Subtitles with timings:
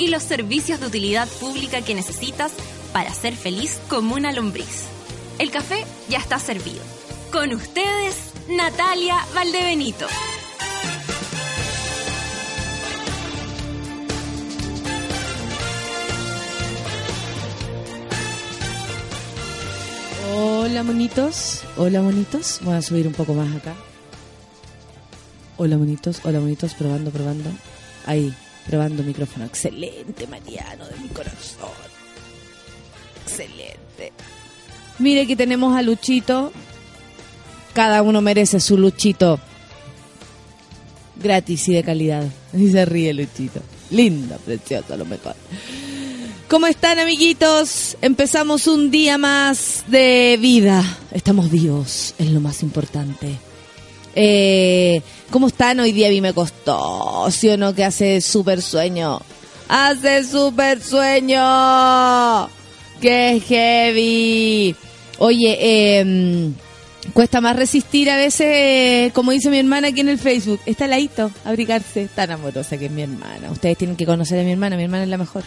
[0.00, 2.52] y los servicios de utilidad pública que necesitas
[2.94, 4.86] para ser feliz como una lombriz.
[5.38, 6.80] El café ya está servido.
[7.30, 8.16] Con ustedes,
[8.48, 10.06] Natalia Valdebenito.
[20.34, 22.60] Hola monitos, hola monitos.
[22.62, 23.74] Voy a subir un poco más acá.
[25.58, 27.50] Hola monitos, hola monitos, probando, probando.
[28.06, 28.34] Ahí,
[28.70, 29.46] probando micrófono.
[29.46, 31.70] Excelente, Mariano, de mi corazón.
[33.24, 34.12] Excelente.
[35.00, 36.52] Mire que tenemos a Luchito.
[37.74, 39.40] Cada uno merece su Luchito.
[41.20, 42.24] Gratis y de calidad.
[42.52, 43.60] Y se ríe Luchito.
[43.90, 45.34] Linda, preciosa, lo mejor.
[46.48, 47.96] ¿Cómo están, amiguitos?
[48.00, 50.84] Empezamos un día más de vida.
[51.10, 53.49] Estamos vivos, es lo más importante.
[54.14, 55.80] Eh, ¿Cómo están?
[55.80, 57.74] Hoy día a mí me costó, ¿sí o no?
[57.74, 59.20] Que hace súper sueño.
[59.68, 62.48] ¡Hace súper sueño!
[63.00, 64.74] ¡Qué heavy!
[65.18, 66.50] Oye, eh,
[67.12, 70.60] cuesta más resistir a veces, como dice mi hermana aquí en el Facebook.
[70.66, 72.08] Está ladito, abrigarse.
[72.12, 73.50] Tan amorosa que es mi hermana.
[73.52, 74.76] Ustedes tienen que conocer a mi hermana.
[74.76, 75.44] Mi hermana es la mejor.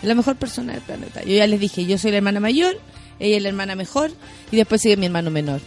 [0.00, 1.22] Es la mejor persona del planeta.
[1.24, 2.78] Yo ya les dije, yo soy la hermana mayor,
[3.18, 4.10] ella es la hermana mejor
[4.52, 5.60] y después sigue mi hermano menor.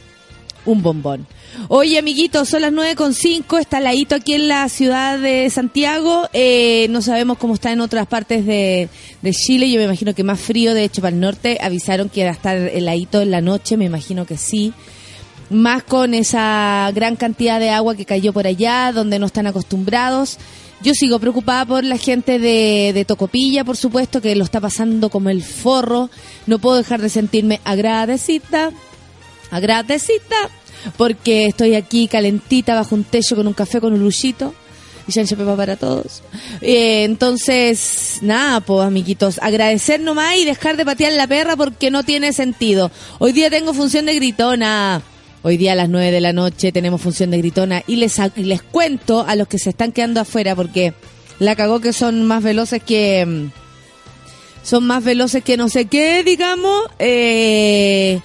[0.68, 1.26] Un bombón.
[1.70, 6.28] Oye, amiguitos, son las 9.5, está ladito aquí en la ciudad de Santiago.
[6.34, 8.90] Eh, no sabemos cómo está en otras partes de,
[9.32, 9.72] Chile.
[9.72, 11.58] Yo me imagino que más frío, de hecho, para el norte.
[11.62, 14.73] Avisaron que iba a estar heladito en la noche, me imagino que sí.
[15.50, 20.38] Más con esa gran cantidad de agua que cayó por allá, donde no están acostumbrados.
[20.84, 25.30] Yo sigo preocupada por la gente de, Tocopilla, por supuesto, que lo está pasando como
[25.30, 26.10] el forro.
[26.45, 28.72] No puedo dejar de sentirme agradecida,
[29.52, 30.50] agradecida,
[30.98, 34.54] porque estoy aquí calentita bajo un techo con un café con un luchito.
[35.08, 36.22] Y ya pepa para todos.
[36.60, 42.04] Eh, entonces, nada, pues, amiguitos, agradecer nomás y dejar de patear la perra porque no
[42.04, 42.92] tiene sentido.
[43.20, 45.02] Hoy día tengo función de gritona.
[45.44, 48.62] Hoy día a las 9 de la noche tenemos función de gritona y les, les
[48.62, 50.94] cuento a los que se están quedando afuera porque
[51.40, 53.48] la cagó que son más veloces que...
[54.64, 56.88] Son más veloces que no sé qué, digamos.
[57.00, 58.20] Eh,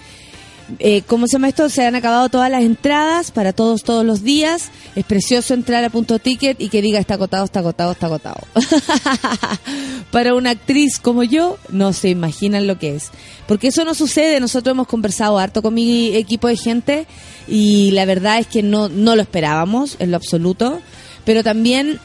[0.79, 1.69] eh, ¿Cómo se llama esto?
[1.69, 4.71] Se han acabado todas las entradas para todos, todos los días.
[4.95, 8.41] Es precioso entrar a punto ticket y que diga está agotado, está agotado, está agotado.
[10.11, 13.11] para una actriz como yo, no se imaginan lo que es.
[13.47, 14.41] Porque eso no sucede.
[14.41, 17.07] Nosotros hemos conversado harto con mi equipo de gente
[17.49, 20.81] y la verdad es que no, no lo esperábamos en lo absoluto.
[21.25, 22.01] Pero también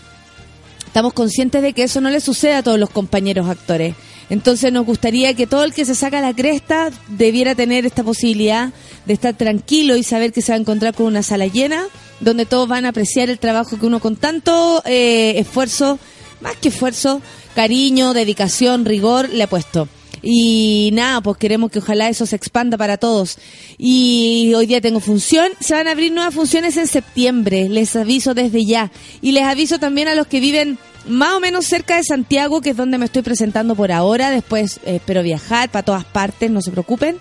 [0.85, 3.95] estamos conscientes de que eso no le sucede a todos los compañeros actores.
[4.29, 8.71] Entonces nos gustaría que todo el que se saca la cresta debiera tener esta posibilidad
[9.05, 11.85] de estar tranquilo y saber que se va a encontrar con una sala llena,
[12.19, 15.97] donde todos van a apreciar el trabajo que uno con tanto eh, esfuerzo,
[16.41, 17.21] más que esfuerzo,
[17.55, 19.87] cariño, dedicación, rigor, le ha puesto.
[20.29, 23.37] Y nada, pues queremos que ojalá eso se expanda para todos.
[23.77, 25.53] Y hoy día tengo función.
[25.61, 27.69] Se van a abrir nuevas funciones en septiembre.
[27.69, 28.91] Les aviso desde ya.
[29.21, 30.77] Y les aviso también a los que viven
[31.07, 34.29] más o menos cerca de Santiago, que es donde me estoy presentando por ahora.
[34.29, 37.15] Después eh, espero viajar para todas partes, no se preocupen.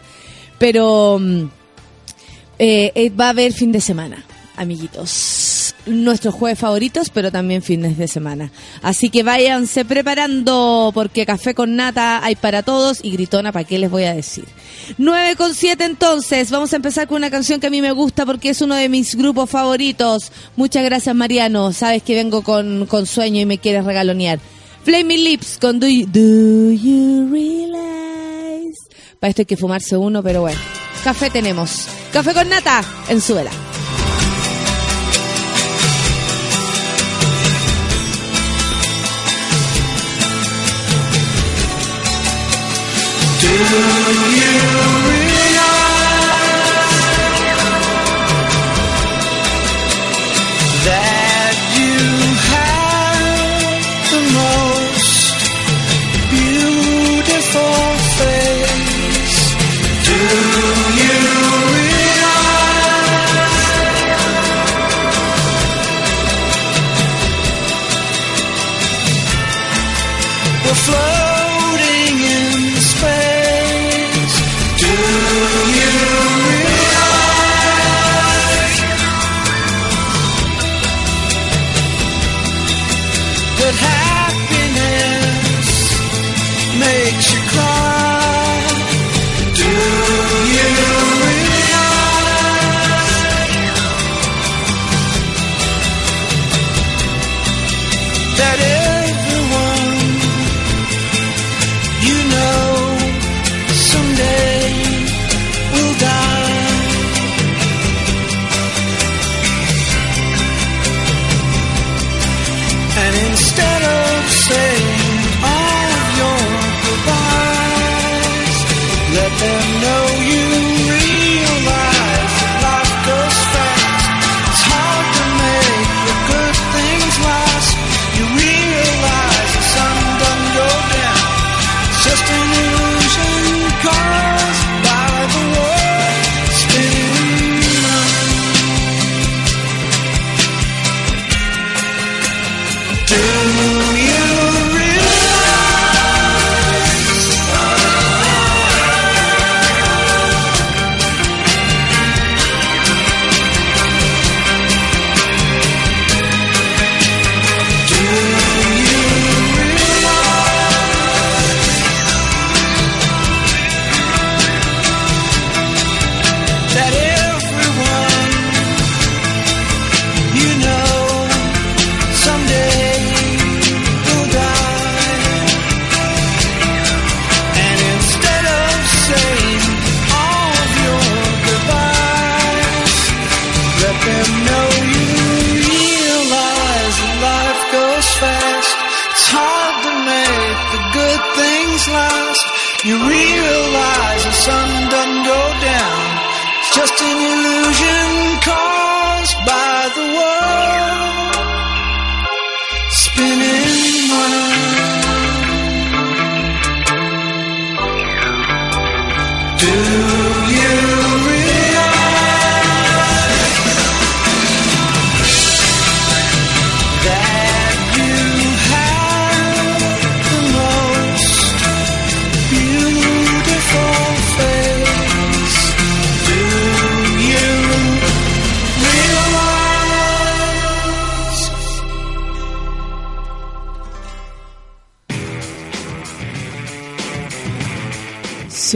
[0.59, 1.21] Pero
[2.59, 4.25] eh, va a haber fin de semana,
[4.57, 5.56] amiguitos.
[5.87, 8.51] Nuestros jueves favoritos, pero también fines de semana.
[8.83, 13.79] Así que váyanse preparando, porque café con nata hay para todos y gritona, ¿para qué
[13.79, 14.45] les voy a decir?
[14.99, 18.27] 9 con 7 entonces, vamos a empezar con una canción que a mí me gusta
[18.27, 20.33] porque es uno de mis grupos favoritos.
[20.57, 24.39] Muchas gracias Mariano, sabes que vengo con, con sueño y me quieres regalonear.
[24.85, 28.79] Flaming Lips con Do You, Do you Realize.
[29.19, 30.61] Para esto hay que fumarse uno, pero bueno.
[31.03, 31.89] Café tenemos.
[32.13, 33.51] Café con nata en Suela.
[43.47, 45.16] Do you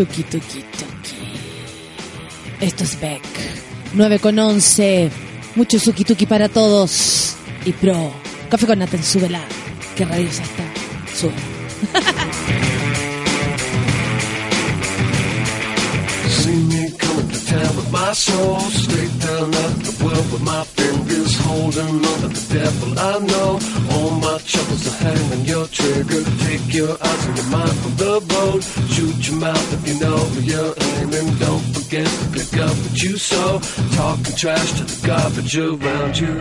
[0.00, 1.16] Suki tuki tuki.
[2.58, 3.22] Esto es Beck.
[3.92, 5.10] 9 con 11.
[5.56, 7.34] Mucho suki tuki para todos.
[7.66, 8.10] Y pro.
[8.48, 9.42] Café con Naten, súbela.
[9.96, 10.64] Qué radiosa está.
[11.14, 11.34] Sube.
[16.30, 16.64] See
[17.50, 17.92] town with
[20.42, 20.64] my
[21.50, 23.50] holding on to the devil I know.
[23.92, 26.22] All my troubles are hanging your trigger.
[26.46, 28.62] Take your eyes and your mind from the road.
[28.92, 31.28] Shoot your mouth if you know where you're aiming.
[31.44, 33.58] Don't forget to pick up what you sow
[33.98, 36.40] talking trash to the garbage around you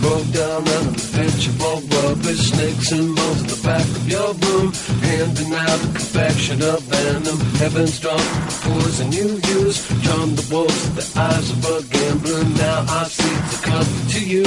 [0.00, 4.32] Broke down the bench of old rubbish Snakes and bones in the back of your
[4.32, 4.72] room.
[5.02, 7.38] Handing out a confection of venom.
[7.60, 9.28] Heaven's drunk with the poison you
[9.60, 12.44] use Charm the wolves with the eyes of a gambler.
[12.44, 14.44] Now I see the comfort to you.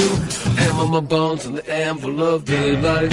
[0.58, 3.12] Hammer my bones in the anvil of daylight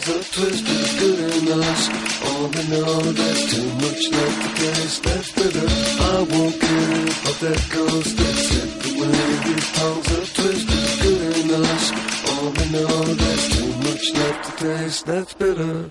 [0.00, 1.82] The twist is good us.
[2.24, 4.98] All we know there's too much left to guess.
[5.00, 5.66] That's better.
[5.68, 8.68] I won't care about that cause that's it.
[8.80, 9.12] The way
[9.52, 11.84] it pounds a twist is good us.
[12.30, 15.04] All we know there's too much left to taste.
[15.04, 15.90] That's bitter.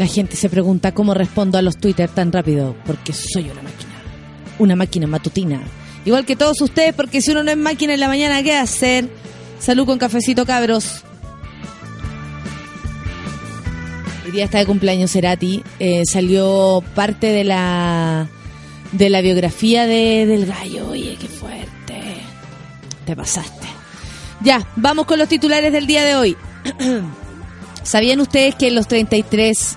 [0.00, 3.90] La gente se pregunta cómo respondo a los Twitter tan rápido, porque soy una máquina.
[4.58, 5.60] Una máquina matutina.
[6.06, 9.10] Igual que todos ustedes, porque si uno no es máquina en la mañana, ¿qué hacer?
[9.58, 11.02] Salud con cafecito, cabros.
[14.24, 15.62] Hoy día está de cumpleaños Cerati.
[15.78, 18.26] Eh, salió parte de la
[18.92, 20.88] de la biografía de, del gallo.
[20.88, 22.22] Oye, qué fuerte.
[23.04, 23.68] Te pasaste.
[24.42, 26.36] Ya, vamos con los titulares del día de hoy.
[27.82, 29.76] ¿Sabían ustedes que Los 33,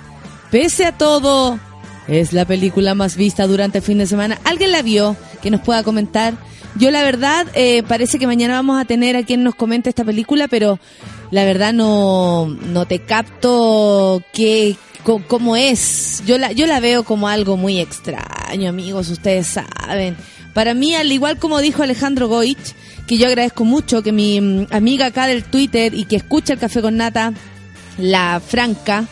[0.53, 1.59] pese a todo,
[2.07, 4.39] es la película más vista durante el fin de semana?
[4.43, 5.17] ¿Alguien la vio?
[5.41, 6.35] Que nos pueda comentar.
[6.75, 10.05] Yo la verdad, eh, parece que mañana vamos a tener a quien nos comente esta
[10.05, 10.77] película, pero
[11.31, 14.75] la verdad no, no te capto qué,
[15.27, 16.21] cómo es.
[16.27, 20.15] Yo la, yo la veo como algo muy extraño, amigos, ustedes saben.
[20.53, 22.75] Para mí, al igual como dijo Alejandro Goich,
[23.07, 26.59] que yo agradezco mucho que mi mm, amiga acá del Twitter y que escucha el
[26.59, 27.33] café con nata,
[27.97, 29.07] la Franca,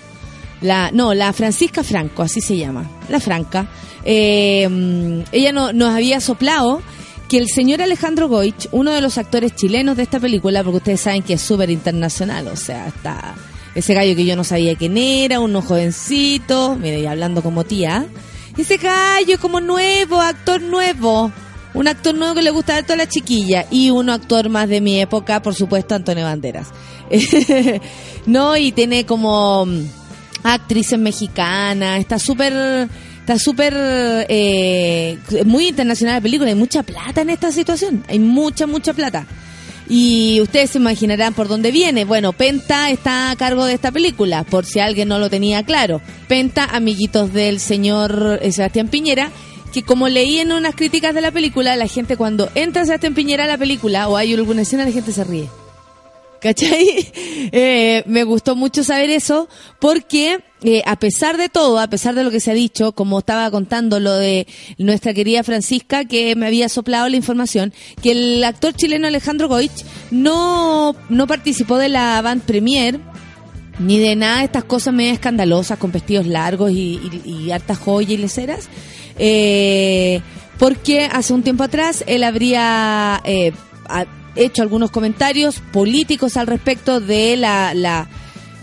[0.61, 3.67] la, no, la Francisca Franco, así se llama, la Franca,
[4.03, 6.81] eh, mm, ella no, nos había soplado
[7.27, 11.01] que el señor Alejandro Goich, uno de los actores chilenos de esta película, porque ustedes
[11.01, 13.35] saben que es súper internacional, o sea, está
[13.73, 18.05] ese gallo que yo no sabía quién era, uno jovencito, mire, y hablando como tía,
[18.57, 21.31] ese gallo como nuevo, actor nuevo,
[21.73, 24.81] un actor nuevo que le gusta a toda la chiquilla, y uno actor más de
[24.81, 26.67] mi época, por supuesto, Antonio Banderas.
[28.25, 29.65] no, y tiene como
[30.43, 37.29] actrices mexicanas, está súper está súper eh, muy internacional la película, hay mucha plata en
[37.29, 39.25] esta situación, hay mucha, mucha plata.
[39.87, 42.05] Y ustedes se imaginarán por dónde viene.
[42.05, 46.01] Bueno, Penta está a cargo de esta película, por si alguien no lo tenía claro.
[46.27, 49.31] Penta, amiguitos del señor eh, Sebastián Piñera,
[49.73, 53.43] que como leí en unas críticas de la película, la gente cuando entra Sebastián Piñera
[53.43, 55.49] a la película o hay alguna escena, la gente se ríe.
[56.41, 57.11] ¿Cachai?
[57.53, 62.23] Eh, me gustó mucho saber eso porque eh, a pesar de todo, a pesar de
[62.23, 66.47] lo que se ha dicho, como estaba contando lo de nuestra querida Francisca que me
[66.47, 72.21] había soplado la información, que el actor chileno Alejandro Goich no, no participó de la
[72.21, 72.99] band premier
[73.79, 78.11] ni de nada de estas cosas medio escandalosas con vestidos largos y, y, hartas joyas
[78.11, 78.69] y leceras,
[79.17, 80.21] eh,
[80.59, 83.51] porque hace un tiempo atrás él habría eh,
[84.35, 88.07] hecho algunos comentarios políticos al respecto de la, la,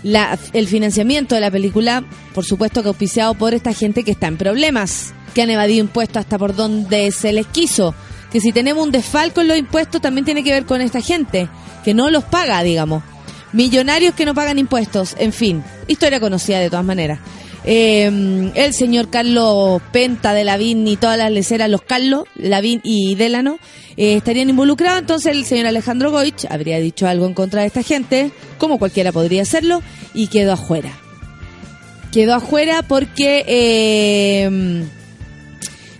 [0.03, 4.27] la- el financiamiento de la película, por supuesto que auspiciado por esta gente que está
[4.29, 7.95] en problemas, que han evadido impuestos hasta por donde se les quiso,
[8.33, 11.49] que si tenemos un desfalco en los impuestos también tiene que ver con esta gente,
[11.85, 13.03] que no los paga, digamos.
[13.53, 17.19] Millonarios que no pagan impuestos, en fin, historia conocida de todas maneras.
[17.65, 23.15] Eh, el señor Carlos Penta de Lavín y todas las leceras, los Carlos, Lavín y
[23.15, 23.59] Delano,
[23.97, 25.00] eh, estarían involucrados.
[25.00, 29.12] Entonces el señor Alejandro Goich habría dicho algo en contra de esta gente, como cualquiera
[29.12, 29.83] podría hacerlo,
[30.15, 30.93] y quedó afuera.
[32.12, 34.49] Quedó afuera porque eh,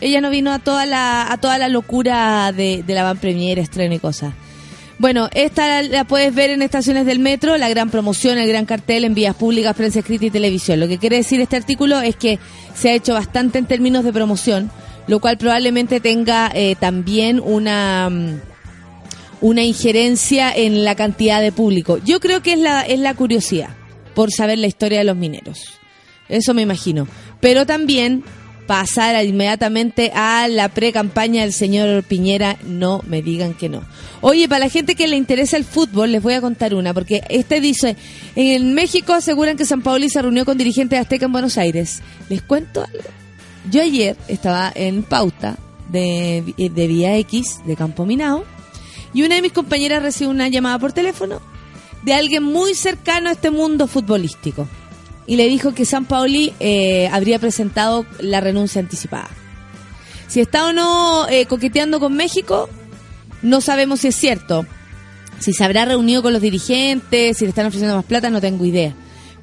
[0.00, 3.58] Ella no vino a toda la, a toda la locura de, de la van premier,
[3.58, 4.32] estreno y cosas.
[4.98, 9.04] Bueno, esta la puedes ver en estaciones del metro, la gran promoción, el gran cartel
[9.04, 10.80] en vías públicas, prensa escrita y televisión.
[10.80, 12.38] Lo que quiere decir este artículo es que
[12.74, 14.70] se ha hecho bastante en términos de promoción,
[15.06, 18.40] lo cual probablemente tenga eh, también una mm,
[19.40, 21.98] una injerencia en la cantidad de público.
[22.04, 23.70] Yo creo que es la es la curiosidad.
[24.14, 25.78] por saber la historia de los mineros.
[26.28, 27.06] Eso me imagino.
[27.40, 28.24] Pero también
[28.70, 33.82] pasar inmediatamente a la pre-campaña del señor Piñera, no me digan que no.
[34.20, 37.22] Oye, para la gente que le interesa el fútbol, les voy a contar una, porque
[37.30, 37.96] este dice,
[38.36, 42.00] en México aseguran que San Paoli se reunió con dirigentes de Azteca en Buenos Aires.
[42.28, 43.19] Les cuento algo.
[43.70, 45.56] Yo ayer estaba en pauta
[45.88, 48.44] de, de Vía X, de Campo Minao,
[49.14, 51.40] y una de mis compañeras recibió una llamada por teléfono
[52.02, 54.66] de alguien muy cercano a este mundo futbolístico.
[55.26, 59.28] Y le dijo que San Paoli eh, habría presentado la renuncia anticipada.
[60.26, 62.68] Si está o no eh, coqueteando con México,
[63.42, 64.66] no sabemos si es cierto.
[65.38, 68.64] Si se habrá reunido con los dirigentes, si le están ofreciendo más plata, no tengo
[68.64, 68.94] idea.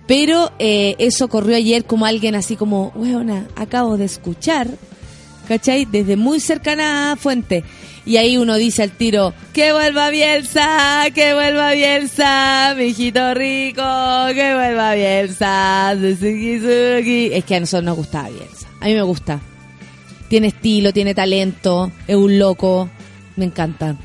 [0.08, 4.70] Pero eh, eso corrió ayer como alguien así como, weona, acabo de escuchar,
[5.48, 5.86] ¿cachai?
[5.86, 7.64] Desde muy cercana fuente.
[8.06, 13.84] Y ahí uno dice al tiro, que vuelva Bielsa, que vuelva Bielsa, mijito rico,
[14.34, 15.92] que vuelva Bielsa.
[15.92, 18.70] Es que a nosotros nos gustaba Bielsa.
[18.80, 19.42] A mí me gusta.
[20.30, 22.90] Tiene estilo, tiene talento, es un loco.
[23.36, 23.98] Me encanta.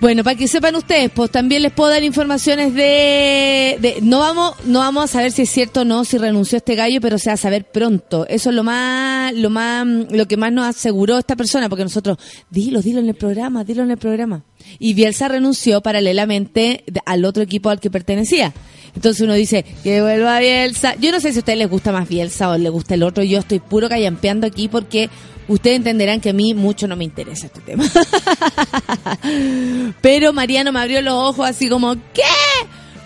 [0.00, 4.54] Bueno, para que sepan ustedes, pues también les puedo dar informaciones de, de- no vamos
[4.64, 7.30] no vamos a saber si es cierto o no si renunció este gallo, pero se
[7.30, 8.24] va a saber pronto.
[8.28, 12.16] Eso es lo más lo más lo que más nos aseguró esta persona, porque nosotros
[12.48, 14.44] dilo, dilo en el programa, dilo en el programa.
[14.78, 18.54] Y Bielsa renunció paralelamente al otro equipo al que pertenecía.
[18.94, 20.94] Entonces uno dice, que vuelva Bielsa.
[21.00, 23.24] Yo no sé si a ustedes les gusta más Bielsa o les gusta el otro.
[23.24, 25.10] Yo estoy puro callampeando aquí porque
[25.48, 27.84] ustedes entenderán que a mí mucho no me interesa este tema.
[30.00, 32.22] Pero Mariano me abrió los ojos así como, ¿qué?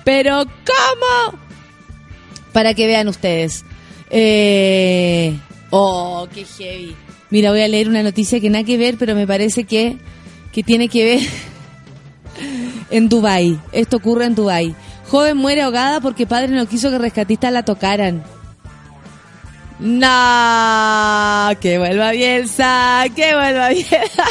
[0.04, 1.38] ¿Pero cómo?
[2.52, 3.64] Para que vean ustedes.
[4.10, 5.38] Eh...
[5.70, 6.94] Oh, qué heavy.
[7.30, 9.96] Mira, voy a leer una noticia que nada que ver, pero me parece que,
[10.52, 11.20] que tiene que ver
[12.90, 13.58] en Dubai.
[13.72, 14.74] Esto ocurre en Dubai.
[15.08, 18.22] Joven muere ahogada porque padre no quiso que rescatistas la tocaran.
[19.82, 24.24] No, que vuelva Bielsa, que vuelva Bielsa.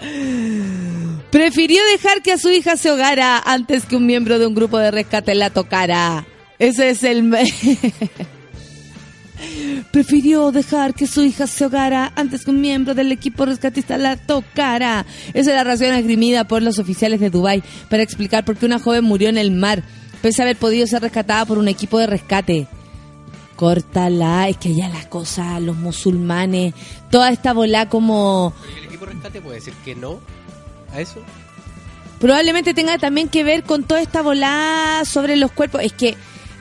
[1.30, 4.78] Prefirió dejar que a su hija se ahogara antes que un miembro de un grupo
[4.78, 6.26] de rescate la tocara.
[6.58, 7.30] Ese es el...
[9.92, 14.16] Prefirió dejar que su hija se ahogara antes que un miembro del equipo rescatista la
[14.16, 15.06] tocara.
[15.34, 18.80] Esa es la razón esgrimida por los oficiales de Dubái para explicar por qué una
[18.80, 19.84] joven murió en el mar,
[20.20, 22.66] pese a haber podido ser rescatada por un equipo de rescate.
[23.58, 26.74] Córtala, es que allá las cosas, los musulmanes,
[27.10, 30.20] toda esta bola como ¿El equipo rescate puede decir que no
[30.92, 31.20] a eso?
[32.20, 35.82] probablemente tenga también que ver con toda esta volada sobre los cuerpos.
[35.82, 36.16] Es que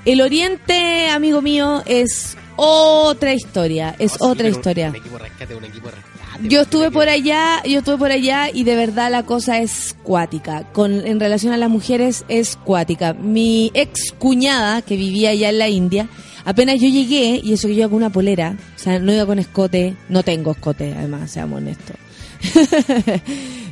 [0.06, 4.90] el Oriente, amigo mío, es otra historia, es No, sí, otra un- historia.
[4.90, 6.17] Un equipo rescate, un equipo rescate.
[6.44, 10.64] Yo estuve por allá, yo estuve por allá y de verdad la cosa es cuática.
[10.72, 13.14] Con en relación a las mujeres es cuática.
[13.14, 16.08] Mi ex cuñada que vivía allá en la India,
[16.46, 19.26] apenas yo llegué y eso que yo iba con una polera, o sea, no iba
[19.26, 21.96] con escote, no tengo escote, además, seamos honestos.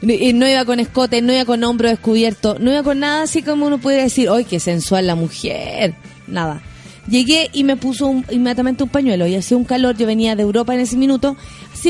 [0.02, 3.42] Y no iba con escote, no iba con hombro descubierto, no iba con nada así
[3.42, 5.96] como uno puede decir, ¡ay, qué sensual la mujer!
[6.28, 6.62] Nada.
[7.10, 10.44] Llegué y me puso un- inmediatamente un pañuelo y hacía un calor, yo venía de
[10.44, 11.38] Europa en ese minuto,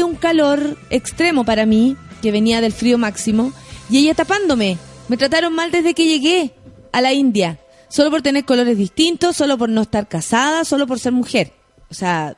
[0.03, 3.53] un calor extremo para mí, que venía del frío máximo,
[3.89, 4.77] y ella tapándome.
[5.07, 6.53] Me trataron mal desde que llegué
[6.91, 10.99] a la India, solo por tener colores distintos, solo por no estar casada, solo por
[10.99, 11.53] ser mujer.
[11.89, 12.37] O sea,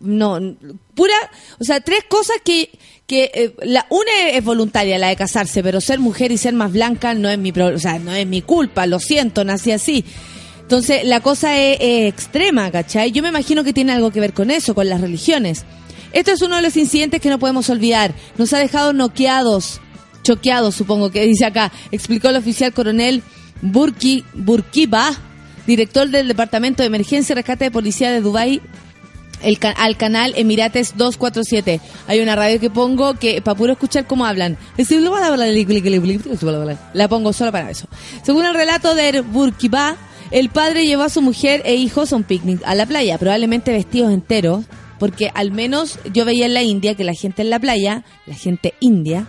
[0.00, 0.38] no,
[0.94, 1.14] pura,
[1.58, 2.70] o sea, tres cosas que,
[3.06, 6.72] que eh, la una es voluntaria, la de casarse, pero ser mujer y ser más
[6.72, 10.04] blanca no es mi, o sea, no es mi culpa, lo siento, nací así.
[10.60, 13.12] Entonces, la cosa es, es extrema, ¿cachai?
[13.12, 15.64] Yo me imagino que tiene algo que ver con eso, con las religiones.
[16.16, 18.14] Esto es uno de los incidentes que no podemos olvidar.
[18.38, 19.82] Nos ha dejado noqueados,
[20.22, 23.22] choqueados, supongo que dice acá, explicó el oficial coronel
[23.60, 25.10] Burki, Burkiba,
[25.66, 28.62] director del Departamento de Emergencia y Rescate de Policía de Dubái,
[29.76, 31.82] al canal Emirates 247.
[32.06, 34.56] Hay una radio que pongo que para puro escuchar cómo hablan.
[36.94, 37.88] La pongo solo para eso.
[38.22, 39.98] Según el relato de Burkiba,
[40.30, 43.70] el padre llevó a su mujer e hijos a un picnic a la playa, probablemente
[43.70, 44.64] vestidos enteros,
[44.98, 48.34] porque al menos yo veía en la India que la gente en la playa, la
[48.34, 49.26] gente india,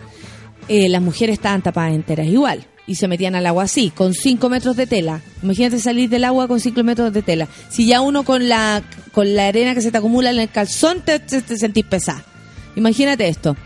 [0.67, 4.49] eh, las mujeres estaban tapadas enteras igual y se metían al agua así, con 5
[4.49, 5.21] metros de tela.
[5.43, 7.47] Imagínate salir del agua con 5 metros de tela.
[7.69, 11.01] Si ya uno con la, con la arena que se te acumula en el calzón
[11.01, 12.23] te, te, te sentís pesada.
[12.77, 13.58] Imagínate esto.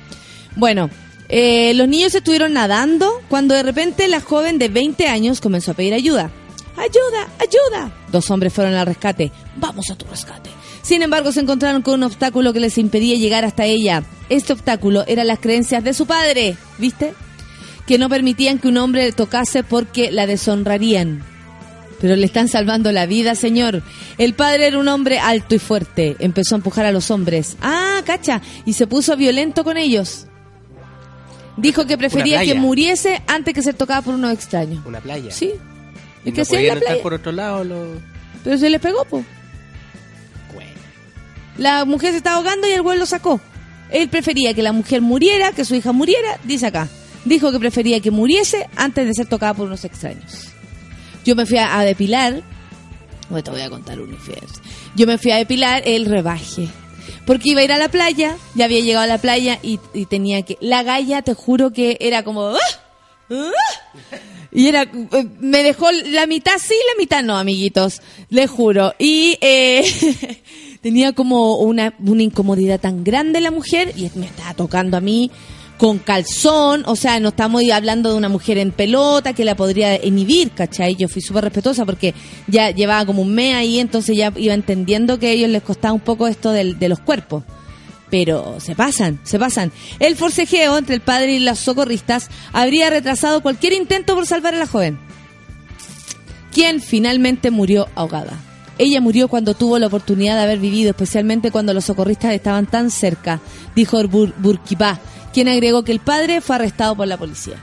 [0.56, 0.90] Bueno,
[1.30, 5.74] eh, los niños estuvieron nadando cuando de repente la joven de 20 años comenzó a
[5.76, 6.32] pedir ayuda.
[6.76, 7.28] ¡Ayuda!
[7.40, 7.94] ¡Ayuda!
[8.12, 9.32] Dos hombres fueron al rescate.
[9.56, 10.50] ¡Vamos a tu rescate!
[10.82, 14.04] Sin embargo, se encontraron con un obstáculo que les impedía llegar hasta ella.
[14.30, 17.14] Este obstáculo eran las creencias de su padre, ¿viste?
[17.86, 21.24] Que no permitían que un hombre le tocase porque la deshonrarían.
[22.00, 23.84] Pero le están salvando la vida, señor.
[24.18, 26.16] El padre era un hombre alto y fuerte.
[26.20, 27.58] Empezó a empujar a los hombres.
[27.62, 28.42] Ah, cacha.
[28.66, 30.26] Y se puso violento con ellos.
[31.58, 34.84] Dijo que prefería que muriese antes que ser tocada por unos extraños.
[34.86, 35.30] Una playa.
[35.32, 35.52] Sí.
[36.26, 37.04] Y Es que no sí en la estar playa.
[37.04, 37.64] por otro lado.
[38.44, 39.24] Pero se les pegó, po.
[41.58, 43.40] La mujer se estaba ahogando y el güey lo sacó.
[43.92, 46.88] Él prefería que la mujer muriera, que su hija muriera, dice acá.
[47.26, 50.50] Dijo que prefería que muriese antes de ser tocada por unos extraños.
[51.24, 52.42] Yo me fui a, depilar.
[53.30, 54.40] Bueno, te voy a contar un infiel.
[54.96, 56.68] Yo me fui a depilar el rebaje.
[57.26, 60.42] Porque iba a ir a la playa, ya había llegado a la playa y, tenía
[60.42, 60.58] que...
[60.62, 62.50] La galla, te juro que era como...
[62.50, 62.58] ¡ah!
[63.30, 64.18] ¡ah!
[64.52, 68.94] Y era, eh, me dejó la mitad sí, la mitad no, amiguitos, les juro.
[69.00, 69.86] Y eh,
[70.82, 75.32] tenía como una, una incomodidad tan grande la mujer y me estaba tocando a mí
[75.78, 80.04] con calzón, o sea, no estamos hablando de una mujer en pelota que la podría
[80.06, 80.96] inhibir, ¿cachai?
[80.96, 82.14] Yo fui súper respetuosa porque
[82.48, 85.94] ya llevaba como un mes ahí, entonces ya iba entendiendo que a ellos les costaba
[85.96, 87.44] un poco esto del- de los cuerpos
[88.12, 89.72] pero se pasan, se pasan.
[90.00, 94.58] El forcejeo entre el padre y los socorristas habría retrasado cualquier intento por salvar a
[94.58, 95.00] la joven,
[96.54, 98.38] quien finalmente murió ahogada.
[98.82, 102.90] Ella murió cuando tuvo la oportunidad de haber vivido, especialmente cuando los socorristas estaban tan
[102.90, 103.40] cerca,
[103.76, 105.00] dijo Bur Burkipá,
[105.32, 107.58] quien agregó que el padre fue arrestado por la policía.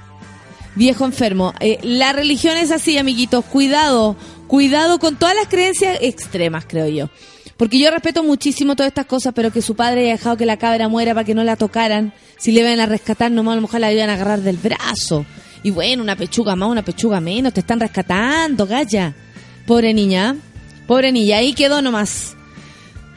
[0.77, 4.15] Viejo enfermo, eh, la religión es así, amiguitos, cuidado,
[4.47, 7.11] cuidado con todas las creencias extremas, creo yo.
[7.57, 10.57] Porque yo respeto muchísimo todas estas cosas, pero que su padre haya dejado que la
[10.57, 13.63] cabra muera para que no la tocaran, si le iban a rescatar, nomás a lo
[13.63, 15.27] mejor la iban a agarrar del brazo.
[15.65, 19.17] Y bueno, una pechuga más, una pechuga menos, te están rescatando, galla.
[19.67, 20.37] Pobre niña,
[20.89, 22.35] pobre niña, ahí quedó nomás.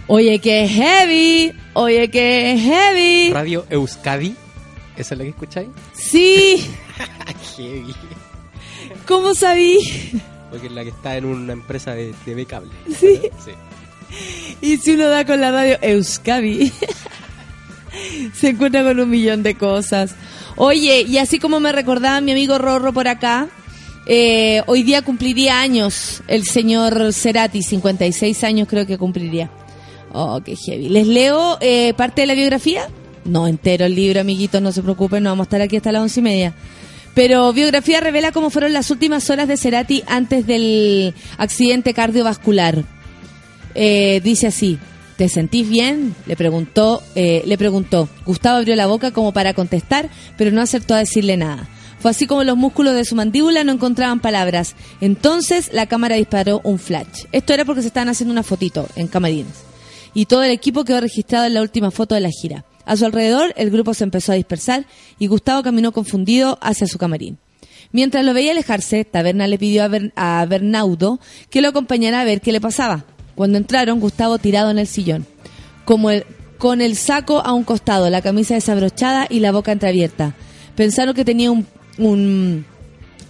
[0.06, 3.32] Oye, que heavy, oye, que heavy.
[3.34, 4.36] Radio Euskadi.
[4.98, 5.70] ¿Esa es la que escucháis?
[5.94, 6.70] Sí,
[7.58, 7.96] Heavy.
[9.08, 9.78] ¿cómo sabí?
[10.52, 12.72] Porque es la que está en una empresa de TV cable.
[12.90, 13.22] Sí.
[13.44, 13.52] Sí.
[14.62, 16.74] Y si uno da con la radio Euskavi,
[18.34, 20.14] se encuentra con un millón de cosas.
[20.58, 23.48] Oye, y así como me recordaba mi amigo Rorro por acá,
[24.06, 29.50] eh, hoy día cumpliría años el señor Cerati, 56 años creo que cumpliría.
[30.14, 30.90] Oh, qué heavy.
[30.90, 32.90] ¿Les leo eh, parte de la biografía?
[33.24, 36.02] No entero el libro, amiguitos, no se preocupen, no vamos a estar aquí hasta las
[36.02, 36.54] once y media.
[37.14, 42.84] Pero biografía revela cómo fueron las últimas horas de Cerati antes del accidente cardiovascular.
[43.76, 44.80] Eh, dice así,
[45.18, 46.16] ¿te sentís bien?
[46.26, 48.10] Le preguntó, eh, le preguntó.
[48.26, 51.68] Gustavo abrió la boca como para contestar, pero no acertó a decirle nada.
[52.02, 54.76] Fue así como los músculos de su mandíbula no encontraban palabras.
[55.02, 57.26] Entonces la cámara disparó un flash.
[57.32, 59.54] Esto era porque se estaban haciendo una fotito en camarines.
[60.14, 62.66] Y todo el equipo quedó registrado en la última foto de la gira.
[62.86, 64.86] A su alrededor el grupo se empezó a dispersar
[65.20, 67.38] y Gustavo caminó confundido hacia su camarín.
[67.92, 70.12] Mientras lo veía alejarse, Taberna le pidió a, Ber-
[70.48, 73.06] Bernaudo que lo acompañara a ver qué le pasaba.
[73.36, 75.26] Cuando entraron, Gustavo tirado en el sillón,
[75.86, 80.34] con el saco a un costado, la camisa desabrochada y la boca entreabierta.
[80.76, 81.66] Pensaron que tenía un,
[81.98, 82.66] un,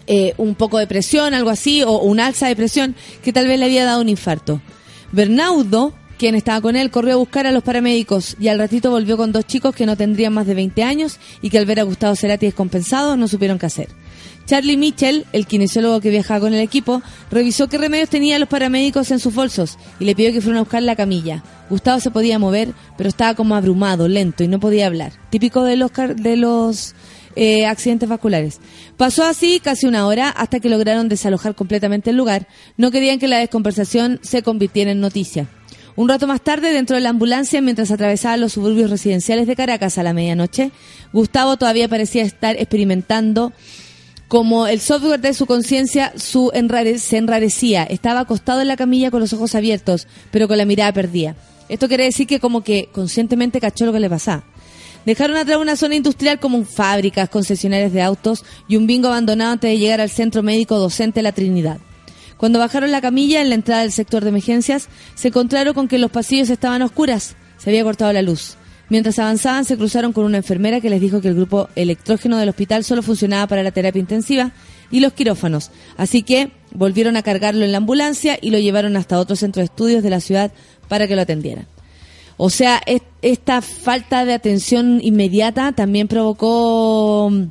[0.08, 3.60] eh, un poco de presión, algo así, o un alza de presión, que tal vez
[3.60, 4.62] le había dado un infarto.
[5.12, 9.18] Bernaudo, quien estaba con él, corrió a buscar a los paramédicos y al ratito volvió
[9.18, 11.84] con dos chicos que no tendrían más de 20 años y que al ver a
[11.84, 13.90] Gustavo Cerati descompensado no supieron qué hacer.
[14.46, 19.12] Charlie Mitchell, el kinesiólogo que viajaba con el equipo, revisó qué remedios tenían los paramédicos
[19.12, 21.44] en sus bolsos y le pidió que fueran a buscar la camilla.
[21.70, 25.14] Gustavo se podía mover, pero estaba como abrumado, lento y no podía hablar.
[25.30, 26.96] Típico de los, de los
[27.36, 28.60] eh, accidentes vasculares.
[28.98, 32.48] Pasó así casi una hora hasta que lograron desalojar completamente el lugar.
[32.78, 35.48] No querían que la desconversación se convirtiera en noticia.
[35.96, 39.98] Un rato más tarde, dentro de la ambulancia, mientras atravesaba los suburbios residenciales de Caracas
[39.98, 40.72] a la medianoche,
[41.12, 43.52] Gustavo todavía parecía estar experimentando
[44.30, 47.84] como el software de su conciencia su enrare- se enrarecía.
[47.84, 51.36] Estaba acostado en la camilla con los ojos abiertos, pero con la mirada perdida.
[51.68, 54.46] Esto quiere decir que como que conscientemente cachó lo que le pasaba.
[55.06, 59.72] Dejaron atrás una zona industrial como fábricas, concesionarias de autos y un bingo abandonado antes
[59.72, 61.80] de llegar al centro médico docente La Trinidad.
[62.38, 66.00] Cuando bajaron la camilla en la entrada del sector de emergencias, se encontraron con que
[66.00, 67.36] los pasillos estaban a oscuras.
[67.58, 68.58] Se había cortado la luz.
[68.90, 72.50] Mientras avanzaban, se cruzaron con una enfermera que les dijo que el grupo electrógeno del
[72.50, 74.52] hospital solo funcionaba para la terapia intensiva
[74.92, 75.72] y los quirófanos.
[75.98, 79.66] Así que volvieron a cargarlo en la ambulancia y lo llevaron hasta otro centro de
[79.66, 80.52] estudios de la ciudad
[80.90, 81.68] para que lo atendieran.
[82.44, 87.44] O sea, es- esta falta de atención inmediata también provocó mm,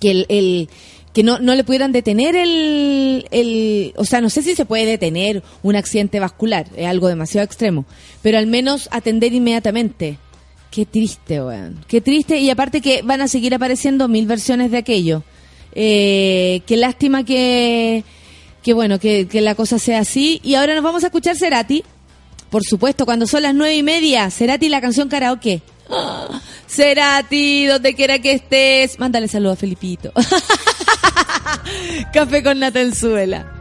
[0.00, 0.68] que el,
[1.12, 4.86] que no, no le pudieran detener el, el o sea no sé si se puede
[4.86, 7.86] detener un accidente vascular es algo demasiado extremo
[8.22, 10.18] pero al menos atender inmediatamente
[10.70, 14.78] qué triste weón qué triste y aparte que van a seguir apareciendo mil versiones de
[14.78, 15.24] aquello
[15.74, 18.04] eh, qué lástima que
[18.62, 20.40] Qué bueno que, que la cosa sea así.
[20.42, 21.84] Y ahora nos vamos a escuchar Cerati.
[22.54, 25.60] Por supuesto, cuando son las nueve y media, Cerati la canción karaoke.
[25.90, 28.96] Ah, Cerati, donde quiera que estés.
[29.00, 30.12] Mándale saludo a Felipito.
[32.12, 33.53] Café con Natenzuela.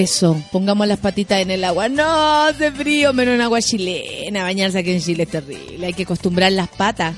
[0.00, 1.90] Eso, pongamos las patitas en el agua.
[1.90, 4.44] No, hace frío, menos en agua chilena.
[4.44, 5.86] Bañarse aquí en Chile es terrible.
[5.86, 7.14] Hay que acostumbrar las patas.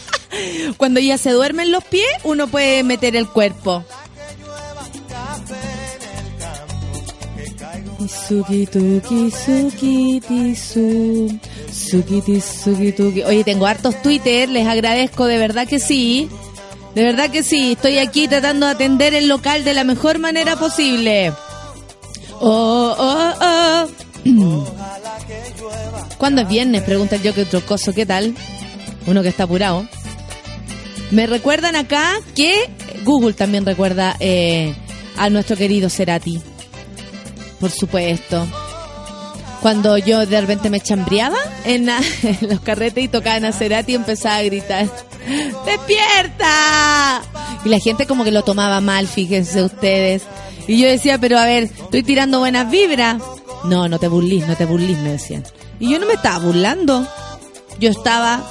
[0.76, 3.82] Cuando ya se duermen los pies, uno puede meter el cuerpo.
[13.26, 16.28] Oye, tengo hartos Twitter, les agradezco, de verdad que sí.
[16.94, 20.56] De verdad que sí, estoy aquí tratando de atender el local de la mejor manera
[20.56, 21.32] posible.
[22.46, 23.88] Oh, oh, oh.
[26.18, 26.82] ¿Cuándo es viernes?
[26.82, 28.34] Pregunta yo que otro coso, ¿qué tal?
[29.06, 29.86] Uno que está apurado.
[31.10, 32.68] Me recuerdan acá que
[33.02, 34.74] Google también recuerda eh,
[35.16, 36.38] a nuestro querido Cerati.
[37.60, 38.46] Por supuesto.
[39.62, 41.88] cuando yo de repente me chambreaba en,
[42.42, 44.86] los carretes y tocaban a Cerati empezaba a gritar,
[45.64, 47.22] ¡despierta!
[47.64, 50.24] Y la gente como que lo tomaba mal, fíjense ustedes.
[50.66, 53.22] Y yo decía, pero a ver, estoy tirando buenas vibras.
[53.64, 55.44] No, no te burlís, no te burlís, me decían.
[55.78, 57.06] Y yo no me estaba burlando.
[57.78, 58.42] Yo estaba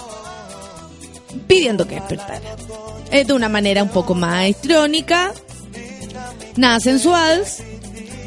[1.48, 2.42] pidiendo que despertara.
[3.12, 5.34] Es de una manera un poco más electrónica,
[6.56, 7.44] nada sensual,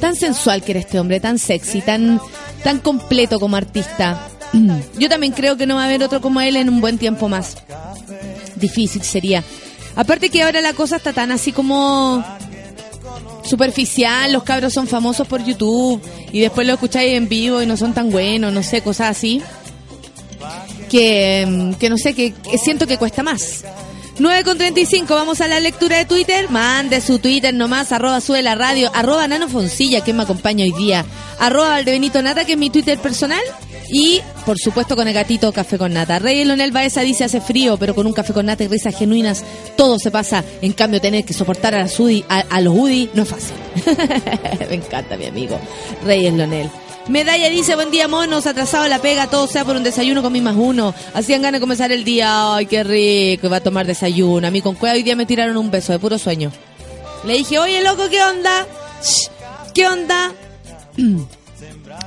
[0.01, 2.21] tan sensual que era este hombre, tan sexy, tan,
[2.63, 4.29] tan completo como artista.
[4.99, 7.29] Yo también creo que no va a haber otro como él en un buen tiempo
[7.29, 7.57] más.
[8.57, 9.43] Difícil sería.
[9.97, 12.25] Aparte que ahora la cosa está tan así como
[13.47, 16.01] superficial, los cabros son famosos por YouTube
[16.33, 19.43] y después lo escucháis en vivo y no son tan buenos, no sé, cosas así.
[20.91, 23.65] Que, mm, que no sé, que, siento que cuesta más.
[24.19, 26.49] 9 con 35, vamos a la lectura de Twitter.
[26.51, 30.73] Mande su Twitter nomás, arroba sube la radio, arroba Nano Foncilla, que me acompaña hoy
[30.73, 31.05] día,
[31.39, 33.43] arroba Valdebenito Nata, que es mi Twitter personal.
[33.91, 36.19] Y, por supuesto, con el gatito Café con Nata.
[36.19, 39.45] Rey Lonel Baeza dice, hace frío, pero con un café con nata y risas genuinas,
[39.77, 40.45] todo se pasa.
[40.63, 41.83] En cambio, tener que soportar a,
[42.61, 43.57] los UDI no es fácil.
[44.69, 45.59] me encanta, mi amigo.
[46.05, 46.71] Reyes Lonel.
[47.09, 50.41] Medalla dice, buen día monos, atrasado la pega, todo sea por un desayuno con mi
[50.41, 50.93] más uno.
[51.15, 54.49] Hacían ganas de comenzar el día, ay, qué rico, iba a tomar desayuno.
[54.49, 56.51] A mí con cueva hoy día me tiraron un beso de puro sueño.
[57.25, 58.67] Le dije, oye, loco, ¿qué onda?
[59.73, 60.33] ¿Qué onda?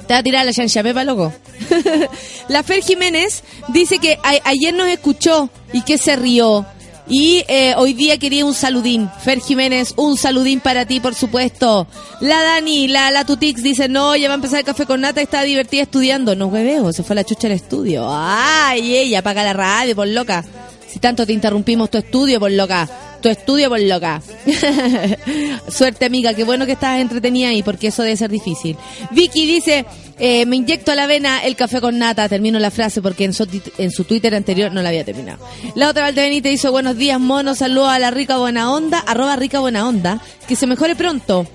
[0.08, 1.34] Te va a tirar la chancha pepa, loco.
[2.48, 6.66] la Fer Jiménez dice que ayer nos escuchó y que se rió.
[7.08, 9.10] Y eh, hoy día quería un saludín.
[9.24, 11.88] Fer Jiménez, un saludín para ti, por supuesto.
[12.22, 15.20] La Dani, la, la Tutix dice, no, ya va a empezar el café con nata,
[15.20, 16.36] está divertida estudiando.
[16.36, 18.08] No hueveo, se fue la chucha al estudio.
[18.08, 20.46] Ay, ella, apaga la radio, por loca.
[20.88, 22.88] Si tanto te interrumpimos tu estudio, por loca.
[23.22, 24.22] Tu estudio, por loca.
[25.68, 26.34] Suerte, amiga.
[26.34, 28.78] Qué bueno que estás entretenida ahí, porque eso debe ser difícil.
[29.12, 29.86] Vicky dice,
[30.20, 32.30] eh, me inyecto a la vena el café con nata.
[32.30, 35.40] Termino la frase porque en su, Twitter anterior no la había terminado.
[35.76, 37.56] La otra Valdebenita hizo, buenos días, mono.
[37.56, 39.00] Saludos a la rica buena onda.
[39.00, 40.22] Arroba rica buena onda.
[40.48, 41.46] Que se mejore pronto.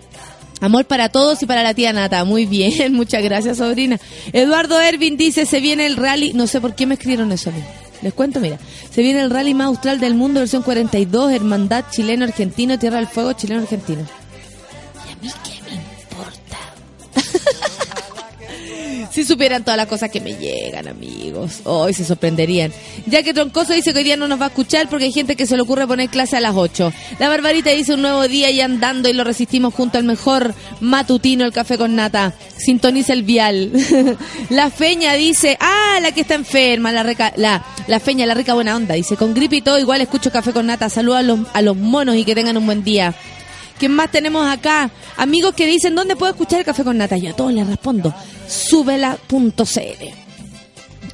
[0.61, 2.25] Amor para todos y para la tía Nata.
[2.25, 3.99] Muy bien, muchas gracias, sobrina.
[4.33, 6.33] Eduardo Ervin dice, se viene el rally.
[6.33, 7.84] No sé por qué me escribieron eso a.
[8.05, 8.59] Les cuento, mira.
[8.91, 13.33] Se viene el rally más austral del mundo, versión 42, Hermandad chileno-argentino, Tierra del Fuego
[13.33, 14.05] chileno-argentino.
[19.15, 21.61] Si supieran todas las cosas que me llegan, amigos.
[21.63, 22.73] Hoy se sorprenderían.
[23.07, 25.37] Ya que Troncoso dice que hoy día no nos va a escuchar porque hay gente
[25.37, 26.93] que se le ocurre poner clase a las 8.
[27.21, 31.45] La Barbarita dice un nuevo día y andando y lo resistimos junto al mejor matutino,
[31.45, 32.35] el café con nata.
[32.57, 33.71] Sintoniza el vial.
[34.51, 38.55] la Feña dice, ah, la que está enferma, la, reca- la, la Feña, la rica
[38.55, 38.97] buena onda.
[38.97, 40.89] Dice, con gripe y todo, igual escucho café con nata.
[40.89, 43.15] Saludos a los, a los monos y que tengan un buen día.
[43.79, 44.91] ¿Quién más tenemos acá?
[45.17, 47.17] Amigos que dicen, ¿dónde puedo escuchar el café con nata?
[47.17, 48.15] Yo a todos les respondo,
[48.47, 50.24] súbela.cl.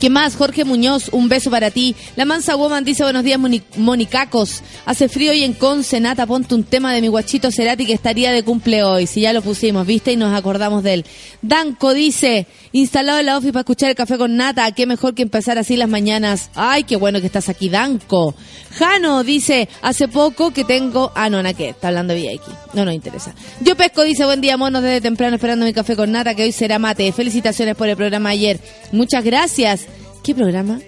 [0.00, 0.34] ¿Qué más?
[0.34, 1.94] Jorge Muñoz, un beso para ti.
[2.16, 4.62] La Mansa Woman dice buenos días, Moni- Monicacos.
[4.86, 8.32] Hace frío y en Conce, Nata, ponte un tema de mi guachito Cerati que estaría
[8.32, 9.06] de cumple hoy.
[9.06, 10.12] Si ya lo pusimos, ¿viste?
[10.12, 11.04] Y nos acordamos de él.
[11.42, 14.72] Danco dice, instalado en la office para escuchar el café con Nata.
[14.72, 16.50] Qué mejor que empezar así las mañanas.
[16.54, 18.34] Ay, qué bueno que estás aquí, Danco.
[18.78, 21.12] Jano dice, hace poco que tengo...
[21.14, 21.70] Ah, no, ¿na qué?
[21.70, 22.50] Está hablando de aquí.
[22.72, 23.34] No nos interesa.
[23.60, 26.52] Yo Pesco dice, buen día, monos, desde temprano esperando mi café con Nata, que hoy
[26.52, 27.12] será mate.
[27.12, 28.58] Felicitaciones por el programa ayer.
[28.92, 29.86] Muchas gracias.
[30.22, 30.80] ¿Qué programa?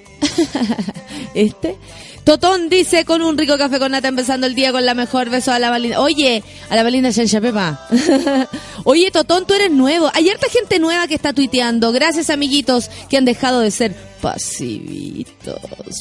[1.34, 1.76] ¿Este?
[2.24, 5.50] Totón dice con un rico café con nata empezando el día con la mejor beso
[5.50, 6.00] a la Valinda.
[6.00, 7.88] Oye, a la Valinda Chancha Pepa.
[8.84, 10.08] Oye, Totón, tú eres nuevo.
[10.14, 11.90] Hay harta gente nueva que está tuiteando.
[11.90, 15.58] Gracias, amiguitos, que han dejado de ser pasivitos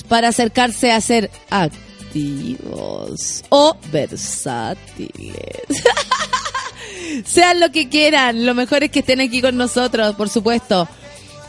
[0.07, 5.33] para acercarse a ser activos o versátiles.
[7.25, 10.87] Sean lo que quieran, lo mejor es que estén aquí con nosotros, por supuesto.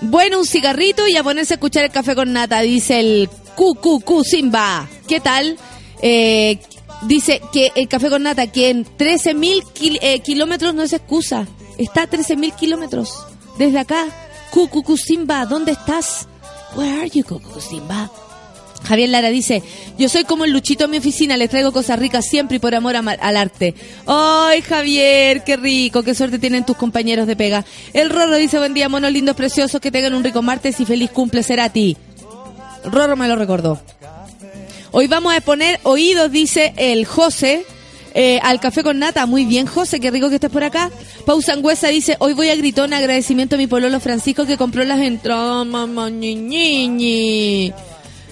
[0.03, 4.25] Bueno, un cigarrito y a ponerse a escuchar el café con nata, dice el QQQ
[4.25, 4.89] Simba.
[5.07, 5.57] ¿Qué tal?
[6.01, 6.59] Eh,
[7.03, 11.47] dice que el café con nata, que en 13.000 kil- eh, kilómetros no es excusa.
[11.79, 13.11] Está a 13.000 kilómetros.
[13.59, 14.07] Desde acá,
[14.53, 16.27] QQQ Simba, ¿dónde estás?
[16.75, 18.11] Where are you, QQQ Simba?
[18.85, 19.63] Javier Lara dice,
[19.99, 22.75] yo soy como el Luchito en mi oficina, les traigo cosas ricas siempre y por
[22.75, 23.75] amor al arte.
[24.07, 26.03] ¡Ay, Javier, qué rico!
[26.03, 27.65] ¡Qué suerte tienen tus compañeros de pega!
[27.93, 31.11] El Rorro dice, buen día, monos lindos, preciosos, que tengan un rico martes y feliz
[31.11, 31.97] cumple será a ti.
[32.85, 33.81] Rorro me lo recordó.
[34.91, 37.65] Hoy vamos a poner oídos, dice el José,
[38.15, 39.25] eh, al café con nata.
[39.27, 40.91] Muy bien, José, qué rico que estés por acá.
[41.25, 45.01] Pausa Angüesa dice, hoy voy a gritón agradecimiento a mi pololo Francisco que compró las
[45.01, 47.73] entradas, mamá, ñi.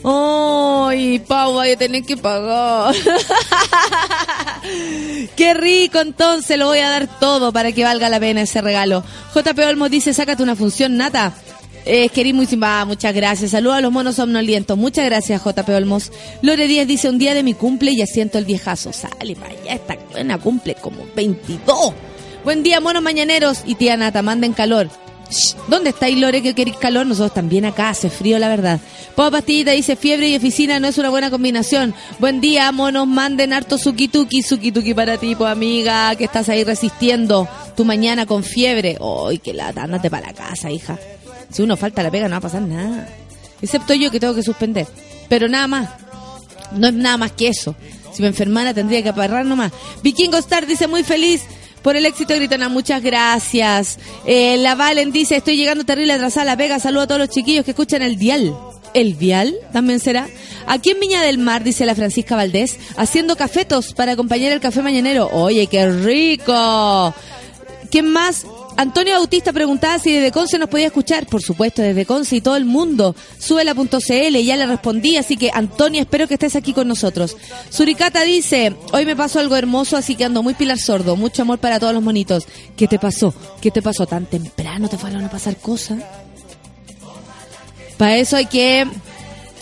[0.03, 2.95] Ay, Pau, voy a tener que pagar.
[5.37, 9.05] Qué rico, entonces lo voy a dar todo para que valga la pena ese regalo.
[9.35, 11.35] JP Olmos dice, sácate una función, Nata.
[11.85, 13.51] Eh, querí muy simba, muchas gracias.
[13.51, 14.77] Saludos a los monos somnolientos.
[14.79, 16.13] Muchas gracias, JP Olmos.
[16.43, 18.93] Lore Díaz dice, un día de mi cumple y asiento el viejazo.
[18.93, 21.93] Sale para allá, esta buena cumple como 22.
[22.45, 23.63] Buen día, monos mañaneros.
[23.67, 24.89] Y tía Nata, manden calor.
[25.69, 27.07] ¿Dónde estáis, Lore, que queréis calor?
[27.07, 28.81] Nosotros también acá, hace frío, la verdad.
[29.15, 31.95] Pau Pastillita dice, fiebre y oficina no es una buena combinación.
[32.19, 37.49] Buen día, monos, manden harto suki-tuki, suki-tuki para ti, pues, amiga, que estás ahí resistiendo
[37.77, 38.99] tu mañana con fiebre.
[39.01, 40.99] Ay, qué lata, ándate para la casa, hija.
[41.51, 43.09] Si uno falta la pega, no va a pasar nada.
[43.63, 44.87] Excepto yo que tengo que suspender.
[45.29, 45.89] Pero nada más.
[46.73, 47.75] No es nada más que eso.
[48.13, 49.73] Si me enfermara tendría que aparrar nomás.
[50.03, 51.43] Vikingo Star dice muy feliz
[51.83, 52.69] por el éxito Gritona.
[52.69, 53.99] Muchas gracias.
[54.27, 56.79] Eh, la Valen dice estoy llegando terrible atrasada a la pega.
[56.79, 58.57] Saludo a todos los chiquillos que escuchan el dial.
[58.93, 60.29] ¿El vial también será?
[60.67, 64.83] Aquí en Viña del Mar, dice la Francisca Valdés, haciendo cafetos para acompañar el café
[64.83, 65.29] mañanero.
[65.33, 67.15] Oye, qué rico.
[67.91, 68.47] ¿Quién más?
[68.77, 71.27] Antonio Bautista preguntaba si desde Conce nos podía escuchar.
[71.27, 73.15] Por supuesto, desde Conce y todo el mundo.
[73.39, 77.37] Súbela.cl, ya le respondí, así que Antonio, espero que estés aquí con nosotros.
[77.69, 81.17] Suricata dice, hoy me pasó algo hermoso, así que ando muy pilar sordo.
[81.17, 82.47] Mucho amor para todos los monitos.
[82.77, 83.35] ¿Qué te pasó?
[83.61, 84.07] ¿Qué te pasó?
[84.07, 85.99] ¿Tan temprano te fueron a pasar cosas?
[87.97, 88.87] Para eso hay que,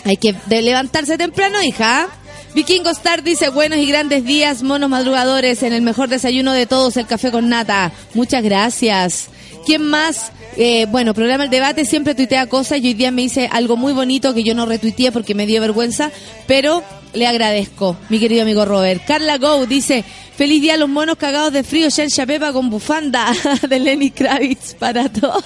[0.04, 2.08] hay que levantarse temprano, hija.
[2.54, 6.96] Vikingo Star dice buenos y grandes días, monos madrugadores, en el mejor desayuno de todos,
[6.96, 7.92] el café con nata.
[8.14, 9.28] Muchas gracias.
[9.66, 10.32] ¿Quién más?
[10.56, 13.92] Eh, bueno, programa El Debate siempre tuitea cosas y hoy día me dice algo muy
[13.92, 16.10] bonito que yo no retuiteé porque me dio vergüenza,
[16.46, 16.82] pero
[17.12, 19.04] le agradezco, mi querido amigo Robert.
[19.06, 20.04] Carla Go dice,
[20.36, 23.32] feliz día a los monos cagados de frío, Shen Chapepa con bufanda
[23.68, 25.44] de Lenny Kravitz para todos.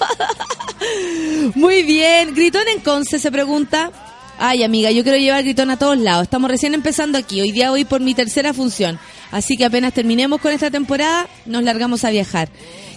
[1.55, 3.91] Muy bien, Gritón en Conce se pregunta.
[4.39, 6.23] Ay, amiga, yo quiero llevar gritón a todos lados.
[6.23, 7.41] Estamos recién empezando aquí.
[7.41, 8.99] Hoy día voy por mi tercera función.
[9.31, 12.49] Así que apenas terminemos con esta temporada, nos largamos a viajar.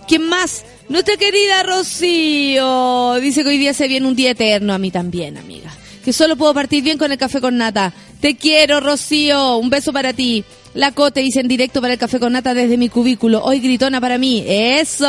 [0.08, 0.64] ¿Quién más?
[0.88, 3.14] Nuestra querida Rocío.
[3.20, 4.72] Dice que hoy día se viene un día eterno.
[4.72, 5.70] A mí también, amiga.
[6.04, 7.92] Que solo puedo partir bien con el café con nata.
[8.20, 9.56] Te quiero, Rocío.
[9.56, 10.44] Un beso para ti.
[10.74, 13.42] La Cote dice en directo para el café con nata desde mi cubículo.
[13.42, 14.44] Hoy gritona para mí.
[14.46, 15.06] Eso.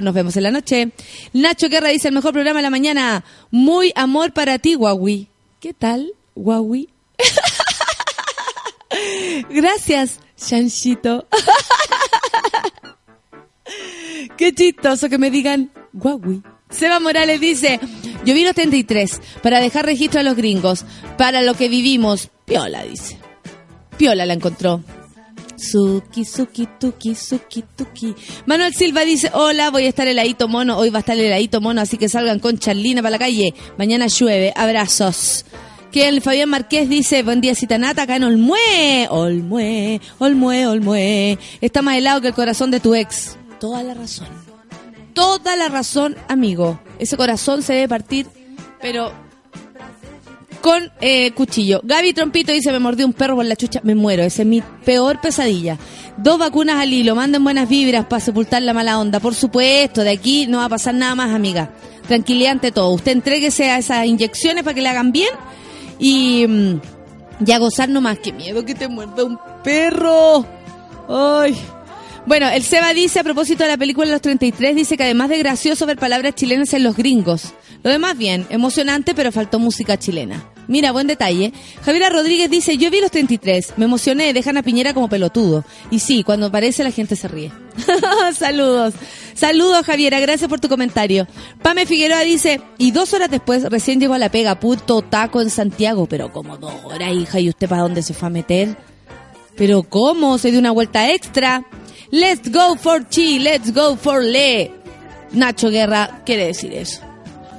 [0.00, 0.90] Nos vemos en la noche.
[1.32, 3.24] Nacho Guerra dice el mejor programa de la mañana.
[3.50, 5.31] Muy amor para ti, Huawei.
[5.62, 6.88] ¿Qué tal, Huawei?
[9.48, 11.28] Gracias, Chanchito.
[14.36, 16.42] Qué chistoso que me digan Huawei.
[16.68, 17.78] Seba Morales dice,
[18.24, 20.84] yo vi los 33 para dejar registro a los gringos,
[21.16, 22.30] para lo que vivimos.
[22.44, 23.20] Piola, dice.
[23.96, 24.82] Piola la encontró.
[25.62, 28.14] Suki, suki, tuki, suki, tuki.
[28.46, 31.80] Manuel Silva dice, hola, voy a estar heladito mono, hoy va a estar heladito mono,
[31.80, 33.54] así que salgan con Charlina para la calle.
[33.78, 35.44] Mañana llueve, abrazos.
[35.92, 39.06] Que el Fabián Marqués dice, buen día Citanata, acá en Olmué.
[39.08, 41.38] Olmué, Olmué, Olmué.
[41.60, 43.36] Está más helado que el corazón de tu ex.
[43.60, 44.26] Toda la razón.
[45.14, 46.80] Toda la razón, amigo.
[46.98, 48.26] Ese corazón se debe partir,
[48.80, 49.12] pero
[50.62, 51.80] con eh, cuchillo.
[51.82, 54.62] Gaby Trompito dice, me mordió un perro por la chucha, me muero, esa es mi
[54.84, 55.76] peor pesadilla.
[56.16, 59.20] Dos vacunas al hilo, manden buenas vibras para sepultar la mala onda.
[59.20, 61.74] Por supuesto, de aquí no va a pasar nada más, amiga.
[62.06, 62.90] Tranquilidad ante todo.
[62.90, 65.30] Usted entréguese a esas inyecciones para que le hagan bien
[65.98, 66.80] y, mm,
[67.44, 68.18] y a gozar nomás.
[68.20, 70.46] Qué miedo que te muerda un perro.
[71.08, 71.56] Ay.
[72.24, 75.38] Bueno, el Seba dice, a propósito de la película Los 33, dice que además de
[75.38, 77.52] gracioso ver palabras chilenas en los gringos.
[77.82, 80.48] Lo demás bien, emocionante, pero faltó música chilena.
[80.68, 81.52] Mira, buen detalle.
[81.84, 85.64] Javiera Rodríguez dice, yo vi los 33, me emocioné, dejan a Piñera como pelotudo.
[85.90, 87.50] Y sí, cuando aparece la gente se ríe.
[88.38, 88.94] Saludos.
[89.34, 91.26] Saludos, Javiera, gracias por tu comentario.
[91.62, 95.50] Pame Figueroa dice, y dos horas después recién llegó a la pega, puto taco en
[95.50, 96.06] Santiago.
[96.06, 98.76] Pero como dos horas, hija, ¿y usted para dónde se fue a meter?
[99.56, 100.38] Pero ¿cómo?
[100.38, 101.64] Se dio una vuelta extra.
[102.10, 104.70] Let's go for chi, let's go for le.
[105.32, 107.11] Nacho Guerra quiere decir eso.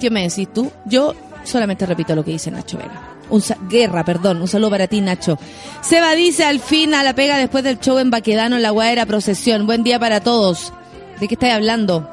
[0.03, 0.69] ¿Qué me decís tú?
[0.83, 3.15] Yo solamente repito lo que dice Nacho Vega.
[3.29, 4.41] Un Guerra, perdón.
[4.41, 5.39] Un saludo para ti, Nacho.
[5.81, 9.05] Seba dice al fin a la pega después del show en Baquedano en la Guadera
[9.05, 9.65] Procesión.
[9.65, 10.73] Buen día para todos.
[11.21, 12.11] ¿De qué estáis hablando?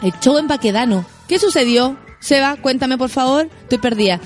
[0.00, 1.04] El show en Baquedano.
[1.26, 1.96] ¿Qué sucedió?
[2.20, 3.48] Seba, cuéntame por favor.
[3.62, 4.20] Estoy perdida.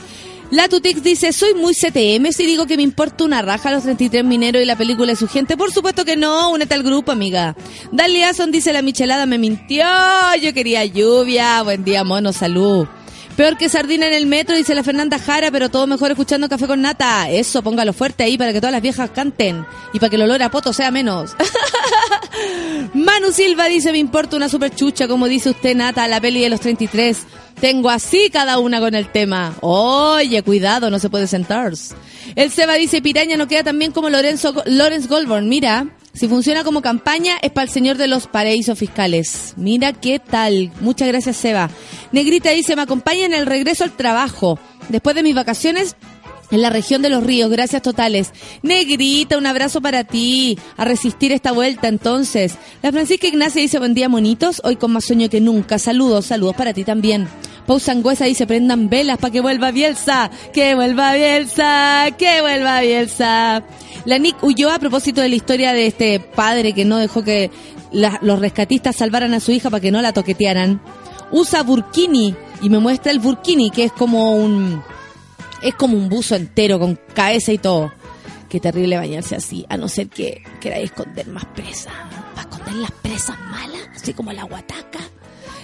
[0.51, 4.23] La Tutix dice, soy muy CTM si digo que me importa una raja los 33
[4.23, 5.57] mineros y la película de su gente.
[5.57, 7.57] Por supuesto que no, únete al grupo, amiga.
[7.91, 9.87] Dali Ason dice, la michelada me mintió,
[10.43, 11.63] yo quería lluvia.
[11.63, 12.87] Buen día, mono, salud.
[13.39, 16.67] Peor que sardina en el metro, dice la Fernanda Jara, pero todo mejor escuchando café
[16.67, 17.31] con nata.
[17.31, 20.43] Eso, póngalo fuerte ahí para que todas las viejas canten y para que el olor
[20.43, 21.37] a poto sea menos.
[22.95, 26.49] Manu Silva dice, me importa una super chucha, como dice usted, Nata, la peli de
[26.49, 27.27] los 33.
[27.61, 29.55] Tengo así cada una con el tema.
[29.61, 31.73] Oye, cuidado, no se puede sentar.
[32.35, 35.49] El Seba dice, Piraña no queda tan bien como Lorenzo, Lawrence Goldborn.
[35.49, 35.87] Mira,
[36.19, 39.55] Si funciona como campaña, es para el señor de los paraísos fiscales.
[39.57, 40.73] Mira qué tal.
[40.81, 41.71] Muchas gracias, Seba.
[42.11, 44.59] Negrita dice, me acompaña en el regreso al trabajo.
[44.89, 45.95] Después de mis vacaciones,
[46.51, 47.51] en la región de los ríos.
[47.51, 48.33] Gracias totales.
[48.63, 50.59] Negrita, un abrazo para ti.
[50.77, 52.57] A resistir esta vuelta entonces.
[52.83, 54.61] La Francisca Ignacia dice, buen día monitos.
[54.65, 55.79] Hoy con más sueño que nunca.
[55.79, 57.29] Saludos, saludos para ti también.
[57.67, 60.31] Pau Sangüesa dice, prendan velas para que vuelva Bielsa.
[60.53, 62.07] Que vuelva Bielsa.
[62.17, 63.63] Que vuelva Bielsa.
[64.05, 67.51] La Nick huyó a propósito de la historia de este padre que no dejó que
[67.93, 70.81] los rescatistas salvaran a su hija para que no la toquetearan.
[71.31, 74.83] Usa burkini y me muestra el burkini, que es como un
[75.63, 77.93] es como un buzo entero con cabeza y todo.
[78.49, 81.93] Qué terrible bañarse así, a no ser que queráis esconder más presas.
[82.35, 85.01] Para esconder las presas malas, así como la guataca,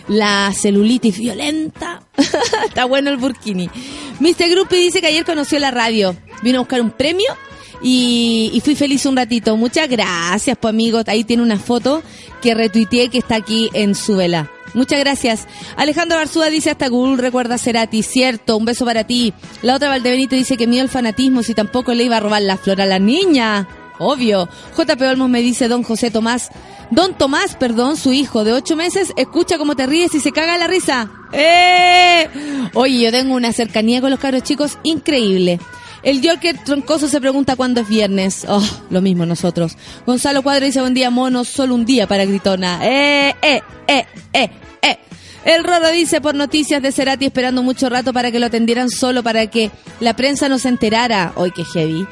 [0.09, 2.03] la celulitis violenta.
[2.66, 3.70] Está bueno el burkini.
[4.20, 4.51] Mr.
[4.51, 6.14] Grupi dice que ayer conoció la radio.
[6.42, 7.34] Vino a buscar un premio
[7.82, 9.57] y, y fui feliz un ratito.
[9.57, 11.05] Muchas gracias, pues amigos.
[11.07, 12.03] Ahí tiene una foto
[12.42, 14.51] que retuiteé que está aquí en su vela.
[14.75, 15.47] Muchas gracias.
[15.77, 18.03] Alejandro Barzúa dice hasta Google recuerda a Cerati.
[18.03, 19.33] Cierto, un beso para ti.
[19.62, 22.57] La otra Valdebenito dice que miedo al fanatismo si tampoco le iba a robar la
[22.57, 23.68] flor a la niña.
[23.99, 24.49] Obvio.
[24.77, 26.51] JP Olmos me dice don José Tomás.
[26.91, 30.59] Don Tomás, perdón, su hijo de ocho meses, escucha cómo te ríes y se caga
[30.59, 31.11] la risa.
[31.33, 32.29] ¡Eh!
[32.75, 35.61] Oye, yo tengo una cercanía con los cabros chicos increíble.
[36.05, 38.44] El Yorker Troncoso se pregunta cuándo es viernes.
[38.46, 39.76] Oh, lo mismo nosotros.
[40.07, 42.78] Gonzalo Cuadro dice buen día, mono, solo un día para Gritona.
[42.82, 44.50] ¡Eh, eh, eh, eh,
[44.82, 44.98] eh!
[45.46, 49.22] El Roro dice por noticias de Cerati esperando mucho rato para que lo atendieran solo
[49.22, 51.32] para que la prensa no se enterara.
[51.36, 52.07] ¡Ay, qué heavy!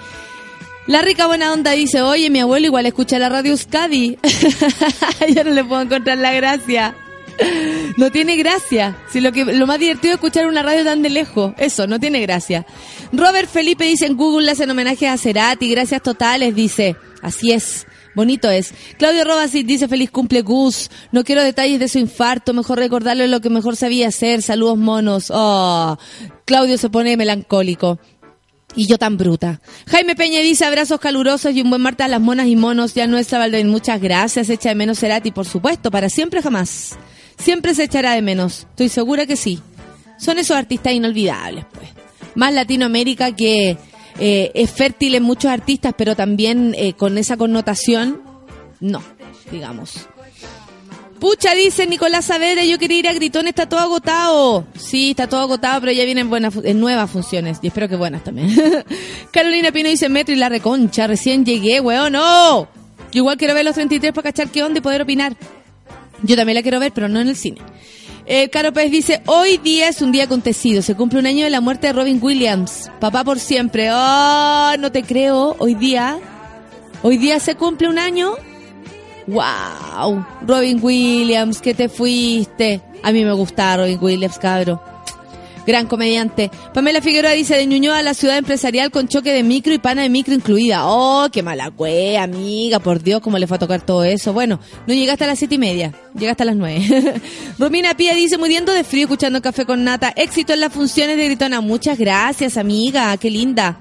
[0.87, 4.19] La rica buena onda dice, oye, mi abuelo igual escucha la radio Euskadi.
[5.35, 6.95] Yo no le puedo encontrar la gracia.
[7.97, 8.97] No tiene gracia.
[9.11, 11.53] Si lo que lo más divertido es escuchar una radio tan de lejos.
[11.59, 12.65] Eso, no tiene gracia.
[13.13, 15.71] Robert Felipe dice en Google le hacen homenaje a Cerati.
[15.71, 16.97] Gracias totales, dice.
[17.21, 17.87] Así es.
[18.15, 18.75] Bonito es.
[18.99, 20.91] Claudio Robasi dice feliz cumple Gus.
[21.13, 22.53] No quiero detalles de su infarto.
[22.53, 24.43] Mejor recordarle lo que mejor sabía hacer.
[24.43, 25.31] Saludos monos.
[25.33, 25.99] Oh,
[26.45, 27.99] Claudio se pone melancólico.
[28.75, 29.61] Y yo tan bruta.
[29.87, 32.95] Jaime Peña dice abrazos calurosos y un buen martes a las monas y monos.
[32.95, 34.49] Ya nuestra Valdevín, muchas gracias.
[34.49, 36.97] Echa de menos Cerati, por supuesto, para siempre jamás.
[37.39, 38.67] Siempre se echará de menos.
[38.71, 39.61] Estoy segura que sí.
[40.19, 41.89] Son esos artistas inolvidables, pues.
[42.35, 43.77] Más Latinoamérica que
[44.19, 48.23] eh, es fértil en muchos artistas, pero también eh, con esa connotación,
[48.81, 49.03] no,
[49.51, 50.07] digamos.
[51.21, 54.65] Pucha, dice Nicolás Saavedra, yo quería ir a Gritón, está todo agotado.
[54.77, 57.59] Sí, está todo agotado, pero ya vienen buenas, fu- eh, nuevas funciones.
[57.63, 58.51] Y espero que buenas también.
[59.31, 62.63] Carolina Pino dice Metro y la reconcha, recién llegué, weón, no.
[63.13, 65.37] Yo igual quiero ver los 33 para cachar qué onda y poder opinar.
[66.23, 67.59] Yo también la quiero ver, pero no en el cine.
[68.27, 70.83] Eh, Caro Pérez dice, hoy día es un día acontecido.
[70.83, 72.91] Se cumple un año de la muerte de Robin Williams.
[73.01, 73.89] Papá por siempre.
[73.93, 75.57] Oh, no te creo.
[75.59, 76.19] Hoy día.
[77.03, 78.35] Hoy día se cumple un año.
[79.27, 80.25] Wow.
[80.47, 82.81] Robin Williams, que te fuiste.
[83.03, 84.81] A mí me gusta Robin Williams, cabro.
[85.67, 86.51] Gran comediante.
[86.75, 90.03] Pamela Figueroa dice de Ñuñoa a la ciudad empresarial con choque de micro y pana
[90.03, 90.87] de micro incluida.
[90.87, 94.33] Oh, qué mala cue, amiga, por Dios, cómo le fue a tocar todo eso.
[94.33, 97.21] Bueno, no llegaste a las siete y media, llegaste a las nueve.
[97.59, 100.13] Romina Pía dice, muriendo de frío escuchando café con nata.
[100.17, 101.61] Éxito en las funciones de Gritona.
[101.61, 103.79] Muchas gracias, amiga, qué linda.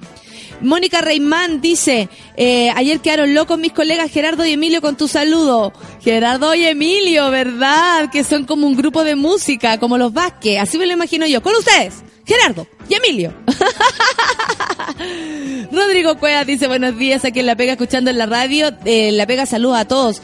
[0.62, 5.74] Mónica Reimán dice, eh, ayer quedaron locos mis colegas Gerardo y Emilio con tu saludo.
[6.02, 8.10] Gerardo y Emilio, ¿verdad?
[8.12, 10.60] Que son como un grupo de música, como los Vázquez.
[10.60, 11.42] Así me lo imagino yo.
[11.42, 11.96] Con ustedes,
[12.26, 13.34] Gerardo y Emilio.
[15.72, 18.72] Rodrigo Cuevas dice, buenos días, aquí en La Pega escuchando en la radio.
[18.86, 20.22] Eh, la Pega saluda a todos.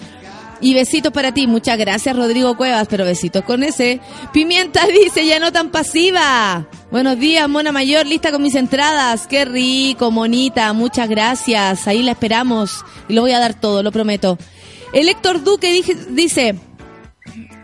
[0.60, 1.48] Y besitos para ti.
[1.48, 4.00] Muchas gracias, Rodrigo Cuevas, pero besitos con ese.
[4.34, 6.68] Pimienta dice, ya no tan pasiva.
[6.90, 9.28] Buenos días, Mona Mayor, lista con mis entradas.
[9.28, 10.72] Qué rico, monita.
[10.72, 11.86] Muchas gracias.
[11.86, 12.86] Ahí la esperamos.
[13.10, 14.38] Y lo voy a dar todo, lo prometo.
[14.94, 16.56] El Héctor Duque dice,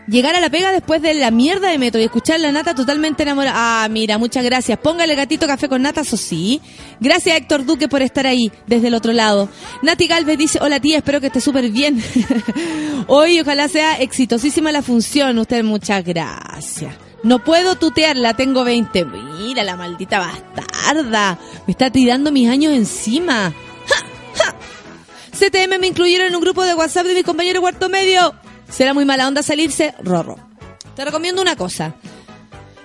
[0.06, 3.22] llegar a la pega después de la mierda de metro y escuchar la nata totalmente
[3.22, 3.84] enamorada.
[3.84, 4.78] Ah, mira, muchas gracias.
[4.78, 6.60] Póngale gatito café con nata, eso sí.
[7.00, 9.48] Gracias Héctor Duque por estar ahí, desde el otro lado.
[9.80, 11.98] Nati Galvez dice, hola tía, espero que esté súper bien.
[13.06, 15.38] Hoy ojalá sea exitosísima la función.
[15.38, 17.03] Usted, muchas gracias.
[17.24, 19.06] No puedo tutearla, tengo 20.
[19.06, 21.38] Mira la maldita bastarda.
[21.66, 23.52] Me está tirando mis años encima.
[25.32, 28.34] CTM me incluyeron en un grupo de WhatsApp de mi compañero cuarto medio.
[28.68, 29.94] ¿Será muy mala onda salirse?
[30.02, 30.36] Rorro.
[30.94, 31.94] Te recomiendo una cosa.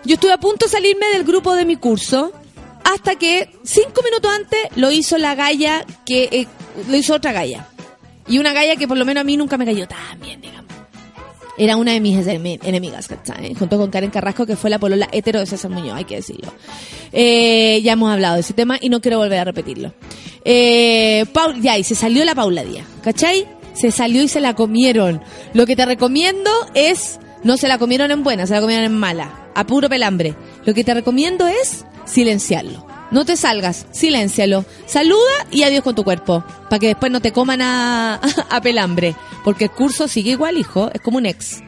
[0.05, 2.31] Yo estuve a punto de salirme del grupo de mi curso
[2.85, 6.47] hasta que cinco minutos antes lo hizo la galla que eh,
[6.87, 7.67] lo hizo otra galla.
[8.25, 10.58] Y una galla que por lo menos a mí nunca me cayó tan bien.
[11.59, 13.53] Era una de mis enemi- enemigas, ¿cachai?
[13.53, 16.51] Junto con Karen Carrasco, que fue la polola hetero de César Muñoz, hay que decirlo.
[17.11, 19.93] Eh, ya hemos hablado de ese tema y no quiero volver a repetirlo.
[20.45, 23.45] Eh, Paul, ya, y se salió la Paula Díaz, ¿cachai?
[23.73, 25.21] se salió y se la comieron.
[25.53, 28.97] Lo que te recomiendo es, no se la comieron en buena, se la comieron en
[28.97, 30.35] mala, a puro pelambre.
[30.65, 32.85] Lo que te recomiendo es silenciarlo.
[33.11, 34.65] No te salgas, siléncialo.
[34.85, 36.43] Saluda y adiós con tu cuerpo.
[36.69, 38.15] Para que después no te coman a,
[38.49, 39.15] a pelambre.
[39.43, 40.89] Porque el curso sigue igual, hijo.
[40.93, 41.61] Es como un ex.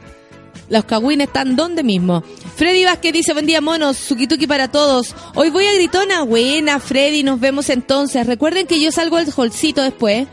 [0.69, 2.23] Los cagüines están donde mismo.
[2.55, 5.15] Freddy Vázquez dice, buen día monos, suquituki para todos.
[5.35, 6.23] Hoy voy a Gritona.
[6.23, 8.25] Buena, Freddy, nos vemos entonces.
[8.25, 10.27] Recuerden que yo salgo del holcito después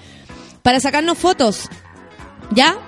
[0.63, 1.69] para sacarnos fotos.
[2.53, 2.79] ¿Ya?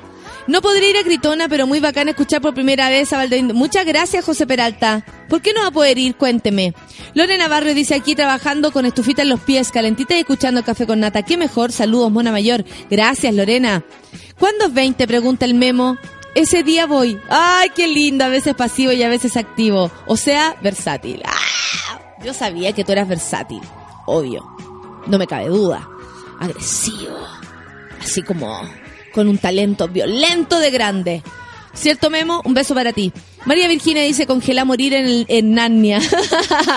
[0.50, 3.54] No podré ir a Gritona, pero muy bacán escuchar por primera vez a Valdevín.
[3.54, 5.04] Muchas gracias, José Peralta.
[5.28, 6.16] ¿Por qué no va a poder ir?
[6.16, 6.74] Cuénteme.
[7.14, 10.98] Lorena Navarro dice aquí trabajando con estufita en los pies, calentita y escuchando café con
[10.98, 11.22] nata.
[11.22, 11.70] ¿Qué mejor?
[11.70, 12.64] Saludos, Mona Mayor.
[12.90, 13.84] Gracias, Lorena.
[14.40, 15.06] ¿Cuándo es 20?
[15.06, 15.98] Pregunta el memo.
[16.34, 17.20] Ese día voy.
[17.28, 18.24] Ay, qué lindo.
[18.24, 19.92] A veces pasivo y a veces activo.
[20.06, 21.22] O sea, versátil.
[21.26, 22.16] ¡Ah!
[22.24, 23.60] Yo sabía que tú eras versátil.
[24.04, 24.44] Obvio.
[25.06, 25.88] No me cabe duda.
[26.40, 27.16] Agresivo.
[28.00, 28.60] Así como
[29.12, 31.22] con un talento violento de grande.
[31.72, 32.42] ¿Cierto, Memo?
[32.44, 33.12] Un beso para ti.
[33.44, 36.00] María Virginia dice, congela morir en, el- en Narnia.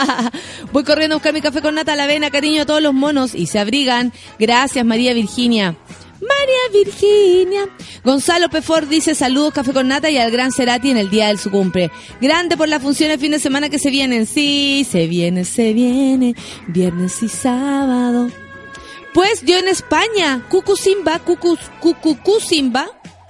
[0.71, 2.93] Voy corriendo a buscar mi café con nata a la avena, cariño a todos los
[2.93, 3.33] monos.
[3.35, 4.13] Y se abrigan.
[4.39, 5.75] Gracias, María Virginia.
[6.21, 7.61] María Virginia.
[8.03, 11.37] Gonzalo Pefor dice saludos café con nata y al gran Cerati en el día de
[11.37, 11.91] su cumple.
[12.21, 14.25] Grande por las funciones fin de semana que se vienen.
[14.25, 16.33] Sí, se viene, se viene.
[16.67, 18.29] Viernes y sábado.
[19.13, 22.87] Pues yo en España, Cucu Simba, Cucu, Cucu Simba,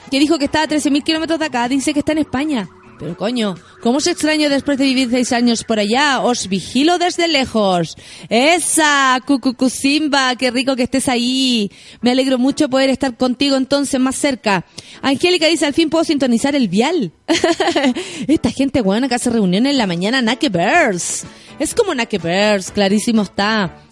[0.09, 2.69] que dijo que estaba a 13.000 kilómetros de acá, dice que está en España.
[2.99, 6.21] Pero coño, ¿cómo os extraño después de vivir seis años por allá?
[6.21, 7.97] Os vigilo desde lejos.
[8.29, 11.69] Esa, Cucu Simba, qué rico que estés ahí.
[11.99, 14.65] Me alegro mucho poder estar contigo entonces más cerca.
[15.01, 17.11] Angélica dice, al fin puedo sintonizar el vial.
[18.27, 21.25] Esta gente buena que hace reuniones en la mañana, Nake Bears.
[21.59, 23.83] Es como Nake Bears, clarísimo está.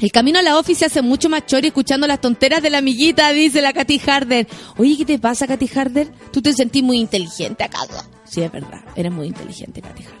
[0.00, 2.78] El camino a la office se hace mucho más chori escuchando las tonteras de la
[2.78, 4.48] amiguita, dice la Katy Harder.
[4.78, 6.08] Oye, ¿qué te pasa, Katy Harder?
[6.32, 8.02] ¿Tú te sentís muy inteligente acaso?
[8.24, 8.80] Sí, es verdad.
[8.96, 10.20] Eres muy inteligente, Katy Harder.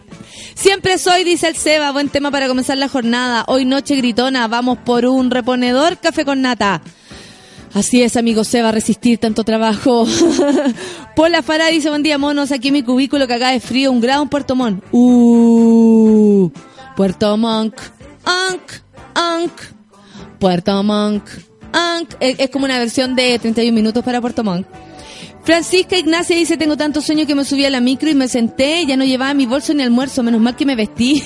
[0.54, 1.92] Siempre soy, dice el Seba.
[1.92, 3.44] Buen tema para comenzar la jornada.
[3.46, 4.48] Hoy noche gritona.
[4.48, 6.82] Vamos por un reponedor café con nata.
[7.72, 10.06] Así es, amigo Seba, resistir tanto trabajo.
[11.16, 12.52] Pola Farah dice, buen día, monos.
[12.52, 14.84] Aquí en mi cubículo que acá de frío, un grado en Puerto Montt.
[14.92, 16.50] Uh,
[16.96, 17.80] Puerto Montt.
[18.24, 18.60] Anc,
[19.20, 19.52] Anc.
[20.38, 21.24] Puerto Montt.
[21.72, 22.14] Anc.
[22.20, 24.66] Es, como una versión de 31 minutos para Puerto Montt.
[25.44, 28.84] Francisca Ignacia dice, tengo tanto sueño que me subí a la micro y me senté,
[28.86, 31.22] ya no llevaba mi bolso ni almuerzo, menos mal que me vestí.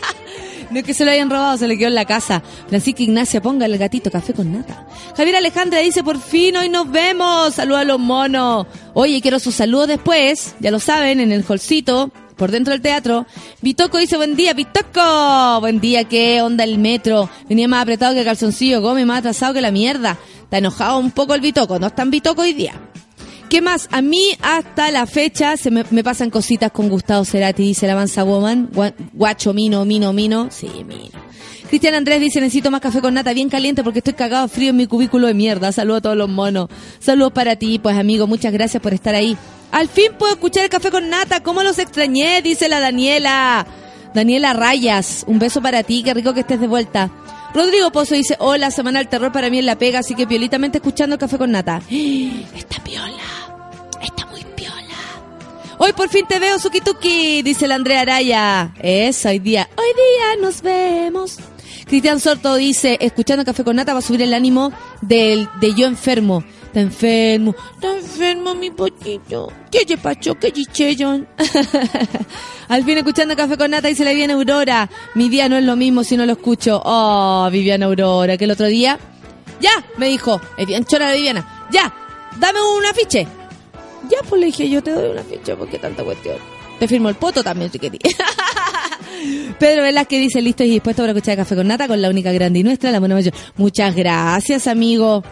[0.70, 2.42] no es que se lo hayan robado, se le quedó en la casa.
[2.68, 4.86] Francisca Ignacia, ponga el gatito café con nata.
[5.16, 7.54] Javier Alejandra dice, por fin hoy nos vemos.
[7.54, 8.66] Saludos a los monos.
[8.94, 13.26] Oye, quiero sus saludos después, ya lo saben, en el holcito, por dentro del teatro.
[13.62, 15.60] Vitoco dice, buen día, Vitoco.
[15.60, 17.28] Buen día, ¿qué onda el metro?
[17.48, 20.18] Venía más apretado que calzoncillo, come más atrasado que la mierda.
[20.42, 22.74] Está enojado un poco el Vitoco, no es tan Vitoco hoy día.
[23.48, 23.88] ¿Qué más?
[23.92, 27.94] A mí hasta la fecha se me, me pasan cositas con Gustavo Cerati, dice la
[27.94, 28.70] Mansa Woman.
[28.72, 30.48] Gua- Guacho, mino, mino, mino.
[30.50, 31.10] Sí, mino.
[31.68, 34.76] Cristian Andrés dice, necesito más café con nata bien caliente porque estoy cagado frío en
[34.76, 35.70] mi cubículo de mierda.
[35.72, 36.68] Saludos a todos los monos.
[37.00, 39.36] Saludos para ti, pues amigo, muchas gracias por estar ahí.
[39.72, 42.40] Al fin puedo escuchar el café con nata, ¿cómo los extrañé?
[42.42, 43.66] Dice la Daniela.
[44.14, 47.10] Daniela Rayas, un beso para ti, qué rico que estés de vuelta.
[47.52, 50.78] Rodrigo Pozo dice, hola, semana del terror para mí en la pega, así que piolitamente
[50.78, 51.82] escuchando el café con nata.
[51.90, 53.22] Está piola,
[54.00, 54.74] está muy piola.
[55.78, 58.72] Hoy por fin te veo, Suki Tuki, dice la Andrea Araya.
[58.80, 61.36] Es hoy día, hoy día nos vemos.
[61.86, 65.86] Cristian Sorto dice, escuchando Café con Nata va a subir el ánimo del, de yo
[65.86, 66.42] enfermo.
[66.76, 69.50] Está enfermo, está enfermo mi pollito.
[69.70, 70.34] ¿Qué ye pacho?
[70.34, 71.26] ¿Qué chichellón?
[72.68, 74.90] Al fin escuchando Café con Nata dice la Viviana Aurora.
[75.14, 76.82] Mi día no es lo mismo si no lo escucho.
[76.84, 78.98] Oh, Viviana Aurora, que el otro día...
[79.58, 81.66] Ya, me dijo, es bien chora la Viviana.
[81.72, 81.94] Ya,
[82.38, 83.26] dame un afiche.
[84.10, 86.36] Ya, pues le dije, yo te doy una ficha, porque tanta cuestión?
[86.78, 88.02] Te firmo el poto también, si querías.
[89.58, 92.58] Pedro Velázquez dice, listo y dispuesto para escuchar Café con Nata con la única grande
[92.58, 93.32] y nuestra, la Mona Mayor.
[93.56, 95.22] Muchas gracias, amigo.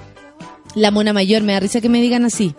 [0.75, 2.55] La Mona Mayor, me da risa que me digan así.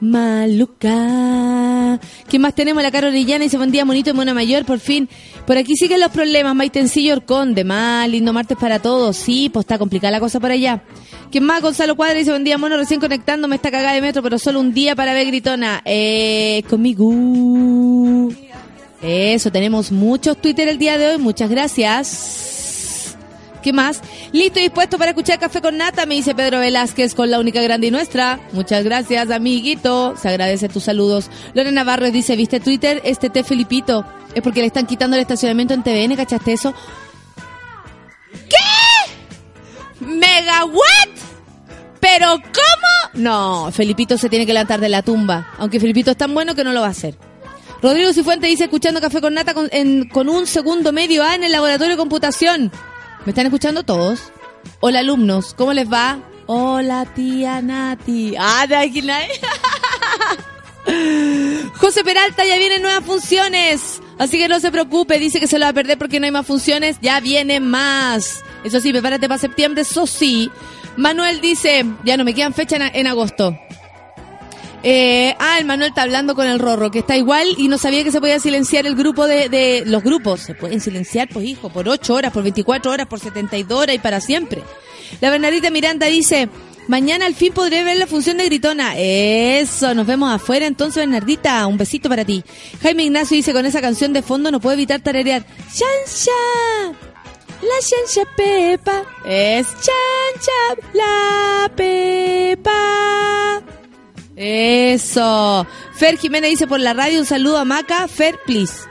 [0.00, 1.98] Maluca.
[2.28, 2.82] ¿Qué más tenemos?
[2.82, 5.08] La Caro Orellana dice, buen día, monito de Mona Mayor, por fin.
[5.46, 9.16] Por aquí siguen los problemas, Maitencillo Orcón, de mal, lindo martes para todos.
[9.16, 10.82] Sí, pues está complicada la cosa para allá.
[11.30, 11.60] ¿Quién más?
[11.60, 14.72] Gonzalo Cuadra dice, buen día, mono, recién conectándome esta cagada de metro, pero solo un
[14.72, 15.82] día para ver gritona.
[15.84, 18.30] Eh, conmigo.
[19.02, 22.57] Eso, tenemos muchos Twitter el día de hoy, muchas gracias.
[23.62, 24.00] ¿Qué más?
[24.32, 27.60] Listo y dispuesto para escuchar Café con Nata, me dice Pedro Velázquez con la única
[27.60, 28.38] grande y nuestra.
[28.52, 30.14] Muchas gracias, amiguito.
[30.16, 31.30] Se agradece tus saludos.
[31.54, 33.00] Lorena Navarro dice, ¿viste Twitter?
[33.04, 34.04] Este té Felipito.
[34.34, 36.74] Es porque le están quitando el estacionamiento en TVN, ¿cachaste eso?
[38.48, 40.04] ¿Qué?
[40.04, 41.08] ¿Megawatt?
[42.00, 43.10] ¿Pero cómo?
[43.14, 45.52] No, Felipito se tiene que levantar de la tumba.
[45.58, 47.16] Aunque Felipito es tan bueno que no lo va a hacer.
[47.82, 49.68] Rodrigo Cifuentes dice escuchando Café con Nata con,
[50.12, 52.72] con un segundo medio A en el laboratorio de computación.
[53.28, 54.32] ¿Me están escuchando todos?
[54.80, 56.18] Hola alumnos, ¿cómo les va?
[56.46, 58.34] Hola tía Nati.
[58.38, 59.28] Ah, de aquí nadie.
[61.76, 64.00] José Peralta, ya vienen nuevas funciones.
[64.18, 66.32] Así que no se preocupe, dice que se lo va a perder porque no hay
[66.32, 66.96] más funciones.
[67.02, 68.42] Ya vienen más.
[68.64, 70.50] Eso sí, prepárate para septiembre, eso sí.
[70.96, 73.58] Manuel dice, ya no me quedan fechas en, en agosto.
[74.82, 78.04] Eh, ah, el Manuel está hablando con el Rorro, que está igual y no sabía
[78.04, 80.40] que se podía silenciar el grupo de, de los grupos.
[80.40, 83.98] Se pueden silenciar, pues hijo, por 8 horas, por 24 horas, por 72 horas y
[83.98, 84.62] para siempre.
[85.20, 86.48] La Bernadita Miranda dice,
[86.86, 88.94] mañana al fin podré ver la función de Gritona.
[88.96, 92.44] Eso, nos vemos afuera entonces, Bernardita, un besito para ti.
[92.82, 95.44] Jaime Ignacio dice, con esa canción de fondo no puedo evitar tararear.
[95.72, 96.98] ¡Shansha!
[97.60, 103.62] La chancha Pepa es chancha la Pepa.
[104.38, 105.66] Eso.
[105.94, 108.06] Fer Jiménez dice por la radio un saludo a Maca.
[108.06, 108.88] Fer, please.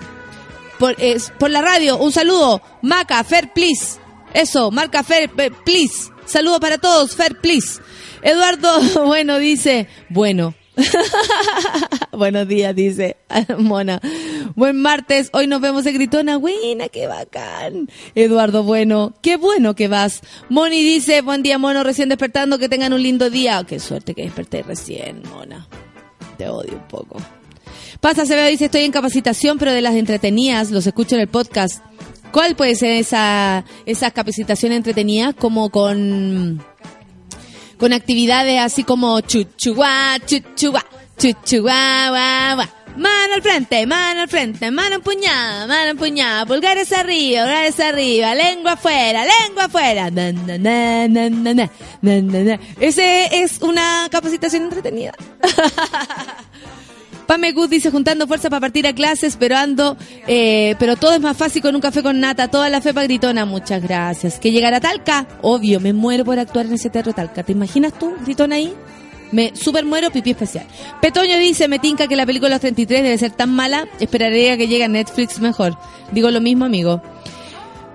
[0.78, 2.62] Por, es, por la radio un saludo.
[2.82, 3.98] Maca, Fer, please.
[4.34, 6.12] Eso, marca Fer, eh, please.
[6.26, 7.80] Saludo para todos, Fer, please.
[8.22, 10.54] Eduardo, bueno, dice, bueno.
[12.12, 13.18] Buenos días, dice
[13.58, 14.00] Mona.
[14.56, 16.38] Buen martes, hoy nos vemos en Gritona.
[16.38, 17.90] Buena, qué bacán.
[18.16, 20.22] Eduardo, bueno, qué bueno que vas.
[20.50, 23.64] Moni dice, buen día, mono, recién despertando, que tengan un lindo día.
[23.68, 25.68] qué suerte que desperté recién, Mona.
[26.38, 27.18] Te odio un poco.
[28.00, 31.84] Pasa Acevedo dice, estoy en capacitación, pero de las entretenidas, los escucho en el podcast.
[32.32, 35.34] ¿Cuál puede ser esa, esas capacitaciones entretenidas?
[35.34, 36.64] Como con
[37.78, 40.86] con actividades así como chuchuá, chuchuá,
[41.18, 42.70] chuchuá, guá, guá.
[42.98, 48.72] Mano al frente, mano al frente, mano empuñada, mano empuñada, pulgares arriba, pulgares arriba, lengua
[48.72, 50.10] afuera, lengua afuera.
[50.10, 55.14] Na, na, na, Ese es una capacitación entretenida.
[57.28, 59.98] Pame Good dice juntando fuerza para partir a clases, pero ando,
[60.28, 63.06] eh, pero todo es más fácil con un café con nata, toda la fe para
[63.06, 64.40] gritona, muchas gracias.
[64.40, 67.44] Que llegará Talca, obvio, me muero por actuar en ese teatro Talca.
[67.44, 68.74] ¿Te imaginas tú, gritona ahí?
[69.34, 70.66] Me super muero, pipí especial.
[71.02, 74.70] Petoño dice, me tinca que la película Los 33 debe ser tan mala, esperaría que
[74.70, 75.78] llegue a Netflix mejor.
[76.14, 77.02] Digo lo mismo, amigo.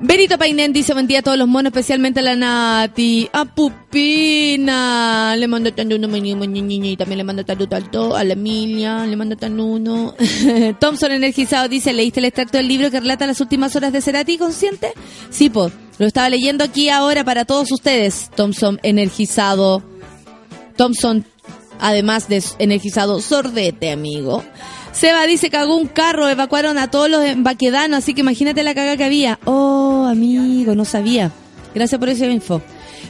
[0.04, 5.36] Benito Painén dice buen día a todos los monos, especialmente a la Nati, a Pupina,
[5.36, 9.14] le mando tan uno y también le mando saludo al to, a la Emilia, le
[9.14, 10.16] mando tan uno.
[10.80, 14.38] Thompson energizado dice, ¿leíste el extracto del libro que relata las últimas horas de Cerati
[14.38, 14.92] consciente?
[15.30, 19.84] Sí, pues, lo estaba leyendo aquí ahora para todos ustedes, Thompson energizado.
[20.74, 21.24] Thompson,
[21.78, 24.42] además de energizado, sordete, amigo.
[24.92, 28.74] Seba dice, cagó un carro, evacuaron a todos los en Baquedano, así que imagínate la
[28.74, 29.38] caga que había.
[29.44, 31.32] Oh, amigo, no sabía.
[31.74, 32.60] Gracias por esa info.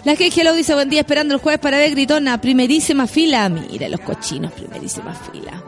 [0.04, 3.48] La que Hello dice, buen día, esperando el jueves para ver Gritona, primerísima fila.
[3.48, 5.62] Mira los cochinos, primerísima fila.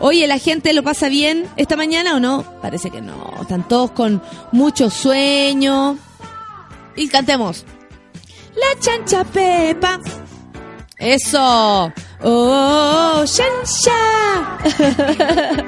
[0.00, 2.42] Oye, ¿la gente lo pasa bien esta mañana o no?
[2.60, 3.32] Parece que no.
[3.40, 5.96] Están todos con mucho sueño.
[6.96, 7.64] Y cantemos.
[8.54, 10.00] La chancha Pepa.
[11.02, 11.92] Eso.
[12.22, 14.58] Oh, chancha.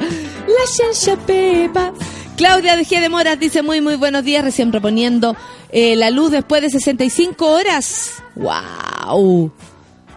[0.46, 1.92] La chancha Pepa.
[2.36, 3.00] Claudia de G.
[3.00, 5.36] de Moras dice muy, muy buenos días, recién proponiendo
[5.72, 8.22] eh, la luz después de 65 horas.
[8.36, 9.50] ¡Wow!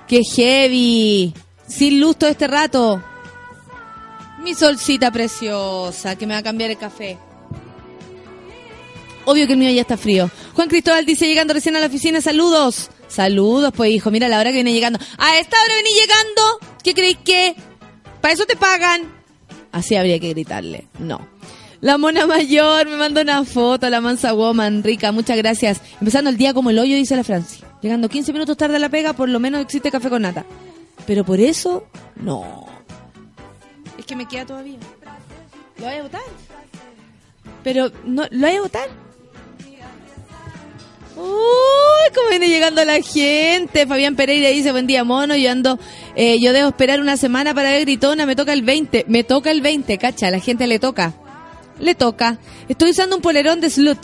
[0.08, 1.34] ¡Qué heavy!
[1.68, 3.02] Sin luz todo este rato.
[4.44, 7.18] Mi solcita preciosa, que me va a cambiar el café.
[9.26, 10.30] Obvio que el mío ya está frío.
[10.54, 12.92] Juan Cristóbal dice, llegando recién a la oficina, saludos.
[13.08, 15.00] Saludos, pues hijo, mira la hora que viene llegando.
[15.18, 16.60] A esta hora vení llegando.
[16.84, 17.56] ¿Qué creéis que?
[18.22, 19.12] ¿Para eso te pagan?
[19.72, 20.88] Así habría que gritarle.
[21.00, 21.28] No.
[21.80, 25.80] La mona mayor me mandó una foto, la mansa woman, rica, muchas gracias.
[26.00, 27.64] Empezando el día como el hoyo, dice la Franci.
[27.82, 30.46] Llegando 15 minutos tarde a la pega, por lo menos existe café con nata.
[31.06, 32.66] Pero por eso, no.
[33.98, 34.80] Es que me queda todavía.
[35.78, 36.22] ¿Lo voy a votar?
[37.64, 39.07] Pero, no, ¿lo voy a votar?
[41.18, 43.88] Uy, cómo viene llegando la gente.
[43.88, 45.36] Fabián Pereira dice, buen día, mono.
[45.36, 45.80] Yo ando,
[46.16, 48.26] eh, yo debo esperar una semana para ver Gritona.
[48.28, 49.06] Me toca el 20.
[49.08, 50.30] Me toca el 20, cacha.
[50.30, 51.14] La gente le toca.
[51.80, 52.38] Le toca.
[52.70, 54.00] Estoy usando un polerón de slut.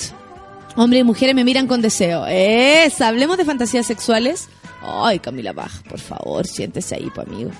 [0.75, 2.25] Hombres y mujeres me miran con deseo.
[2.25, 4.49] Es, hablemos de fantasías sexuales.
[4.81, 7.51] Ay, Camila Baj, por favor, siéntese ahí, pues, amigo.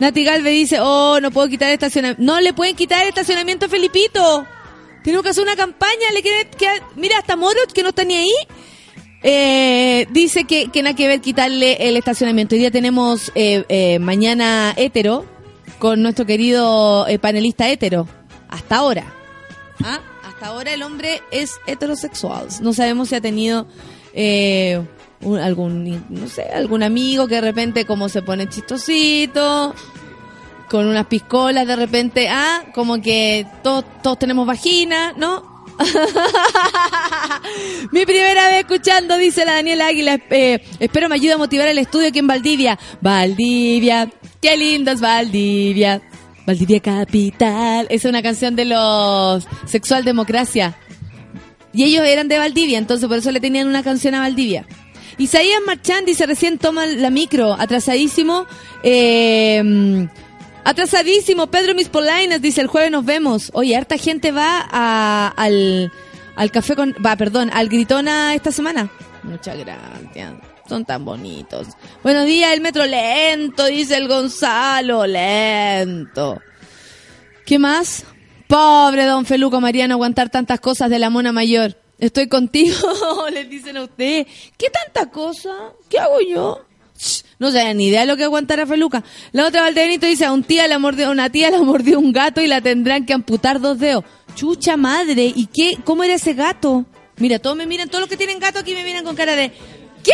[0.00, 2.22] Nati Galve dice, oh, no puedo quitar el estacionamiento.
[2.22, 4.44] No le pueden quitar el estacionamiento a Felipito.
[5.02, 6.10] Tenemos que hacer una campaña.
[6.12, 8.34] Le quiere, que, mira, hasta Moro, que no está ni ahí.
[9.22, 12.54] Eh, dice que, que nada que ver quitarle el estacionamiento.
[12.54, 15.24] Hoy día tenemos eh, eh, mañana hétero
[15.78, 18.06] con nuestro querido eh, panelista hétero.
[18.48, 19.12] Hasta ahora.
[19.82, 20.00] ¿Ah?
[20.24, 22.46] Hasta ahora el hombre es heterosexual.
[22.60, 23.66] No sabemos si ha tenido
[24.14, 24.80] eh,
[25.20, 29.74] algún, no sé, algún amigo que de repente como se pone chistosito,
[30.68, 35.47] con unas piscolas de repente, ah, como que todos, todos tenemos vagina, ¿no?
[37.92, 40.18] Mi primera vez escuchando, dice la Daniela Águila.
[40.30, 42.78] eh, espero me ayude a motivar el estudio aquí en Valdivia.
[43.00, 44.10] Valdivia,
[44.40, 46.02] qué lindo es Valdivia.
[46.46, 47.86] Valdivia Capital.
[47.90, 50.76] Esa es una canción de los Sexual Democracia.
[51.72, 54.66] Y ellos eran de Valdivia, entonces por eso le tenían una canción a Valdivia.
[55.18, 58.46] Isaías Marchán dice recién toma la micro, atrasadísimo.
[58.82, 60.08] Eh,
[60.64, 63.50] atrasadísimo, Pedro Mis Polainas dice el jueves nos vemos.
[63.54, 65.92] Oye, harta gente va a- al,
[66.36, 68.90] al café con, va, perdón, al Gritona esta semana.
[69.22, 70.32] Muchas gracias.
[70.68, 71.68] Son tan bonitos.
[72.02, 76.40] Buenos días, el metro lento, dice el Gonzalo, lento.
[77.46, 78.04] ¿Qué más?
[78.46, 81.76] Pobre don Feluco Mariano, aguantar tantas cosas de la mona mayor.
[81.98, 82.76] Estoy contigo,
[83.32, 84.26] les dicen a usted.
[84.56, 85.50] ¿Qué tanta cosa?
[85.88, 86.64] ¿Qué hago yo?
[87.38, 89.04] No se ni idea de lo que aguantará Feluca.
[89.32, 92.40] La otra Valdebenito dice, a un tía la mordió, una tía la mordió un gato
[92.40, 94.04] y la tendrán que amputar dos dedos.
[94.34, 95.78] Chucha madre, ¿y qué?
[95.84, 96.84] ¿Cómo era ese gato?
[97.18, 99.52] Mira, todos me miran, todos los que tienen gato aquí me miran con cara de
[100.02, 100.12] ¿Qué?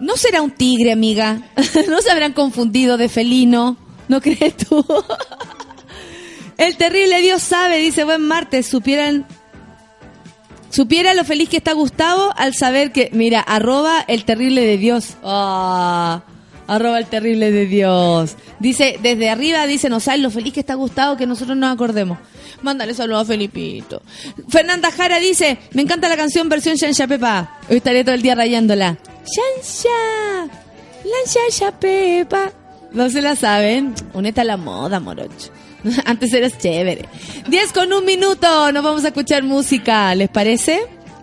[0.00, 1.40] ¿No será un tigre, amiga?
[1.88, 3.76] ¿No se habrán confundido de felino?
[4.08, 4.84] ¿No crees tú?
[6.58, 9.26] El terrible Dios sabe, dice buen martes, supieran
[10.76, 15.16] supiera lo feliz que está Gustavo al saber que, mira, arroba el terrible de Dios.
[15.24, 16.22] Ah,
[16.66, 18.36] arroba el terrible de Dios.
[18.60, 22.18] Dice, desde arriba dice, no sabes lo feliz que está Gustavo que nosotros nos acordemos.
[22.60, 24.02] Mándale saludos a Felipito.
[24.50, 27.58] Fernanda Jara dice, me encanta la canción versión Shansha Pepa.
[27.70, 28.98] Hoy estaré todo el día rayándola.
[29.24, 30.44] Shansha,
[31.04, 32.52] la Shansha Pepa.
[32.92, 33.94] No se la saben.
[34.12, 35.50] Uneta a la moda, morocho.
[36.04, 37.08] Antes eras chévere.
[37.48, 38.72] 10 con un minuto.
[38.72, 40.14] Nos vamos a escuchar música.
[40.14, 40.80] ¿Les parece?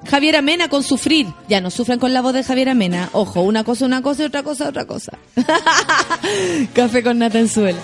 [0.10, 1.28] Javier Amena con Sufrir.
[1.48, 3.10] Ya no sufran con la voz de Javier Amena.
[3.14, 5.18] Ojo, una cosa, una cosa y otra cosa, otra cosa.
[6.74, 7.80] Café con Natanzuela.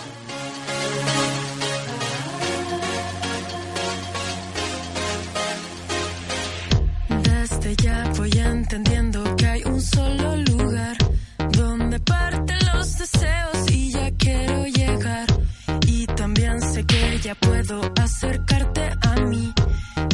[17.29, 19.53] Ya puedo acercarte a mí.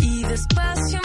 [0.01, 1.05] Y despacio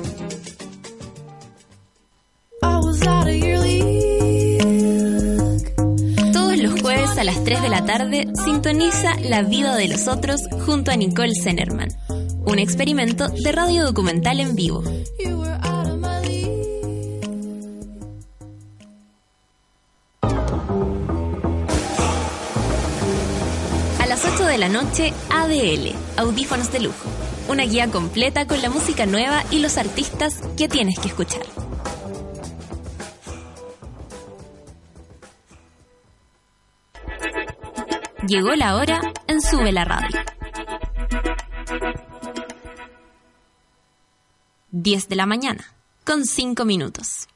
[7.91, 11.89] Tarde sintoniza La vida de los otros junto a Nicole Zenerman.
[12.45, 14.81] Un experimento de radio documental en vivo.
[23.99, 27.09] A las 8 de la noche, ADL, Audífonos de Lujo.
[27.49, 31.60] Una guía completa con la música nueva y los artistas que tienes que escuchar.
[38.33, 40.21] Llegó la hora en Sube la Radio.
[44.71, 45.65] 10 de la mañana,
[46.05, 47.27] con 5 minutos.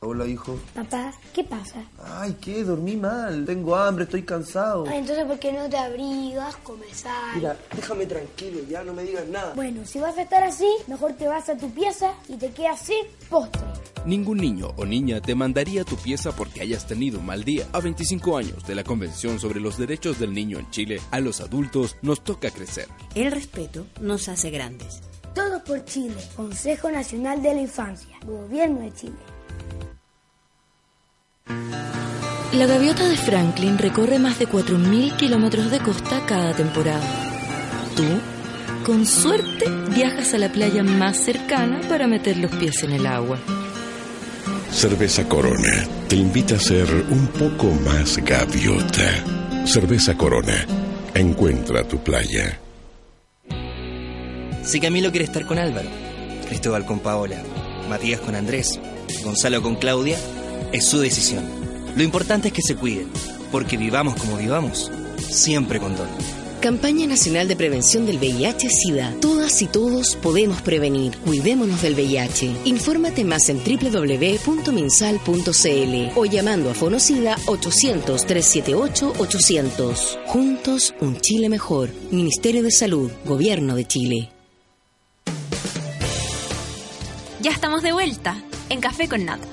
[0.00, 0.60] Hola, hijo.
[0.74, 1.82] Papá, ¿qué pasa?
[2.22, 2.62] Ay, ¿qué?
[2.62, 3.44] Dormí mal.
[3.44, 4.84] Tengo hambre, estoy cansado.
[4.86, 7.04] Ay, entonces, ¿por qué no te abrigas, comes?
[7.34, 9.54] Mira, déjame tranquilo, ya no me digas nada.
[9.56, 12.78] Bueno, si vas a estar así, mejor te vas a tu pieza y te quedas
[12.78, 13.60] sin postre.
[14.04, 17.66] Ningún niño o niña te mandaría a tu pieza porque hayas tenido un mal día.
[17.72, 21.40] A 25 años de la Convención sobre los Derechos del Niño en Chile, a los
[21.40, 22.86] adultos nos toca crecer.
[23.16, 25.00] El respeto nos hace grandes.
[25.34, 26.14] Todo por Chile.
[26.36, 28.16] Consejo Nacional de la Infancia.
[28.24, 29.18] Gobierno de Chile.
[32.52, 37.00] La gaviota de Franklin recorre más de 4.000 kilómetros de costa cada temporada.
[37.96, 38.04] Tú,
[38.84, 43.38] con suerte, viajas a la playa más cercana para meter los pies en el agua.
[44.70, 49.66] Cerveza Corona te invita a ser un poco más gaviota.
[49.66, 50.66] Cerveza Corona.
[51.14, 52.58] Encuentra tu playa.
[54.62, 55.88] Si Camilo quiere estar con Álvaro,
[56.48, 57.42] Cristóbal con Paola,
[57.88, 58.78] Matías con Andrés,
[59.24, 60.18] Gonzalo con Claudia,
[60.70, 61.61] es su decisión.
[61.96, 63.08] Lo importante es que se cuiden,
[63.50, 66.08] porque vivamos como vivamos, siempre con Don.
[66.62, 69.16] Campaña Nacional de Prevención del VIH-Sida.
[69.20, 71.18] Todas y todos podemos prevenir.
[71.18, 72.54] Cuidémonos del VIH.
[72.66, 80.20] Infórmate más en www.minsal.cl o llamando a Fonocida 800-378-800.
[80.26, 81.90] Juntos, un Chile mejor.
[82.12, 84.30] Ministerio de Salud, Gobierno de Chile.
[87.40, 89.48] Ya estamos de vuelta en Café con Nata.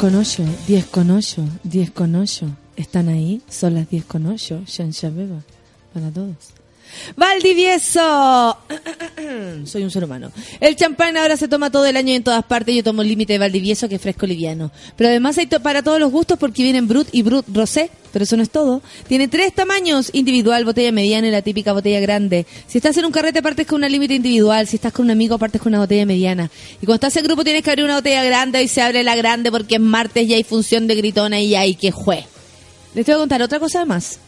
[0.00, 2.46] Con ocho, 10 con ocho, 10 con ocho.
[2.74, 3.42] ¿Están ahí?
[3.50, 4.62] Son las 10 con ocho.
[4.66, 5.42] Shansha Beba.
[5.92, 6.54] Para todos.
[7.16, 8.58] Valdivieso.
[9.64, 10.32] Soy un ser humano.
[10.60, 12.74] El champán ahora se toma todo el año y en todas partes.
[12.74, 14.70] Yo tomo el límite de Valdivieso, que es fresco liviano.
[14.96, 17.90] Pero además hay to- para todos los gustos porque vienen Brut y Brut Rosé.
[18.12, 18.82] Pero eso no es todo.
[19.06, 20.10] Tiene tres tamaños.
[20.12, 22.46] Individual, botella mediana y la típica botella grande.
[22.66, 24.66] Si estás en un carrete, partes con una límite individual.
[24.66, 26.50] Si estás con un amigo, partes con una botella mediana.
[26.82, 29.14] Y cuando estás en grupo, tienes que abrir una botella grande y se abre la
[29.16, 32.24] grande porque es martes y hay función de gritona y hay que jue.
[32.94, 34.18] Les tengo que contar otra cosa más.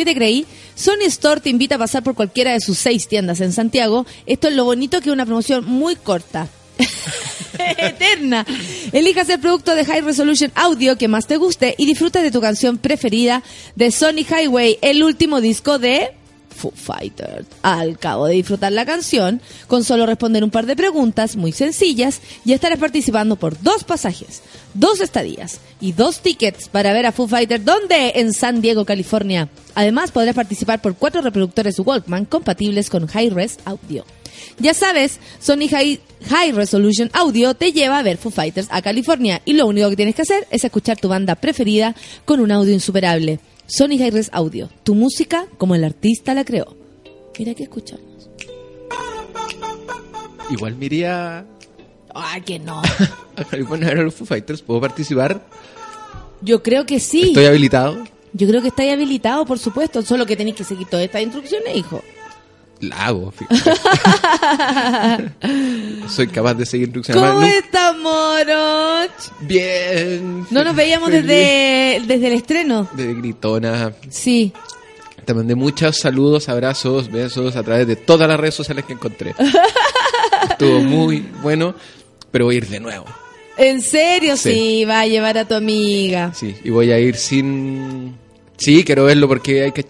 [0.00, 0.46] ¿Qué te creí?
[0.74, 4.06] Sony Store te invita a pasar por cualquiera de sus seis tiendas en Santiago.
[4.24, 6.48] Esto es lo bonito que es una promoción muy corta.
[7.58, 8.46] Eterna.
[8.92, 12.40] Elijas el producto de High Resolution Audio que más te guste y disfruta de tu
[12.40, 13.42] canción preferida
[13.76, 16.12] de Sony Highway, el último disco de
[16.60, 17.46] Foo Fighters.
[17.62, 22.20] Al cabo de disfrutar la canción, con solo responder un par de preguntas muy sencillas,
[22.44, 24.42] ya estarás participando por dos pasajes,
[24.74, 29.48] dos estadías y dos tickets para ver a Foo Fighters, donde en San Diego, California.
[29.74, 34.04] Además, podrás participar por cuatro reproductores Walkman compatibles con Hi-Res Audio.
[34.58, 39.40] Ya sabes, Sony High, High Resolution Audio te lleva a ver Foo Fighters a California
[39.44, 41.94] y lo único que tienes que hacer es escuchar tu banda preferida
[42.24, 43.40] con un audio insuperable.
[43.70, 46.76] Sony High Res Audio, tu música como el artista la creó.
[47.38, 48.28] Mira que escuchamos.
[50.50, 51.46] Igual me iría
[52.14, 52.82] Ay, que no.
[53.50, 54.62] California a los Foo Fighters.
[54.62, 55.46] ¿Puedo participar?
[56.40, 57.28] Yo creo que sí.
[57.28, 57.96] ¿Estoy habilitado?
[58.32, 60.02] Yo creo que está ahí habilitado, por supuesto.
[60.02, 62.02] Solo que tenéis que seguir todas estas instrucciones, hijo.
[62.80, 63.32] La hago.
[66.08, 67.22] Soy capaz de seguir instrucciones.
[67.22, 69.10] ¿Cómo Además, está, Moroch?
[69.40, 70.46] Bien.
[70.50, 71.26] No nos veíamos Feliz.
[71.26, 72.88] desde, desde el estreno.
[72.94, 73.92] De gritona.
[74.08, 74.52] Sí.
[75.24, 79.34] te mandé muchos saludos, abrazos, besos a través de todas las redes sociales que encontré.
[80.50, 81.74] Estuvo muy bueno,
[82.30, 83.04] pero voy a ir de nuevo.
[83.58, 84.36] ¿En serio?
[84.38, 84.52] Sí.
[84.54, 84.84] Sí.
[84.86, 86.32] va a llevar a tu amiga.
[86.34, 88.16] Sí, y voy a ir sin...
[88.56, 89.84] Sí, quiero verlo porque hay que...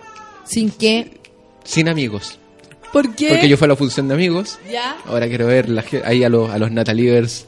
[0.45, 1.20] ¿Sin qué?
[1.62, 2.39] Sin amigos.
[2.93, 3.28] ¿Por qué?
[3.28, 4.59] Porque yo fui a la función de amigos.
[4.70, 4.97] ¿Ya?
[5.07, 7.47] Ahora quiero ver la ahí a los, a los Natalivers.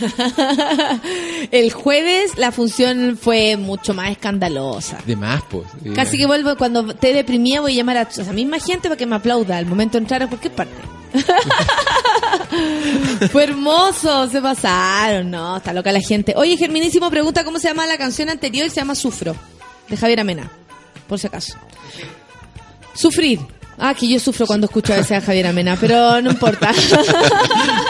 [1.50, 4.98] El jueves la función fue mucho más escandalosa.
[5.06, 5.66] De más, pues.
[5.94, 9.06] Casi que vuelvo, cuando te deprimía voy a llamar a esa misma gente para que
[9.06, 10.74] me aplauda al momento de entrar a cualquier parte.
[13.32, 16.34] Fue hermoso, se pasaron, no, está loca la gente.
[16.36, 19.34] Oye, Germinísimo pregunta cómo se llama la canción anterior y se llama Sufro,
[19.88, 20.50] de Javier Amena,
[21.08, 21.54] por si acaso.
[22.94, 23.40] Sufrir.
[23.82, 26.70] Ah, que yo sufro cuando escucho a veces a Javier Amena, pero no importa.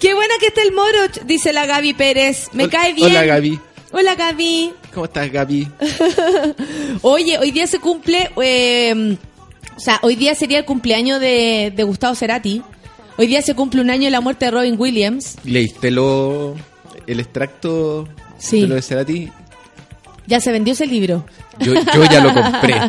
[0.00, 2.48] Qué buena que está el moro, dice la Gaby Pérez.
[2.52, 3.10] Me Hol- cae bien.
[3.10, 3.60] Hola, Gaby.
[3.92, 4.72] Hola, Gaby.
[4.92, 5.68] ¿Cómo estás, Gaby?
[7.02, 9.16] Oye, hoy día se cumple, eh,
[9.76, 12.62] o sea, hoy día sería el cumpleaños de, de Gustavo Cerati.
[13.16, 15.36] Hoy día se cumple un año de la muerte de Robin Williams.
[15.44, 16.54] ¿Leíste lo,
[17.06, 18.06] el extracto
[18.38, 18.62] Sí.
[18.62, 19.30] de lo de Cerati?
[20.26, 21.24] Ya se vendió ese libro.
[21.60, 22.74] Yo, yo ya lo compré.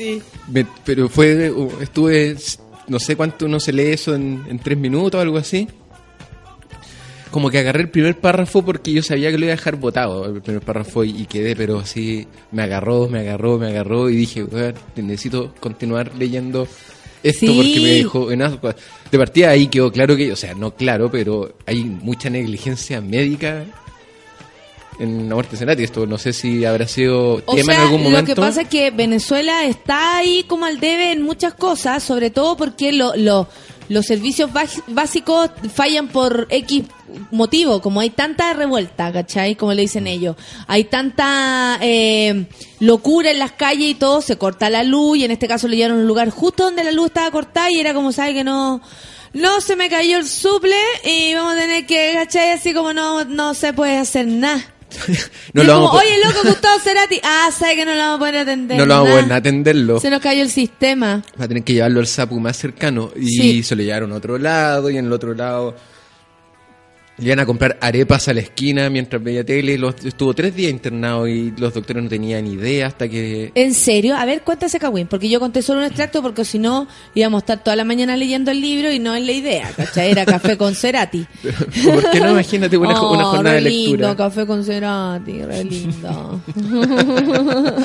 [0.00, 0.22] Sí.
[0.50, 2.34] Me- pero fue, uh, estuve,
[2.88, 5.68] no sé cuánto uno se lee eso en, en tres minutos o algo así.
[7.30, 10.24] Como que agarré el primer párrafo porque yo sabía que lo iba a dejar botado
[10.26, 14.16] el primer párrafo y, y quedé, pero así me agarró, me agarró, me agarró y
[14.16, 16.66] dije, "Weón, necesito continuar leyendo
[17.22, 17.54] esto Sí.
[17.54, 18.74] porque me dejó en ascuas".
[19.12, 23.64] De partida ahí quedó claro que, o sea, no claro, pero hay mucha negligencia médica
[25.00, 25.82] en la muerte de Cerati.
[25.82, 28.20] Esto no sé si habrá sido O tema sea, en algún momento.
[28.30, 32.30] lo que pasa es que Venezuela está ahí como al debe en muchas cosas, sobre
[32.30, 33.48] todo porque lo, lo-
[33.88, 34.50] los servicios
[34.86, 36.84] básicos fallan por X
[37.32, 39.56] motivo, como hay tanta revuelta, ¿cachai?
[39.56, 40.36] Como le dicen ellos.
[40.68, 42.46] Hay tanta eh,
[42.78, 45.76] locura en las calles y todo, se corta la luz y en este caso le
[45.76, 48.44] llevaron a un lugar justo donde la luz estaba cortada y era como, ¿sabe que
[48.44, 48.80] no...
[49.32, 50.74] No se me cayó el suple
[51.04, 52.50] y vamos a tener que, ¿cachai?
[52.50, 54.60] Así como no, no se puede hacer nada.
[55.52, 57.20] No lo vamos como, Oye, loco, Gustavo Cerati.
[57.22, 58.78] Ah, sabe que no lo vamos a poder atender.
[58.78, 60.00] No lo vamos a poder atenderlo.
[60.00, 61.22] Se nos cayó el sistema.
[61.40, 63.10] Va a tener que llevarlo al SAPU más cercano.
[63.16, 63.62] Y Sí.
[63.62, 65.74] se lo llevaron a otro lado y en el otro lado
[67.20, 69.76] iban a comprar arepas a la esquina mientras veía tele.
[69.78, 73.52] Los- estuvo tres días internado y los doctores no tenían idea hasta que...
[73.54, 74.16] ¿En serio?
[74.16, 75.06] A ver, cuéntase, Cagüín.
[75.06, 78.16] Porque yo conté solo un extracto porque si no íbamos a estar toda la mañana
[78.16, 80.10] leyendo el libro y no es la idea, ¿cachai?
[80.10, 81.26] Era café con Cerati.
[81.84, 82.30] ¿Por qué no?
[82.32, 84.08] Imagínate una, jo- una Oh, jornada de re lectura.
[84.08, 86.40] lindo, café con Cerati, re lindo.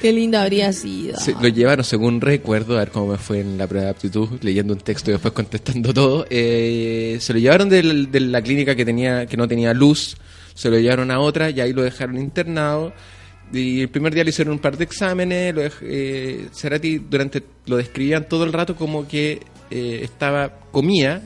[0.00, 1.16] Qué lindo habría sido.
[1.40, 4.72] Lo llevaron, según recuerdo, a ver cómo me fue en la prueba de aptitud, leyendo
[4.74, 6.26] un texto y después contestando todo.
[6.30, 10.16] eh, se lo llevaron del- de la clínica que tenía que no tenía luz,
[10.54, 12.92] se lo llevaron a otra y ahí lo dejaron internado.
[13.52, 15.54] Y el primer día le hicieron un par de exámenes.
[15.54, 21.22] Lo eh, Cerati durante lo describían todo el rato como que eh, estaba comía.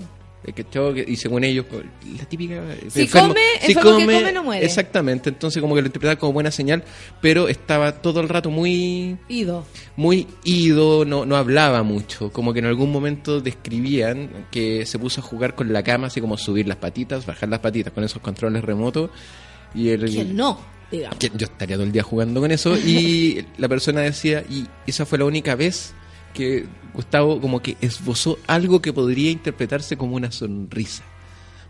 [1.06, 1.66] Y según ellos,
[2.18, 2.54] la típica.
[2.72, 3.34] eh, Si come,
[3.66, 4.64] que come no muere.
[4.64, 6.82] Exactamente, entonces como que lo interpretaban como buena señal,
[7.20, 9.66] pero estaba todo el rato muy Ido.
[9.96, 12.32] muy ido, no, no hablaba mucho.
[12.32, 16.20] Como que en algún momento describían que se puso a jugar con la cama, así
[16.20, 19.10] como subir las patitas, bajar las patitas con esos controles remotos.
[19.74, 20.58] Y el, Que no,
[20.90, 21.18] digamos.
[21.18, 22.76] que yo estaría todo el día jugando con eso.
[22.78, 25.92] Y la persona decía, y esa fue la única vez
[26.34, 31.02] que Gustavo como que esbozó algo que podría interpretarse como una sonrisa.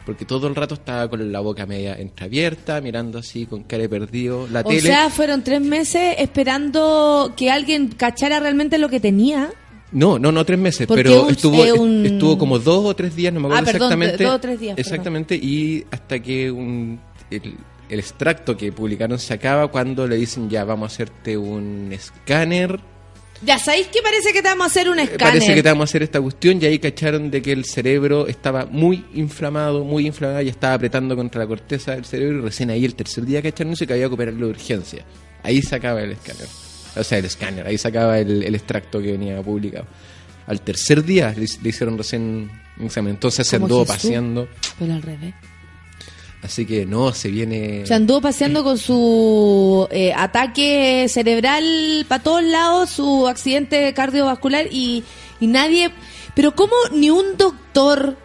[0.06, 3.88] Porque todo el rato estaba con la boca media entreabierta, mirando así con cara de
[3.88, 4.80] perdido la O tele.
[4.80, 9.50] sea, fueron tres meses esperando que alguien cachara realmente lo que tenía.
[9.92, 12.94] No, no, no tres meses, Porque pero un- estuvo, eh, un- estuvo como dos o
[12.96, 14.24] tres días, no me acuerdo Ah, perdón, exactamente.
[14.24, 14.90] dos o tres días, perdón.
[14.92, 17.00] Exactamente, y hasta que un,
[17.30, 17.54] el,
[17.88, 22.80] el extracto que publicaron se acaba cuando le dicen ya vamos a hacerte un escáner.
[23.42, 25.18] Ya sabéis que parece que te vamos a hacer un escáner.
[25.18, 28.26] Parece que te vamos a hacer esta cuestión y ahí cacharon de que el cerebro
[28.26, 32.70] estaba muy inflamado, muy inflamado y estaba apretando contra la corteza del cerebro y recién
[32.70, 35.04] ahí el tercer día cacharon eso y que había que operarlo de urgencia.
[35.42, 36.46] Ahí sacaba el escáner.
[36.96, 39.86] O sea, el escáner, ahí sacaba el, el extracto que venía publicado.
[40.46, 44.48] Al tercer día le, le hicieron recién un examen, entonces se anduvo paseando.
[44.78, 45.34] Pero al revés.
[46.42, 47.84] Así que no, se viene...
[47.86, 55.04] Se anduvo paseando con su eh, ataque cerebral para todos lados, su accidente cardiovascular y,
[55.40, 55.90] nadie...
[56.34, 58.16] Pero ¿cómo ni un doctor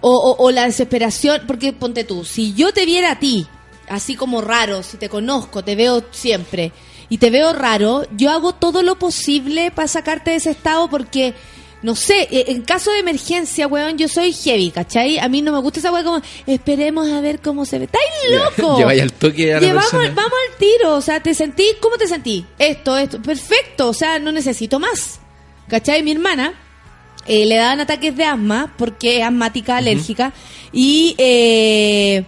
[0.00, 1.42] o, o- o la desesperación?
[1.46, 3.46] Porque ponte tú, si yo te viera a ti,
[3.88, 6.72] así como raro, si te conozco, te veo siempre
[7.08, 11.34] y te veo raro, yo hago todo lo posible para sacarte de ese estado porque
[11.82, 15.18] no sé, eh, en caso de emergencia, weón, yo soy heavy, ¿cachai?
[15.18, 17.84] A mí no me gusta esa weón como, esperemos a ver cómo se ve.
[17.84, 18.04] ¡Estáis
[18.58, 18.78] loco!
[18.78, 20.12] Lleváis al toque a la Llevamos, persona.
[20.14, 21.64] vamos al tiro, o sea, ¿te sentí?
[21.80, 22.44] ¿Cómo te sentí?
[22.58, 25.20] Esto, esto, perfecto, o sea, no necesito más.
[25.68, 26.02] ¿Cachai?
[26.02, 26.54] Mi hermana
[27.26, 30.32] eh, le daban ataques de asma porque es asmática, alérgica,
[30.72, 32.24] y eh,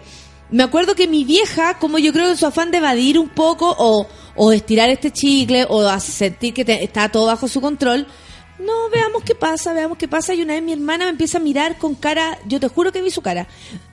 [0.50, 3.74] me acuerdo que mi vieja, como yo creo en su afán de evadir un poco
[3.78, 4.06] o,
[4.36, 8.06] o estirar este chicle o a sentir que te- está todo bajo su control,
[8.58, 10.34] no, veamos qué pasa, veamos qué pasa.
[10.34, 13.02] Y una vez mi hermana me empieza a mirar con cara, yo te juro que
[13.02, 13.46] vi su cara.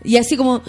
[0.03, 0.61] Y así como,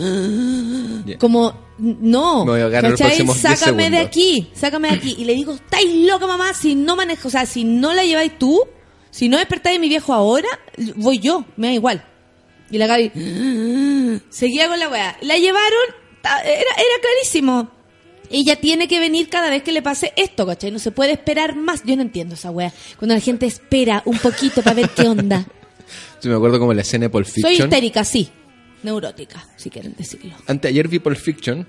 [1.18, 2.96] como, no, ¿cachai?
[2.96, 5.16] próximos 10 sácame de aquí, sácame de aquí.
[5.18, 8.38] Y le digo, estáis loca mamá, si no manejo, o sea, si no la lleváis
[8.38, 8.62] tú,
[9.10, 10.48] si no despertáis a mi viejo ahora,
[10.96, 12.04] voy yo, me da igual.
[12.70, 15.16] Y la Gaby seguía con la weá.
[15.22, 17.75] La llevaron, era, era clarísimo.
[18.30, 20.70] Ella tiene que venir cada vez que le pase esto, ¿cachai?
[20.70, 21.82] No se puede esperar más.
[21.84, 22.72] Yo no entiendo esa weá.
[22.98, 25.46] Cuando la gente espera un poquito para ver qué onda.
[26.22, 27.68] Yo me acuerdo como la escena de Pulp Soy Fiction.
[27.68, 28.28] histérica, sí.
[28.82, 30.34] Neurótica, si quieren decirlo.
[30.46, 31.66] Antes, ayer vi Pulp Fiction.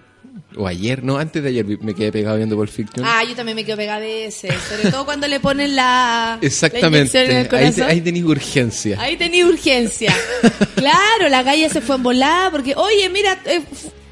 [0.56, 3.06] O ayer, no, antes de ayer me quedé pegado viendo Pulp Fiction.
[3.06, 4.54] Ah, yo también me quedo pegada a veces.
[4.70, 6.38] Sobre todo cuando le ponen la.
[6.40, 7.00] la Exactamente.
[7.00, 7.84] inyección en el ahí, corazón.
[7.90, 9.02] ahí tenéis urgencia.
[9.02, 10.16] Ahí tenía urgencia.
[10.76, 13.62] claro, la galla se fue en volada porque, oye, mira, eh,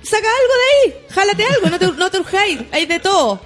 [0.05, 3.41] saca algo de ahí, jálate algo, no te, no te urjáis, hay de todo.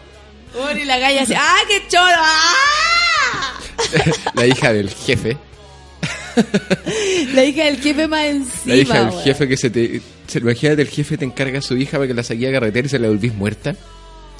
[0.54, 2.04] Bueno, y la galla así, ¡ah, qué choro!
[2.18, 3.60] ¡Ah!
[4.36, 5.38] la hija del jefe.
[7.34, 8.64] La hija del jefe más encima.
[8.66, 10.02] La hija del jefe que se te.
[10.28, 12.86] Se, imagínate, el jefe te encarga a su hija para que la saquee a carretera
[12.86, 13.72] y se la volvís muerta.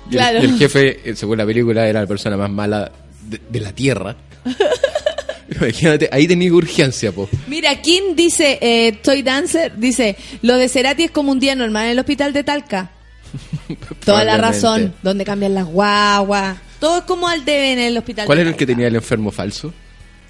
[0.10, 0.40] Y el- Claro.
[0.40, 2.92] Y el, jefe, eh, según la película, era la persona más mala
[3.24, 4.16] de, de la tierra.
[5.56, 7.30] Imagínate, ahí tenéis urgencia, po.
[7.48, 11.86] Mira, Kim dice, eh, Toy Dancer, dice, lo de Cerati es como un día normal
[11.86, 12.92] en el hospital de Talca.
[14.06, 16.58] Toda la razón, donde cambian las guaguas.
[16.80, 18.96] Todo es como al debe en el hospital ¿Cuál de era el que tenía el
[18.96, 19.74] enfermo falso?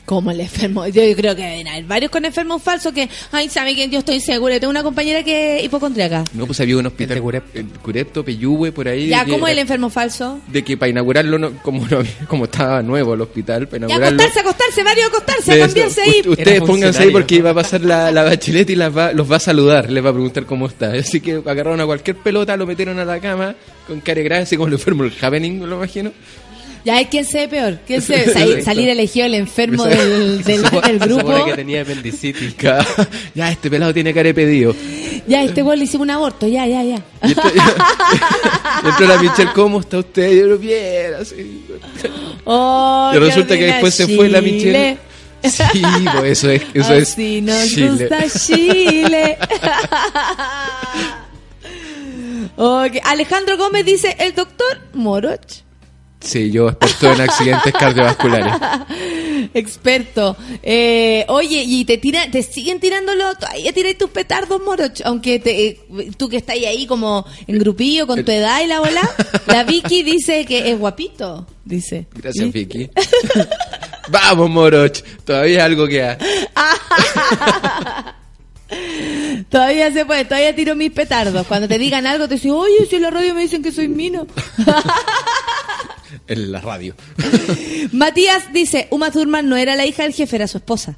[0.09, 0.87] Como el enfermo.
[0.87, 3.91] Yo, yo creo que deben haber varios con enfermos falsos que, ay, ¿sabe quién?
[3.91, 4.55] Yo estoy segura.
[4.55, 6.23] Yo tengo una compañera que es hipocondríaca.
[6.33, 7.21] No, pues había un hospital.
[7.53, 9.07] en Curepto, Peyúgue, por ahí.
[9.09, 10.39] Ya, que ¿cómo es el enfermo falso?
[10.47, 14.19] De que para inaugurarlo, no- como, no había- como estaba nuevo el hospital, para inaugurarlo.
[14.19, 16.21] acostarse, acostarse, varios acostarse, a cambiarse ahí.
[16.27, 19.35] Ustedes pónganse ahí porque va a pasar la, la bachelet y las va- los va
[19.35, 20.91] a saludar, les va a preguntar cómo está.
[20.93, 23.53] Así que agarraron a cualquier pelota, lo metieron a la cama
[23.85, 26.11] con cara grave, así como el enfermo el happening, lo imagino.
[26.85, 27.79] Ya hay quien se ve peor.
[27.85, 28.61] ¿Quién se ve?
[28.65, 31.45] Salir elegido el enfermo Se- del, del, se- del grupo.
[31.45, 32.55] que tenía apendicitis.
[33.35, 34.75] ya, este pelado tiene cara de pedido.
[35.27, 36.47] Ya, este güey le hicimos un aborto.
[36.47, 37.01] Ya, ya, ya.
[38.85, 40.31] Entró la Michelle, ¿cómo está usted?
[40.39, 41.65] Yo lo bien, así.
[42.45, 44.51] Oh, y resulta que después se fue la Chile.
[44.51, 44.97] Michelle.
[45.43, 45.81] Sí,
[46.17, 48.07] pues eso es, eso es Así nos Chile.
[48.09, 49.37] gusta Chile.
[52.57, 55.63] Ok, Alejandro Gómez dice, el doctor Moroch.
[56.21, 58.53] Sí, yo experto en accidentes cardiovasculares.
[59.53, 60.35] Experto.
[60.61, 65.67] Eh, oye, y te tira, te siguen tirándolo, todavía tiráis tus petardos, Moroch, aunque te,
[65.67, 65.79] eh,
[66.17, 69.01] tú que estás ahí como en grupillo con tu edad y la bola.
[69.47, 72.07] La Vicky dice que es guapito, dice.
[72.13, 72.89] Gracias, Vicky.
[74.09, 75.01] Vamos, Moroch.
[75.23, 76.17] Todavía algo que
[79.49, 81.47] Todavía se puede, todavía tiro mis petardos.
[81.47, 83.87] Cuando te digan algo, te dicen, oye, si en la radio me dicen que soy
[83.87, 84.27] mino.
[86.29, 86.95] En la radio.
[87.91, 90.97] Matías dice, Uma Thurman no era la hija del jefe, era su esposa.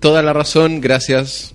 [0.00, 1.54] Toda la razón, gracias.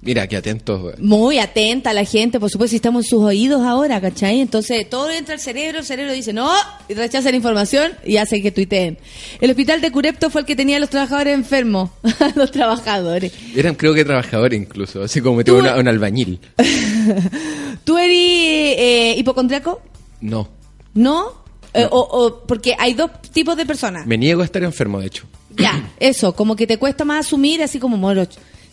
[0.00, 0.98] Mira, qué atentos.
[0.98, 4.40] Muy atenta la gente, por supuesto, si estamos en sus oídos ahora, ¿cachai?
[4.40, 6.50] Entonces todo entra al cerebro, el cerebro dice no,
[6.88, 8.98] y rechaza la información y hace que tuiteen.
[9.40, 11.90] El hospital de Curepto fue el que tenía a los trabajadores enfermos,
[12.34, 13.32] los trabajadores.
[13.54, 16.40] Eran, creo que trabajadores incluso, así como metió un albañil.
[17.84, 19.82] ¿Tú eres eh, hipocondriaco?
[20.20, 20.48] No,
[20.94, 21.41] ¿No?
[21.74, 24.06] Eh, o, o- porque hay dos tipos de personas.
[24.06, 25.24] me niego a estar enfermo, de hecho.
[25.56, 28.26] Ya, eso, como que te cuesta más asumir, así como moro.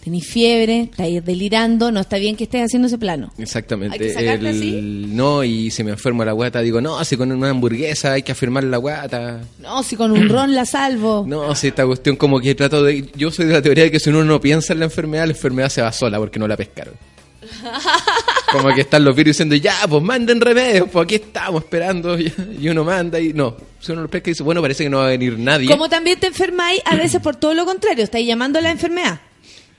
[0.04, 3.34] Tenés fiebre, estáis delirando, no está bien que estés haciendo ese plano.
[3.38, 3.96] Exactamente.
[3.96, 7.30] ¿Hay que sacarte El- No, y si me enfermo la guata, digo, no, si con
[7.34, 9.42] una hamburguesa hay que afirmar la guata.
[9.60, 11.26] No, si con un ron la salvo.
[11.28, 13.10] No, si esta cuestión como que trato de...
[13.18, 15.32] Yo soy de la teoría de que si uno no piensa en la enfermedad, la
[15.34, 16.94] enfermedad se va sola porque no la pescaron.
[18.52, 22.18] Como que están los virus diciendo, ya, pues manden remedios, pues aquí estamos esperando.
[22.20, 23.56] Y uno manda y no.
[23.80, 25.70] Si uno lo pesca y dice, bueno, parece que no va a venir nadie.
[25.70, 29.22] Como también te enfermáis a veces por todo lo contrario, estáis llamando a la enfermedad.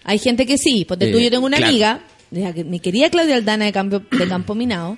[0.04, 1.70] Hay gente que sí, porque tú Eh, yo tengo una claro.
[1.70, 2.00] amiga,
[2.64, 4.96] mi querida Claudia Aldana de, Cambio, de Campo Minado.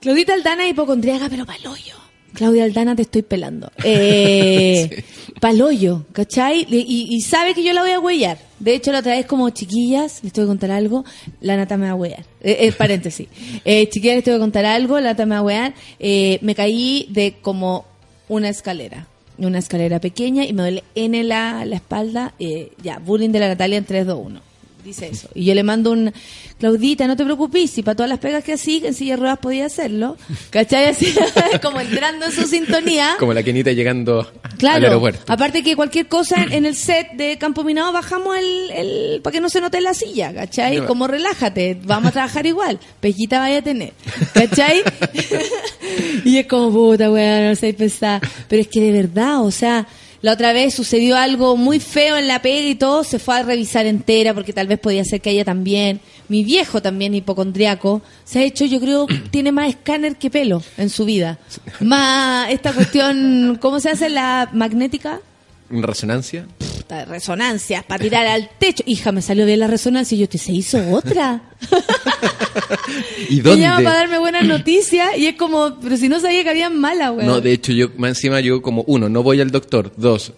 [0.00, 1.94] Claudita Aldana es hipocondríaca, pero paloyo.
[2.34, 3.70] Claudia Aldana te estoy pelando.
[3.84, 5.04] Eh,
[5.40, 6.66] Paloyo, ¿cachai?
[6.68, 8.38] Y, y sabe que yo la voy a huellar.
[8.58, 11.04] De hecho, la otra vez como chiquillas, les tengo que contar algo,
[11.40, 12.24] la nata me va a huellar.
[12.42, 13.28] Eh, eh, paréntesis.
[13.64, 15.74] Eh, chiquillas, les tengo que contar algo, la nata me va a huellar.
[15.98, 17.84] Eh, me caí de como
[18.28, 19.06] una escalera.
[19.38, 22.34] una escalera pequeña y me duele en la, la espalda.
[22.38, 24.40] eh, ya, bullying de la Natalia en 3, 2, 1.
[24.84, 25.28] Dice eso.
[25.34, 26.12] Y yo le mando un,
[26.58, 29.38] Claudita, no te preocupes, si para todas las pegas que así, en silla de ruedas
[29.38, 30.16] podía hacerlo.
[30.50, 30.86] ¿Cachai?
[30.86, 31.14] Así,
[31.62, 33.16] como entrando en su sintonía.
[33.18, 35.32] Como la Kenita llegando al Claro, aeropuerto.
[35.32, 39.40] aparte que cualquier cosa en el set de Campo Minado bajamos el, el para que
[39.40, 40.76] no se note la silla, ¿cachai?
[40.80, 40.86] No.
[40.86, 43.92] Como relájate, vamos a trabajar igual, pejita vaya a tener,
[44.34, 44.82] ¿cachai?
[46.24, 48.20] y es como, puta, weón, no sé pesada.
[48.48, 49.86] Pero es que de verdad, o sea,
[50.24, 53.42] la otra vez sucedió algo muy feo en la pega y todo, se fue a
[53.42, 56.00] revisar entera porque tal vez podía ser que ella también.
[56.28, 60.88] Mi viejo también hipocondriaco se ha hecho, yo creo, tiene más escáner que pelo en
[60.88, 61.38] su vida.
[61.80, 65.20] Más esta cuestión, ¿cómo se hace la magnética?
[65.70, 66.46] ¿Una resonancia?
[66.88, 68.82] De resonancia, para tirar al techo.
[68.86, 71.42] Hija, me salió bien la resonancia y yo, ¿te se hizo otra?
[73.30, 73.62] ¿Y Me dónde?
[73.62, 77.08] llama para darme buenas noticias y es como, pero si no sabía que había mala,
[77.10, 77.26] güey.
[77.26, 79.92] No, de hecho, yo más encima yo como uno, no voy al doctor.
[79.96, 80.32] Dos,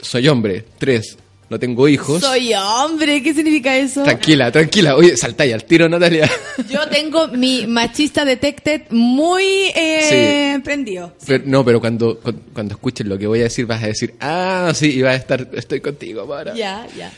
[0.00, 0.64] soy hombre.
[0.78, 1.16] Tres,
[1.50, 2.20] no tengo hijos.
[2.22, 4.02] Soy hombre, ¿qué significa eso?
[4.02, 4.96] Tranquila, tranquila.
[4.96, 6.28] Oye, salta ya al tiro, Natalia.
[6.70, 9.44] Yo tengo mi machista detected muy
[9.74, 11.14] eh, prendido.
[11.26, 14.14] Pero- no, pero cuando, cu- cuando escuches lo que voy a decir, vas a decir,
[14.20, 16.54] ah, sí, y vas a estar, estoy contigo, ahora.
[16.54, 17.12] Ya, ya.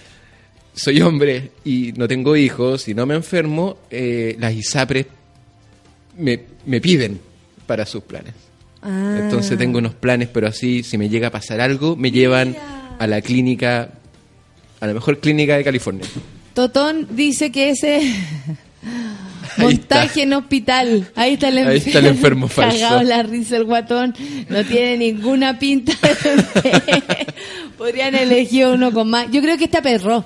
[0.75, 5.07] Soy hombre y no tengo hijos y no me enfermo, eh, las ISAPRES
[6.19, 7.21] me, me piden
[7.67, 8.35] para sus planes.
[8.83, 9.19] Ah.
[9.23, 12.57] Entonces tengo unos planes, pero así, si me llega a pasar algo, me llevan
[12.99, 13.91] a la clínica,
[14.81, 16.07] a la mejor clínica de California.
[16.55, 18.01] Totón dice que ese
[19.59, 21.09] montaje en hospital.
[21.15, 22.79] Ahí está el, Ahí está el enfermo falso.
[22.79, 24.15] Cagado la risa el guatón.
[24.49, 25.93] No tiene ninguna pinta.
[27.79, 29.31] Podrían elegir uno con más.
[29.31, 30.25] Yo creo que está perro.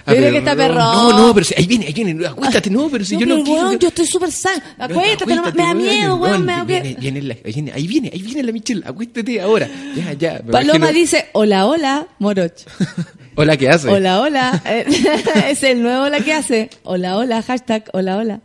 [0.00, 0.74] Ah, pero que está perro.
[0.80, 3.38] No, no, pero si- ahí viene, ahí viene, acuéstate, no, pero si No, yo pero,
[3.38, 3.60] no quiero.
[3.68, 4.62] weón, yo estoy súper sano.
[4.78, 6.44] Acuéstate, no, Acuéstate, me da miedo, weón.
[6.44, 7.00] Me da viene, miedo.
[7.00, 9.68] viene la- ahí, viene, ahí viene, ahí viene la Michelle, acuéstate ahora.
[9.94, 10.38] Ya, ya.
[10.42, 12.52] Paloma imagino- dice, hola, hola, Moroch.
[13.36, 13.88] Hola, ¿qué hace?
[13.88, 14.62] Hola, hola.
[15.48, 16.68] Es el nuevo hola que hace.
[16.82, 18.40] Hola, hola, hashtag, hola, hola.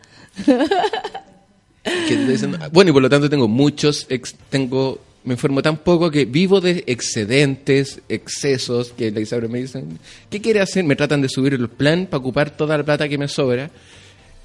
[2.08, 2.38] Que
[2.72, 6.62] Bueno, y por lo tanto tengo muchos, ex- tengo, me enfermo tan poco que vivo
[6.62, 10.00] de excedentes, excesos, que la Isabel me dicen,
[10.30, 10.84] ¿qué quiere hacer?
[10.84, 13.70] Me tratan de subir el plan para ocupar toda la plata que me sobra.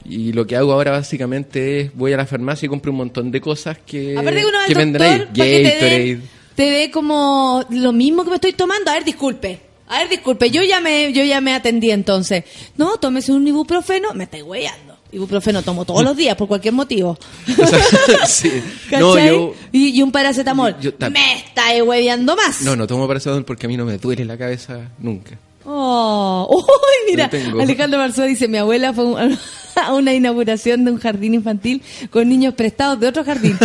[0.04, 3.30] Y lo que hago ahora básicamente es voy a la farmacia y compro un montón
[3.30, 5.18] de cosas que, Aparte que uno va al que venden ahí.
[5.32, 5.98] te Gatorade.
[6.16, 6.20] dé,
[6.56, 8.90] te dé como lo mismo que me estoy tomando.
[8.90, 9.60] A ver, disculpe.
[9.88, 10.50] A ver, disculpe.
[10.50, 12.44] Yo ya me, yo ya me atendí entonces.
[12.78, 14.14] No, tómese un ibuprofeno.
[14.14, 14.89] Me estáis weyando.
[15.12, 17.18] Ibuprofeno tomo todos los días por cualquier motivo.
[18.26, 18.62] sí.
[18.92, 20.74] No, yo, y, y un paracetamol.
[20.80, 22.60] Yo- yo tam- me estáis hueveando más.
[22.62, 25.36] no, no tomo paracetamol porque a mí no me duele la cabeza nunca.
[25.64, 27.30] Oh, uy, mira,
[27.60, 29.38] Alejandro Marzó dice, mi abuela fue un-
[29.76, 33.58] a una inauguración de un jardín infantil con niños prestados de otro jardín.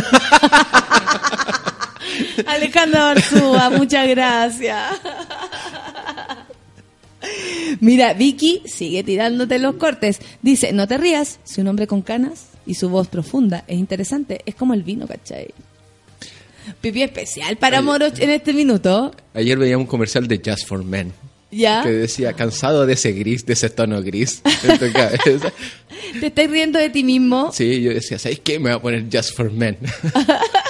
[2.47, 4.99] Alejandro Marzúa, muchas gracias.
[7.79, 10.19] Mira, Vicky sigue tirándote los cortes.
[10.41, 14.41] Dice, no te rías, si un hombre con canas y su voz profunda es interesante,
[14.45, 15.47] es como el vino, ¿cachai?
[16.81, 19.13] Pipí especial para Moroch en este minuto.
[19.33, 21.13] Ayer veía un comercial de Just for Men.
[21.51, 21.83] ¿Ya?
[21.83, 25.53] Que decía, cansado de ese gris, de ese tono gris en tu cabeza.
[26.19, 27.51] ¿Te estás riendo de ti mismo?
[27.53, 28.59] Sí, yo decía, ¿sabes qué?
[28.59, 29.77] Me voy a poner Just for Men.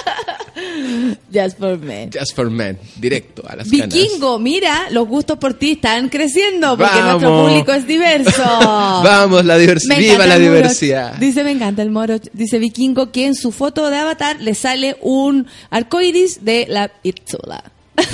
[1.32, 2.10] Just for men.
[2.10, 3.88] Just for Men, directo a las canas.
[3.94, 7.22] Vikingo, mira, los gustos por ti están creciendo porque Vamos.
[7.22, 8.42] nuestro público es diverso.
[8.42, 9.98] Vamos, la diversidad.
[9.98, 10.54] Viva la moro.
[10.54, 11.14] diversidad.
[11.16, 12.18] Dice, me encanta el moro.
[12.32, 17.62] Dice Vikingo que en su foto de avatar le sale un arcoiris de la Itzula.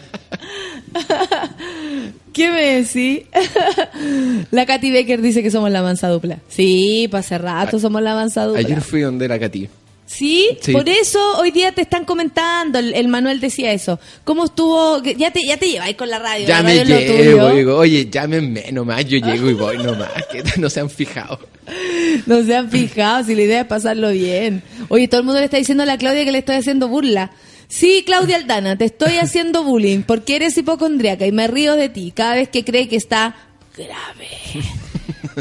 [2.39, 3.23] ¿Qué me decís?
[4.51, 6.39] la Katy Baker dice que somos la mansa dupla.
[6.47, 8.61] Sí, para hace rato somos la mansa dupla.
[8.61, 9.67] Ayer fui donde era Katy.
[10.05, 10.57] ¿Sí?
[10.61, 10.71] Sí.
[10.71, 13.99] por eso hoy día te están comentando, el, el Manuel decía eso.
[14.23, 15.03] ¿Cómo estuvo?
[15.03, 16.47] Ya te, ya te lleváis con la radio.
[16.47, 20.41] Ya la me radio llevo, digo, oye, llámenme nomás, yo llego y voy nomás, que
[20.61, 21.39] no se han fijado.
[22.25, 24.63] No se han fijado si la idea es pasarlo bien.
[24.87, 27.31] Oye, todo el mundo le está diciendo a la Claudia que le estoy haciendo burla.
[27.69, 32.11] Sí, Claudia Aldana, te estoy haciendo bullying porque eres hipocondríaca y me río de ti
[32.13, 33.35] cada vez que cree que está
[33.77, 34.27] grave.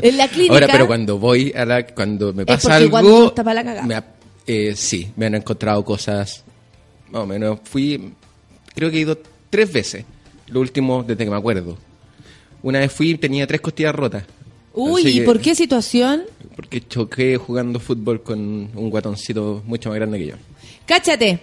[0.02, 0.54] En la clínica.
[0.54, 3.86] Ahora, pero cuando voy a la, cuando me pasa algo, cuando está pa' la cagada.
[3.86, 4.04] me ha-
[4.46, 6.44] eh, sí, me han encontrado cosas,
[7.10, 8.12] más o menos, fui,
[8.74, 9.18] creo que he ido
[9.50, 10.04] tres veces,
[10.46, 11.76] lo último desde que me acuerdo.
[12.62, 14.24] Una vez fui y tenía tres costillas rotas.
[14.74, 16.22] Uy, ¿y por qué situación?
[16.54, 18.38] Porque choqué jugando fútbol con
[18.74, 20.34] un guatoncito mucho más grande que yo.
[20.86, 21.40] Cáchate.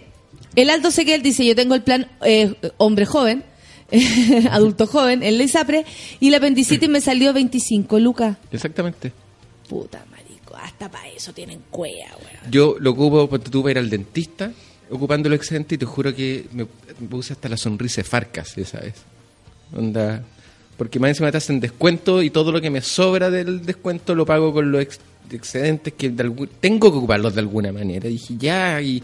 [0.56, 3.44] El Alto Sequel dice, yo tengo el plan eh, hombre joven,
[4.52, 5.86] adulto joven, el Leisapre,
[6.20, 8.38] y la apendicitis me salió 25, Luca.
[8.52, 9.12] Exactamente.
[9.70, 12.52] Puta marico, hasta para eso tienen cuea, weón.
[12.52, 14.52] Yo lo ocupo porque tú para ir al dentista
[14.90, 16.66] ocupando lo excedente y te juro que me,
[17.00, 18.94] me puse hasta la sonrisa de Farcas esa vez.
[19.76, 20.24] Onda.
[20.78, 24.26] Porque más encima te hacen descuento y todo lo que me sobra del descuento lo
[24.26, 25.00] pago con los ex-
[25.32, 28.08] excedentes que de algún- tengo que ocuparlos de alguna manera.
[28.10, 29.02] dije, ya, y,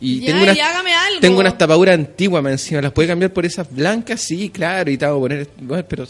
[0.00, 1.20] y Ya, tengo unas y hágame algo.
[1.20, 2.80] tengo unas tapaduras antiguas más encima.
[2.80, 4.20] ¿Las puede cambiar por esas blancas?
[4.20, 5.48] Sí, claro, y te hago poner.
[5.60, 6.06] Bueno, pero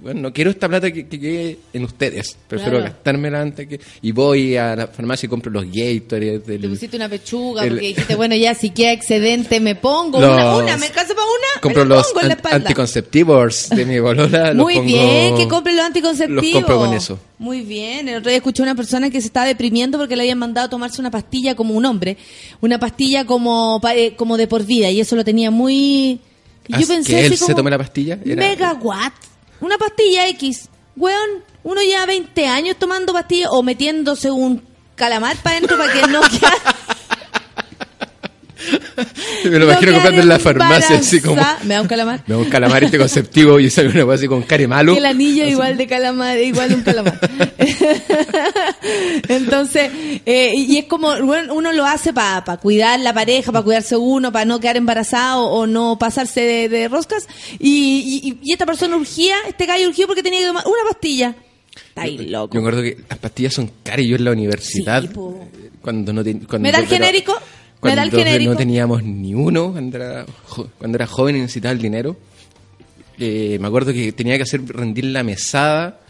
[0.00, 2.36] bueno, no quiero esta plata que, que quede en ustedes.
[2.48, 2.92] Prefiero Claro.
[2.92, 3.80] gastármela antes que.
[4.02, 6.40] Y voy a la farmacia y compro los Gatorade.
[6.40, 10.20] Te Del, pusiste una pechuga el- porque dijiste, bueno, ya si queda excedente me pongo
[10.20, 12.56] Los- una, una, me alcanza para una, compro los pongo en la an- espalda.
[12.68, 14.48] anticonceptivos de mi bolola.
[14.52, 16.44] los Muy pongo- bien, que compre los anticonceptivos.
[16.44, 17.18] Los compro con eso.
[17.38, 18.08] Muy bien.
[18.08, 20.66] El otro día escuché a una persona que se estaba deprimiendo porque le habían mandado
[20.66, 22.16] a tomarse una pastilla como un hombre.
[22.60, 24.90] Una pastilla como, eh, como de por vida.
[24.90, 26.20] Y eso lo tenía muy...
[26.66, 28.18] Y yo pensé que él así se tome la pastilla.
[28.24, 29.12] Era- Megawatt.
[29.60, 30.68] Una pastilla X.
[30.96, 34.62] Weón, uno lleva 20 años tomando pastillas o metiéndose un
[34.94, 36.73] calamar para adentro para que no quede...
[39.44, 41.40] Me lo no imagino comprando en la farmacia, así como.
[41.64, 42.22] Me da un calamar.
[42.26, 44.96] Me da un calamar anticonceptivo y sale una cosa así con care malo.
[44.96, 47.18] El anillo igual de calamar, igual de un calamar.
[49.28, 49.90] Entonces,
[50.26, 54.32] eh, y es como, bueno, uno lo hace para cuidar la pareja, para cuidarse uno,
[54.32, 57.26] para no quedar embarazado o no pasarse de, de roscas.
[57.58, 61.34] Y, y- y esta persona urgía, este gallo urgía porque tenía que tomar una pastilla.
[61.88, 62.54] Está ahí loco.
[62.54, 65.02] Yo me acuerdo que las pastillas son caras y yo en la universidad.
[65.02, 65.48] Sí, po.
[65.80, 67.04] cuando no cuando, ¿Me da el pero-
[67.90, 67.90] genérico?
[67.90, 68.50] ¿Me da el cuando genérico?
[68.52, 72.16] no teníamos ni uno, cuando era, jo- cuando era joven y necesitaba el dinero.
[73.18, 76.00] eh, me acuerdo que tenía que hacer rendir la mesada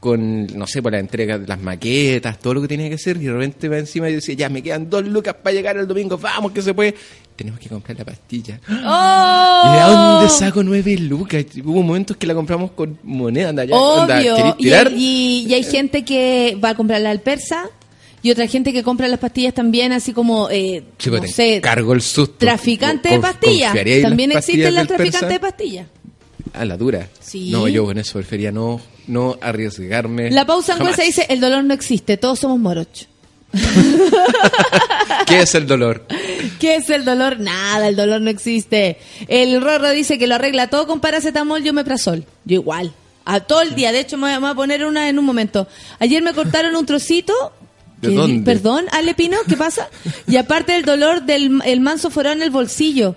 [0.00, 3.16] con, no sé, por la entrega de las maquetas, todo lo que tenía que hacer.
[3.16, 5.86] Y de repente va encima y decía, ya me quedan dos lucas para llegar el
[5.88, 6.94] domingo, vamos que se puede.
[7.36, 8.60] Tenemos que comprar la pastilla.
[8.68, 9.62] ¡Oh!
[9.66, 11.46] ¿Y de dónde saco nueve lucas?
[11.64, 13.48] Hubo momentos que la compramos con moneda.
[13.48, 14.36] Anda, ya, onda, Obvio.
[14.36, 17.70] ¿querés Y, y- y hay gente que va a comprarla al persa
[18.24, 21.60] y otra gente que compra las pastillas también así como, eh, Chico, no te sé,
[21.60, 22.36] cargo el susto.
[22.38, 23.68] traficante de pastillas.
[23.68, 25.86] ¿confiaría en las También pastillas existen las traficantes de pastillas.
[26.54, 27.06] A la dura.
[27.20, 27.50] Sí.
[27.50, 30.30] No, yo con eso prefería no, no arriesgarme.
[30.30, 33.08] La pausa angüesa dice, el dolor no existe, todos somos morochos.
[35.26, 36.06] ¿Qué es el dolor?
[36.58, 37.38] ¿Qué es el dolor?
[37.40, 38.96] Nada, el dolor no existe.
[39.28, 42.24] El Rorro dice que lo arregla todo con paracetamol y omeprazol.
[42.46, 42.94] Yo igual.
[43.26, 43.92] A todo el día.
[43.92, 45.68] De hecho, me voy a poner una en un momento.
[45.98, 47.52] Ayer me cortaron un trocito.
[48.08, 48.44] ¿De que- dónde?
[48.44, 49.88] Perdón, Ale Pino, ¿qué pasa?
[50.26, 53.16] Y aparte del dolor del el manso fueron en el bolsillo.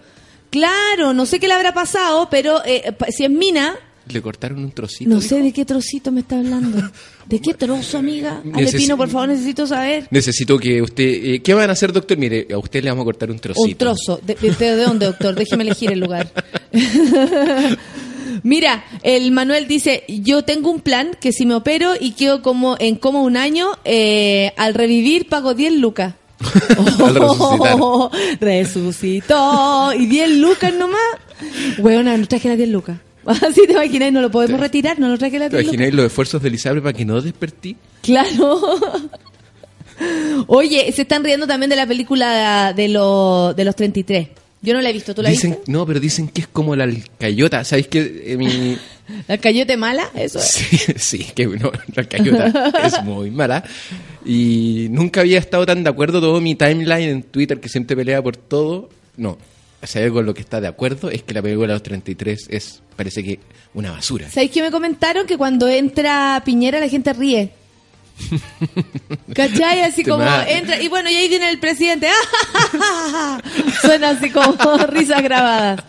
[0.49, 3.75] Claro, no sé qué le habrá pasado, pero eh, si es mina,
[4.07, 5.09] Le cortaron un trocito.
[5.09, 5.27] no dijo.
[5.35, 6.89] sé de qué trocito me está hablando.
[7.27, 8.41] ¿De qué trozo, amiga?
[8.53, 10.07] Ale Necesi- Pino, por favor, necesito saber.
[10.11, 11.03] Necesito que usted...
[11.03, 12.17] eh, ¿Qué van a hacer, doctor?
[12.17, 13.67] Mire, a usted le vamos a cortar un trocito.
[13.67, 14.21] Un trozo.
[14.25, 15.35] ¿De, de- de dónde, doctor?
[15.35, 16.31] Déjeme elegir el lugar.
[18.43, 22.75] Mira, el Manuel dice, yo tengo un plan que si me opero y quedo como
[22.79, 26.13] en como un año, eh, al revivir pago 10 lucas.
[26.79, 29.91] Oh, resucitó.
[29.93, 30.99] Y 10 lucas nomás.
[31.79, 32.97] Weona, no traje las 10 lucas.
[33.25, 35.73] Así te imaginas, no lo podemos retirar, no lo traje las ¿Te 10 lucas.
[35.73, 37.75] imagináis los esfuerzos de Elizabeth para que no despertí?
[38.01, 38.61] Claro.
[40.47, 44.27] Oye, se están riendo también de la película de, lo- de los 33.
[44.61, 45.71] Yo no la he visto, ¿tú la Dicen, viste?
[45.71, 47.63] no, pero dicen que es como la alcayota.
[47.63, 48.77] ¿Sabéis que eh, mi...
[49.27, 50.09] ¿La cayote mala?
[50.15, 50.45] Eso es.
[50.45, 53.63] Sí, sí, que no, la alcayota es muy mala.
[54.25, 58.21] Y nunca había estado tan de acuerdo todo mi timeline en Twitter, que siempre pelea
[58.21, 58.89] por todo.
[59.15, 59.37] No,
[59.81, 62.47] o sea, con lo que está de acuerdo es que la película de los 33
[62.49, 63.39] es, parece que,
[63.73, 64.29] una basura.
[64.29, 67.51] ¿Sabéis que me comentaron que cuando entra Piñera la gente ríe?
[69.33, 69.81] ¿Cachai?
[69.81, 70.81] Así como entra.
[70.81, 72.07] Y bueno, y ahí viene el presidente.
[73.81, 74.55] Suena así como
[74.87, 75.83] risas grabadas.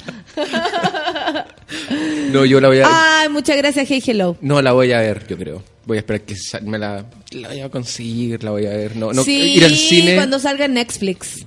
[2.30, 3.20] No, yo la voy a...
[3.20, 4.36] Ay, muchas gracias, Hey Hello.
[4.40, 5.62] No la voy a ver, yo creo.
[5.84, 8.94] Voy a esperar que me la, la voy a conseguir, la voy a ver.
[8.96, 10.14] No, no, sí, ir al cine.
[10.16, 11.46] cuando salga en Netflix.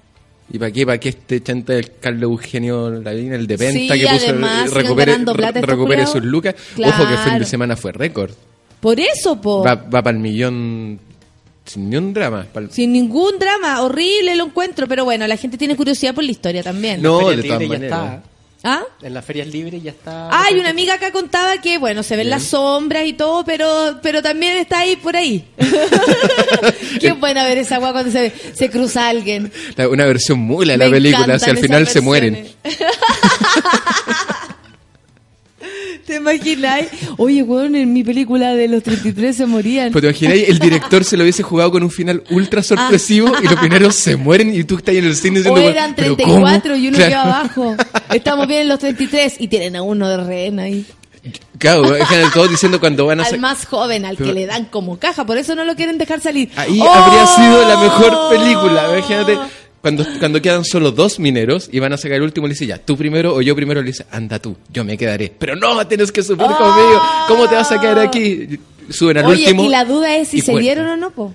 [0.51, 0.85] ¿Y para qué?
[0.85, 4.73] ¿Para qué este chanta del Carlos Eugenio Lavín, el de Penta, Sí, que puso, además,
[4.73, 5.17] recupere,
[5.61, 6.55] recupere sus lucas?
[6.77, 7.39] Ojo que el fin Claro.
[7.39, 8.31] de semana fue récord.
[8.81, 9.63] Por eso, po.
[9.63, 10.99] Va, va para el millón
[11.65, 12.47] sin ni un drama.
[12.71, 16.63] Sin ningún drama, horrible lo encuentro, pero bueno, la gente tiene curiosidad por la historia
[16.63, 17.01] también.
[17.01, 18.19] No, de todas maneras.
[18.63, 18.83] ¿Ah?
[19.01, 20.27] En las ferias libres ya está.
[20.31, 24.21] Ay, una amiga acá contaba que, bueno, se ven las sombras y todo, pero pero
[24.21, 25.47] también está ahí por ahí.
[26.99, 29.51] Qué buena ver esa agua cuando se, se cruza alguien.
[29.77, 32.49] La- una versión mula de la película, encantan si al final se mueren.
[36.05, 36.87] ¿Te imagináis?
[37.17, 39.91] Oye, weón, en mi película de los 33 se morían.
[39.91, 43.45] Pues te imagináis, el director se lo hubiese jugado con un final ultra sorpresivo y
[43.47, 45.61] los primeros se mueren y tú estás en el cine O diciendo...
[45.69, 46.75] eran "¿Pero 34 cómo?".
[46.83, 47.09] y uno Claro.
[47.11, 47.75] queda abajo.
[48.13, 50.85] Estamos bien en los 33 y tienen a uno de rehén ahí.
[51.59, 54.65] Claro, dejan todos diciendo cuando van a Al más joven, al que Pero- le dan
[54.65, 56.49] como caja, por eso no lo quieren dejar salir.
[56.55, 56.91] Ahí ¡Oh!
[56.91, 59.37] habría sido la mejor película, imagínate.
[59.81, 62.77] Cuando, cuando quedan solo dos mineros y van a sacar el último, le dice ya,
[62.77, 65.33] tú primero o yo primero, le dice, anda tú, yo me quedaré.
[65.37, 68.59] Pero no, tienes que subir conmigo, ¿cómo te vas a quedar aquí?
[68.89, 69.27] Suben al Ah.
[69.29, 69.65] Oye, último.
[69.65, 71.33] y la duda es si se dieron o no, po.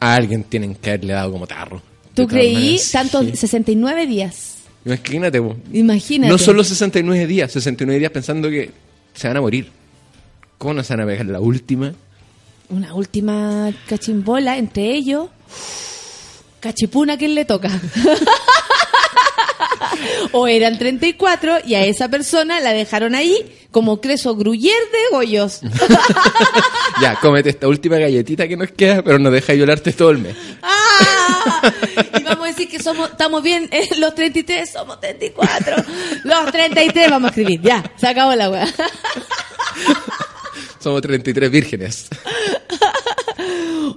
[0.00, 1.82] A alguien tienen que haberle dado como tarro.
[2.14, 3.36] Tú creí tantos sí.
[3.36, 4.54] 69 días.
[4.86, 5.56] Imagínate, po.
[5.72, 6.30] Imagínate.
[6.30, 8.70] no solo 69 días, 69 días pensando que
[9.14, 9.68] se van a morir.
[10.58, 11.92] ¿Cómo no se van a pegar la última?
[12.70, 15.28] Una última cachimbola entre ellos.
[16.64, 17.68] Cachipuna, ¿quién le toca?
[20.32, 23.36] o eran 34 y a esa persona la dejaron ahí
[23.70, 25.60] como creso gruyer de Goyos.
[27.00, 30.36] Ya, cómete esta última galletita que nos queda, pero nos deja violarte todo el mes.
[30.62, 31.72] ¡Ah!
[32.18, 35.76] Y vamos a decir que somos, estamos bien, eh, los 33 somos 34.
[36.22, 38.68] Los 33 vamos a escribir, ya, se acabó la weá.
[40.78, 42.08] Somos 33 vírgenes.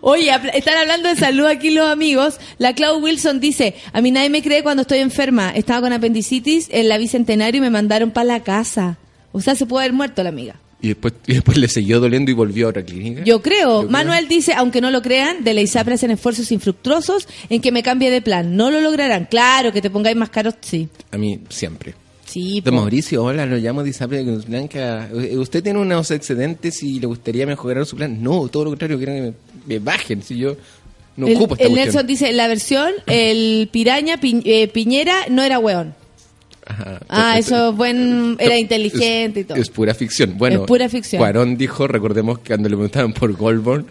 [0.02, 2.40] Oye, están hablando de salud aquí los amigos.
[2.57, 5.52] La Clau Wilson dice, a mí nadie me cree cuando estoy enferma.
[5.52, 8.98] Estaba con apendicitis en la Bicentenario y me mandaron para la casa.
[9.32, 10.56] O sea, se puede haber muerto la amiga.
[10.80, 13.24] Y después, y después le siguió doliendo y volvió a otra clínica.
[13.24, 13.84] Yo creo.
[13.84, 17.72] Yo Manuel dice, aunque no lo crean, de la ISAPRE hacen esfuerzos infructuosos en que
[17.72, 18.56] me cambie de plan.
[18.56, 19.26] No lo lograrán.
[19.26, 20.88] Claro, que te pongáis más caro, sí.
[21.11, 21.95] A mí siempre.
[22.26, 22.82] Sí, Don po.
[22.82, 25.10] Mauricio, hola, lo llamo Disable Blanca.
[25.14, 28.22] Eh, ¿Usted tiene unos excedentes y le gustaría mejorar su plan?
[28.22, 29.34] No, todo lo contrario, quiero que me,
[29.68, 30.23] me bajen.
[30.23, 30.56] Si yo
[31.15, 31.85] no el, ocupo esta el cuestión.
[31.94, 35.94] Nelson dice, la versión, el piraña, Pi- eh, Piñera no era weón.
[36.65, 36.99] Ajá.
[37.07, 39.57] Ah, eso buen, era es- inteligente y todo.
[39.57, 40.38] Es pura ficción.
[40.38, 41.19] Bueno, Es pura ficción.
[41.19, 43.85] Cuarón dijo, recordemos que cuando le preguntaban por Goldborn,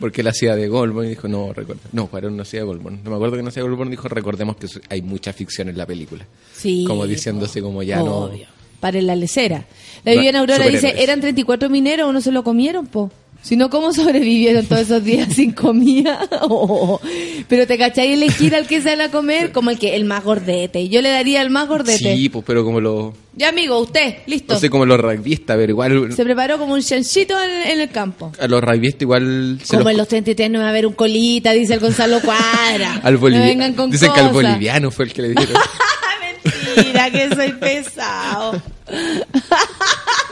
[0.00, 1.82] porque él hacía de Goldborn, y dijo, no, recuerda.
[1.92, 3.00] No, Cuarón no hacía de Goldborn.
[3.04, 5.76] No me acuerdo que no hacía de Goldborn, dijo, recordemos que hay mucha ficción en
[5.76, 6.24] la película.
[6.56, 8.46] Sí, Como diciéndose como ya Obvio.
[8.46, 8.56] no...
[8.80, 9.64] Para la lecera.
[10.04, 13.10] La Viviana Aurora dice, eran 34 mineros, uno se lo comieron, po.
[13.46, 16.18] Si no, ¿cómo sobrevivieron todos esos días sin comida?
[16.48, 17.00] Oh.
[17.48, 20.88] Pero te cachai elegir al que van a comer como el que el más gordete.
[20.88, 22.16] Yo le daría al más gordete.
[22.16, 23.14] Sí, pues, pero como los...
[23.36, 24.54] Ya, amigo, usted, listo.
[24.54, 26.12] No sé, como los rugbyistas, pero igual...
[26.12, 28.32] Se preparó como un chanchito en, en el campo.
[28.40, 29.58] A los rugbyistas igual...
[29.62, 32.20] se Como los- en los 33 no va a haber un colita, dice el Gonzalo
[32.20, 33.00] Cuadra.
[33.02, 33.48] al No boliviano.
[33.48, 35.56] vengan con Dicen que al boliviano fue el que le dieron.
[36.84, 38.60] Mira que soy pesado.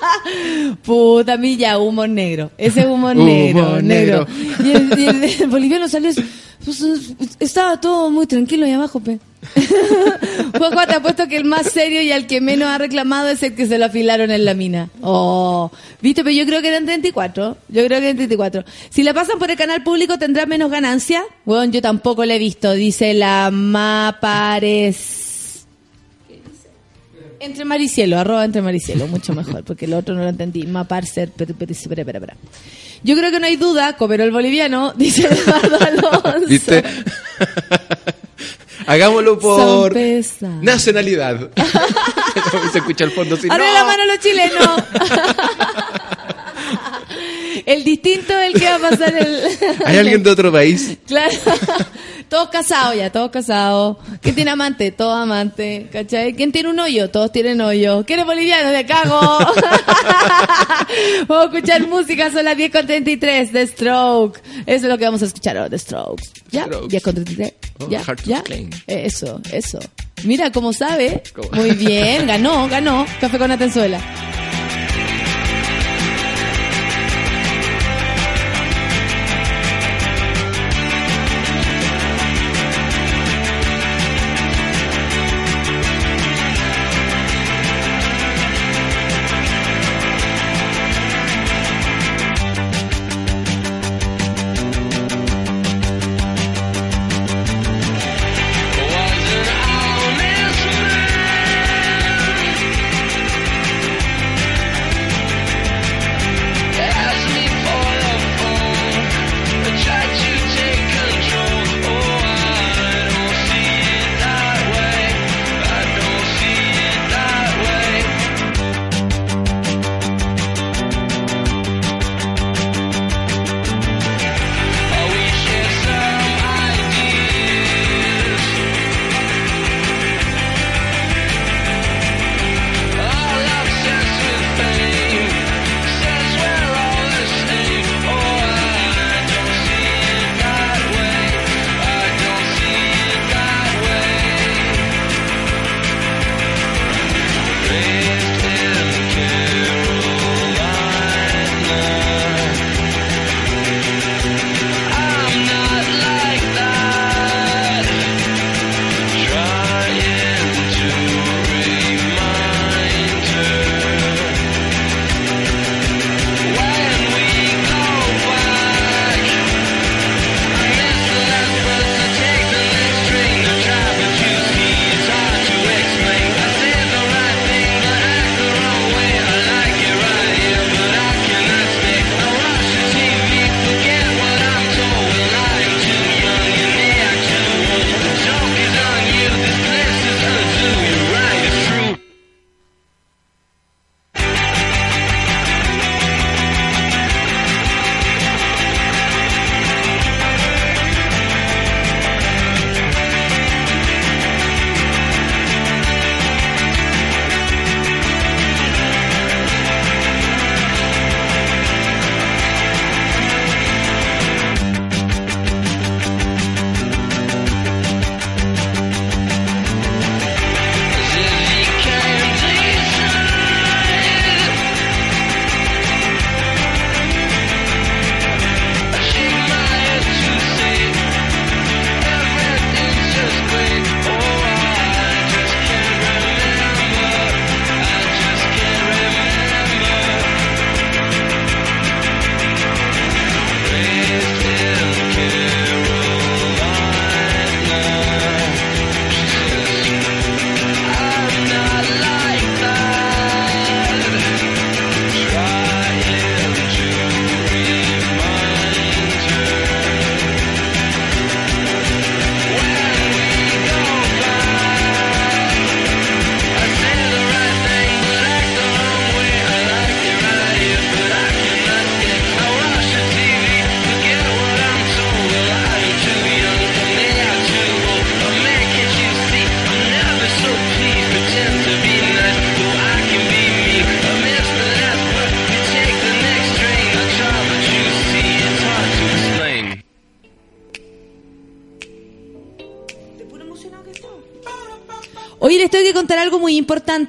[0.85, 2.51] Puta, a mí ya humor negro.
[2.59, 4.27] Ese es humor Humor negro, negro.
[4.27, 4.65] negro.
[4.65, 6.11] Y el, y el- el boliviano salió.
[6.65, 6.83] pues,
[7.41, 9.19] estaba todo muy tranquilo ahí abajo, pe.
[10.57, 13.55] Juanjo, te apuesto que el más serio y al que menos ha reclamado es el
[13.55, 14.89] que se lo afilaron en la mina.
[15.03, 15.71] Oh,
[16.01, 17.57] viste, pero yo creo que eran 34.
[17.69, 18.65] Yo creo que eran 34.
[18.89, 21.23] Si la pasan por el canal público, ¿tendrá menos ganancia?
[21.45, 25.21] Bueno, yo tampoco la he visto, dice la Mapares.
[27.45, 30.67] Entre Maricielo, arroba entre Maricielo, mucho mejor, porque el otro no lo entendí.
[30.67, 32.35] Pero, pero.
[33.03, 36.49] Yo creo que no hay duda, el boliviano, dice Eduardo Alonso.
[36.49, 36.83] ¿Viste?
[38.87, 39.95] Hagámoslo por
[40.63, 41.51] nacionalidad.
[42.73, 43.49] Se escucha al fondo así.
[43.51, 43.73] Abre ¡no!
[43.73, 44.83] la mano a los chilenos.
[47.67, 49.41] el distinto es el que va a pasar el...
[49.85, 50.97] ¿Hay alguien de otro país?
[51.07, 51.39] Claro.
[52.29, 53.97] Todos casados ya, todos casados.
[54.21, 54.91] ¿Quién tiene amante?
[54.91, 55.89] Todos amantes.
[55.91, 56.35] ¿Cachai?
[56.35, 57.11] ¿Quién tiene un hoyo?
[57.11, 58.05] Todos tienen hoyo.
[58.07, 58.71] ¿Quién es boliviano?
[58.71, 59.21] ¡De cago!
[61.29, 64.41] vamos a escuchar música, son las 10 con 33 de Stroke.
[64.67, 66.25] Eso es lo que vamos a escuchar ahora, de Strokes.
[66.51, 66.65] ¿Ya?
[66.65, 66.89] Strokes.
[66.89, 67.53] 10 con 33.
[67.79, 68.03] Oh, ¿Ya?
[68.25, 68.39] ¿Ya?
[68.39, 68.71] explain.
[68.87, 69.79] Eso, eso.
[70.25, 71.23] Mira cómo sabe.
[71.53, 73.07] Muy bien, ganó, ganó.
[73.21, 74.01] Café con Atenzuela.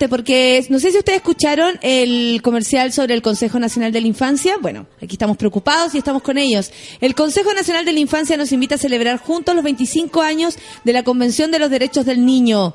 [0.10, 4.58] Porque no sé si ustedes escucharon el comercial sobre el Consejo Nacional de la Infancia.
[4.62, 6.72] Bueno, aquí estamos preocupados y estamos con ellos.
[7.02, 10.94] El Consejo Nacional de la Infancia nos invita a celebrar juntos los 25 años de
[10.94, 12.74] la Convención de los Derechos del Niño.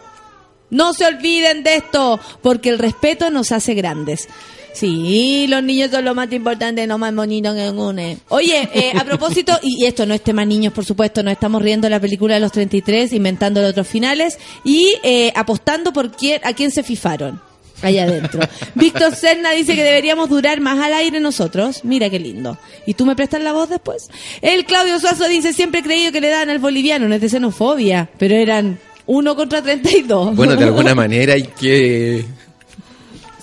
[0.71, 4.29] No se olviden de esto, porque el respeto nos hace grandes.
[4.73, 8.19] Sí, los niños son lo más importante, no más bonito que une.
[8.29, 11.87] Oye, eh, a propósito, y esto no es tema niños, por supuesto, nos estamos riendo
[11.87, 16.41] de la película de los 33, inventando los otros finales y eh, apostando por quién,
[16.45, 17.41] a quién se fifaron
[17.83, 18.41] allá adentro.
[18.75, 21.85] Víctor Serna dice que deberíamos durar más al aire nosotros.
[21.85, 22.59] Mira qué lindo.
[22.87, 24.09] ¿Y tú me prestas la voz después?
[24.43, 27.29] El Claudio Suazo dice, siempre he creído que le dan al boliviano, no es de
[27.29, 28.79] xenofobia, pero eran
[29.13, 30.37] uno contra 32.
[30.37, 32.25] Bueno, de alguna manera hay que,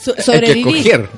[0.02, 0.78] So- hay que sobrevivir.
[0.78, 1.10] escoger.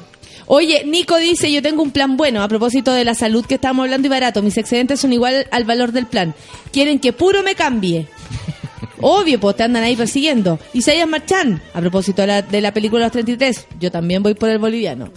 [0.47, 3.83] Oye, Nico dice, yo tengo un plan bueno a propósito de la salud que estábamos
[3.83, 4.41] hablando y barato.
[4.41, 6.33] Mis excedentes son igual al valor del plan.
[6.73, 8.07] Quieren que puro me cambie.
[9.01, 10.59] Obvio, pues te andan ahí persiguiendo.
[10.73, 14.49] Isaías Marchán, a propósito de la, de la película Los 33, yo también voy por
[14.49, 15.11] el boliviano.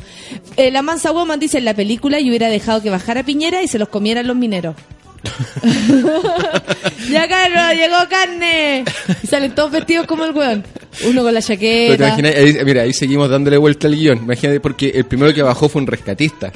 [0.59, 3.69] Eh, la Mansa Woman dice, en la película yo hubiera dejado que bajara Piñera y
[3.69, 4.77] se los comieran los mineros.
[7.11, 8.85] ya Carlos, llegó carne.
[9.23, 10.65] Y salen todos vestidos como el weón.
[11.05, 12.07] Uno con la te chaqueta.
[12.09, 14.19] imaginas, ahí- mira, ahí seguimos dándole vuelta al guion.
[14.19, 16.53] Imagínate, porque el primero que bajó fue un rescatista.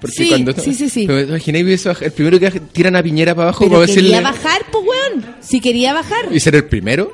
[0.00, 1.02] Porque Sí, cuando, sí, sí, sí.
[1.04, 4.84] Imagináis el primero que tiran a Piñera para abajo Pero para quería decirle bajar, pues
[4.86, 5.34] weón.
[5.40, 6.26] Si quería bajar.
[6.30, 7.12] y ser el primero.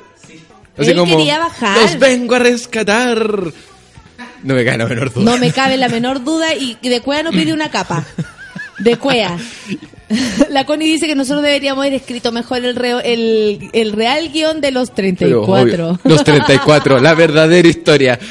[0.77, 1.81] Así Él como quería bajar.
[1.81, 3.17] los vengo a rescatar.
[4.43, 5.31] No me cae la menor duda.
[5.31, 8.05] No me cabe la menor duda y y de cuea no pide una capa.
[8.77, 9.35] De cuea.
[10.49, 14.61] La Connie dice que nosotros deberíamos haber escrito mejor el, reo- el, el real guion
[14.61, 15.87] de los Pero, 34.
[15.89, 18.19] obvio, los 34, la verdadera historia.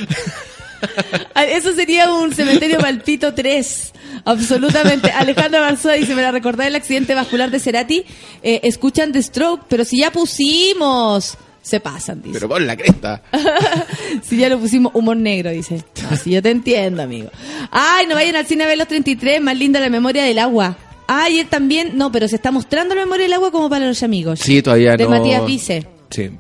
[1.35, 3.93] Ah, Eso sería un cementerio palpito 3.
[4.25, 5.11] Absolutamente.
[5.11, 8.05] Alejandro Barzoa dice, me la recordé el accidente vascular de Cerati.
[8.43, 11.37] Eh, escuchan The Stroke, pero si ya pusimos.
[11.63, 12.35] Se pasan, dice.
[12.35, 13.23] Pero pon la cresta.
[14.23, 15.83] si ya lo pusimos humor negro, dice.
[16.11, 17.31] Así yo te entiendo, amigo.
[17.73, 20.77] Ay, no vayan al cine a ver los 33, más linda la memoria del agua.
[21.07, 24.03] Ay, él también, no, pero se está mostrando la memoria del agua como para los
[24.03, 24.41] amigos.
[24.41, 25.11] Sí, todavía De no.
[25.11, 25.87] Matías Vice.
[26.11, 26.31] Sí.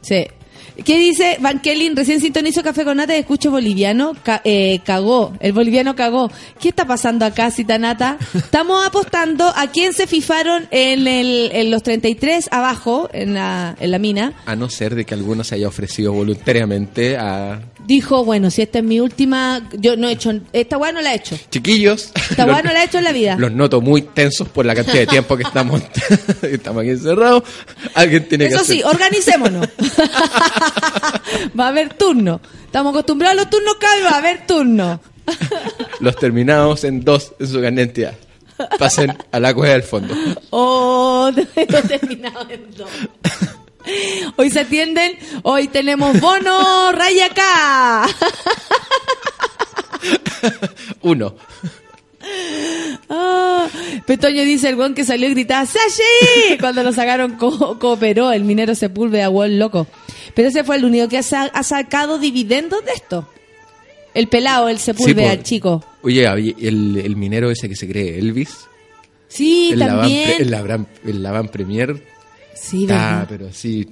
[0.00, 0.26] Sí.
[0.84, 1.90] ¿Qué dice Van Kelly?
[1.94, 4.12] Recién sintonizo Café con Nata y escucho boliviano.
[4.22, 5.34] Ca- eh, cagó.
[5.40, 6.30] El boliviano cagó.
[6.60, 8.16] ¿Qué está pasando acá, Citanata?
[8.34, 13.90] Estamos apostando a quién se fifaron en, el, en los 33 abajo, en la, en
[13.90, 14.34] la mina.
[14.46, 18.78] A no ser de que alguno se haya ofrecido voluntariamente a Dijo, bueno, si esta
[18.80, 19.66] es mi última...
[19.78, 20.30] Yo no he hecho...
[20.52, 21.38] Esta weá no la he hecho.
[21.50, 22.12] chiquillos.
[22.30, 23.36] Esta weá no la he hecho en la vida.
[23.38, 25.80] Los noto muy tensos por la cantidad de tiempo que estamos,
[26.42, 27.44] estamos aquí encerrados.
[27.94, 28.76] Alguien tiene que Eso hacer.
[28.76, 29.66] sí, organicémonos.
[31.58, 32.40] va a haber turno.
[32.64, 35.00] Estamos acostumbrados a los turnos, cabe, va a haber turno.
[36.00, 38.14] Los terminamos en dos en su gran entidad.
[38.78, 40.14] Pasen a la cueva del fondo.
[40.50, 41.30] Oh,
[41.70, 42.90] no terminado en dos.
[44.36, 48.06] Hoy se atienden, hoy tenemos bono, raya acá.
[51.02, 51.34] Uno.
[53.08, 53.66] Ah,
[54.06, 56.58] Petoño dice el guan que salió y gritaba ¡Sashi!
[56.60, 59.86] Cuando lo sacaron co- cooperó el minero Sepúlveda, el loco.
[60.38, 63.28] Pero ese fue el único que ha, sa- ha sacado dividendos de esto.
[64.14, 65.34] El pelado, el Sepúlveda, po.
[65.34, 65.84] el chico.
[66.02, 66.24] Oye,
[66.60, 68.50] el, el minero ese que se cree Elvis.
[69.26, 70.36] Sí, también.
[70.36, 72.00] pre- en, la van, en la van premier.
[72.54, 73.88] Sí, Ah, pero sí,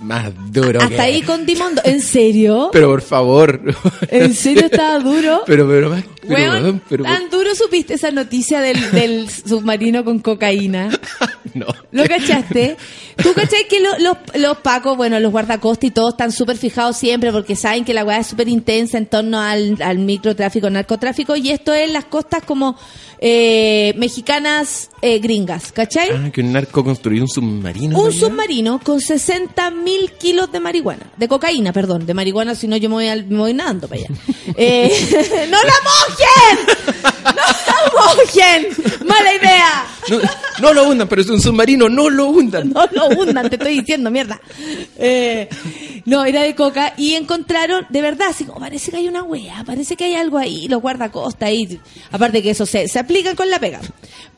[0.00, 1.82] más duro Hasta que- ahí con Dimondo.
[1.84, 2.70] ¿En serio?
[2.72, 3.60] Pero por favor.
[4.08, 5.42] ¿En serio estaba duro?
[5.46, 6.02] pero, pero más.
[6.26, 10.88] Pero, weón, pero, ¿Tan duro supiste esa noticia del, del submarino con cocaína?
[11.54, 11.66] no.
[11.92, 12.76] ¿Lo cachaste?
[13.22, 16.96] ¿Tú cachai que lo- los, los pacos, bueno, los guardacosta y todos están súper fijados
[16.96, 21.36] siempre porque saben que la weá es súper intensa en torno al, al microtráfico, narcotráfico
[21.36, 22.76] y esto es las costas como
[23.22, 26.08] eh, mexicanas eh, gringas, ¿cachai?
[26.10, 27.98] Ah, que un narco construyó un submarino.
[27.98, 32.76] Un submarino con 60 mil kilos de marihuana, de cocaína, perdón, de marihuana, si no
[32.78, 34.08] yo me voy, al- me voy nadando para allá.
[34.56, 34.90] Eh,
[35.50, 37.34] ¡No la mojen!
[37.36, 37.42] ¡No
[37.92, 38.68] mojen!
[39.06, 39.86] ¡Mala idea!
[40.08, 40.18] No,
[40.60, 42.70] no lo hundan, pero es un submarino, no lo hundan.
[42.70, 44.40] No lo hundan, te estoy diciendo, mierda.
[44.98, 45.48] Eh,
[46.04, 49.64] no, era de coca y encontraron, de verdad, así como parece que hay una wea,
[49.64, 51.80] parece que hay algo ahí, los guardacosta ahí.
[52.10, 53.80] Aparte que eso se, se aplican con la pega.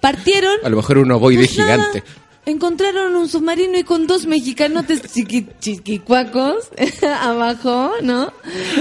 [0.01, 2.03] Partieron A lo mejor un ovoide Pues nada, gigante.
[2.45, 6.69] Encontraron un submarino y con dos mexicanos chiqui, chiquicuacos
[7.21, 8.33] abajo, ¿no?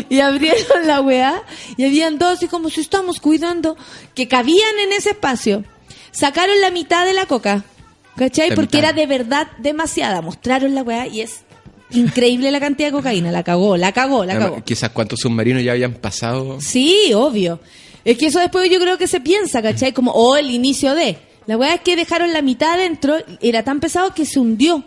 [0.09, 1.43] Y abrieron la weá
[1.77, 3.77] y habían dos y como si estamos cuidando
[4.15, 5.63] que cabían en ese espacio.
[6.11, 7.63] Sacaron la mitad de la coca,
[8.15, 8.49] ¿cachai?
[8.49, 8.89] La Porque mitad.
[8.89, 10.21] era de verdad demasiada.
[10.21, 11.41] Mostraron la weá y es
[11.91, 13.31] increíble la cantidad de cocaína.
[13.31, 14.63] La cagó, la cagó, la cagó.
[14.63, 16.59] Quizás cuántos submarinos ya habían pasado.
[16.59, 17.59] Sí, obvio.
[18.03, 19.93] Es que eso después yo creo que se piensa, ¿cachai?
[19.93, 21.17] Como, o el inicio de.
[21.52, 24.86] La weá es que dejaron la mitad adentro, era tan pesado que se hundió.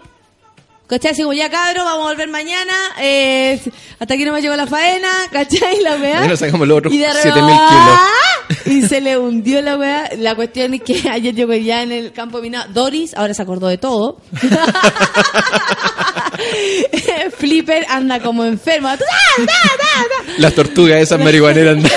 [0.87, 1.11] ¿Cachai?
[1.13, 2.73] Así como, ya cabro, vamos a volver mañana.
[3.03, 3.61] eh,
[3.99, 5.11] hasta aquí no me llegó la faena.
[5.31, 5.83] ¿Cachai?
[5.83, 6.21] La weá.
[6.21, 7.53] Mañana sacamos los otros Y de 7000 repente.
[7.61, 8.09] ¡ah!
[8.65, 10.09] Y se le hundió la weá.
[10.17, 12.73] La cuestión es que ayer llegó ya en el campo minado.
[12.73, 14.17] Doris ahora se acordó de todo.
[17.39, 18.89] Flipper anda como enfermo.
[18.89, 20.33] ¡Ah, da, da, da!
[20.39, 21.79] Las tortugas esas marihuaneras.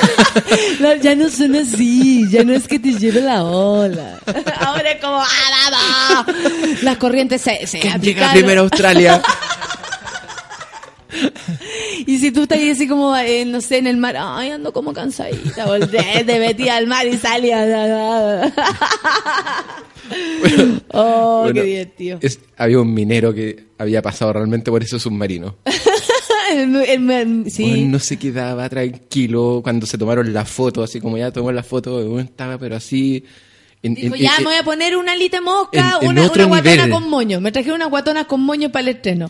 [0.79, 4.19] No, ya no son así, ya no es que te lleve la ola.
[4.59, 5.27] Ahora es como, ¡ah,
[5.71, 6.33] da, da!
[6.83, 8.33] Las corrientes se, se Llega aplicaron.
[8.33, 9.21] primero a Australia.
[12.05, 14.73] Y si tú estás ahí así como, eh, no sé, en el mar, ay, ando
[14.73, 18.51] como cansadita, volteé, te metí al mar y salía.
[20.93, 22.19] oh, Bueno, qué divertido.
[22.21, 25.55] es- había un minero que había pasado realmente por ese submarino.
[26.49, 27.83] El- el- el- sí.
[27.85, 32.19] No se quedaba tranquilo cuando se tomaron la foto, así como ya tomó la foto,
[32.19, 33.23] estaba pero así...
[33.87, 36.75] en- Dijo, en- ya en- me voy a poner una alita mosca, una, una guatona
[36.75, 36.89] nivel.
[36.91, 37.41] con moño.
[37.41, 39.27] Me trajeron una guatona con moño para el estreno.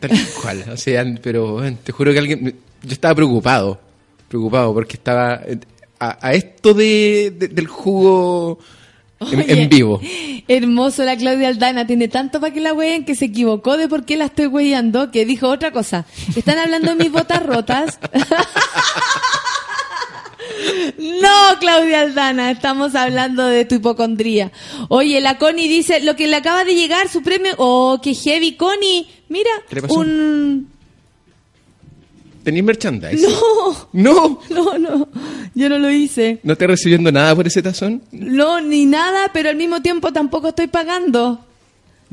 [0.00, 2.56] Tal cual, o sea, pero te juro que alguien...
[2.84, 3.80] Yo estaba preocupado,
[4.28, 5.40] preocupado, porque estaba
[6.00, 8.58] a, a esto de, de- del jugo
[9.20, 10.00] en, Oye, en vivo.
[10.48, 14.04] Hermoso la Claudia Aldana, tiene tanto para que la ween que se equivocó de por
[14.04, 16.06] qué la estoy weyando, que dijo otra cosa.
[16.34, 18.00] Están hablando de mis botas rotas.
[20.98, 24.52] No, Claudia Aldana, estamos hablando de tu hipocondría.
[24.88, 27.52] Oye, la Connie dice, lo que le acaba de llegar, su premio...
[27.58, 29.06] Oh, qué heavy, Connie.
[29.28, 29.94] Mira, ¿Qué le pasó?
[29.94, 30.68] un...
[32.44, 33.26] ¿Tenís merchandise?
[33.26, 35.08] No, No, no, no,
[35.54, 36.40] yo no lo hice.
[36.42, 38.02] ¿no estás recibiendo nada por ese tazón?
[38.10, 41.44] No, ni nada, pero al mismo tiempo tampoco estoy pagando.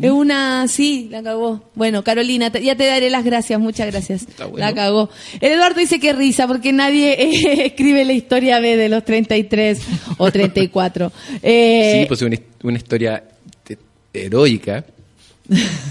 [0.01, 1.63] Es una, sí, la cagó.
[1.75, 4.25] Bueno, Carolina, te- ya te daré las gracias, muchas gracias.
[4.37, 4.57] bueno.
[4.57, 5.09] La cagó.
[5.41, 9.79] El Eduardo dice que risa porque nadie eh, escribe la historia B de los 33
[10.17, 11.11] o 34.
[11.43, 13.23] Eh, Sí, pues una, una historia
[14.13, 14.85] heroica.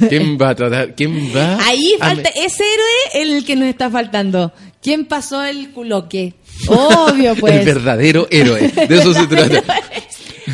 [0.08, 0.94] ¿Quién va a tratar?
[0.94, 1.58] ¿Quién va?
[1.66, 4.52] ahí a falta, ese héroe el que nos está faltando.
[4.80, 6.34] ¿Quién pasó el culoque?
[6.68, 7.54] Obvio, pues.
[7.54, 8.68] El verdadero héroe.
[8.68, 9.62] De eso se trata.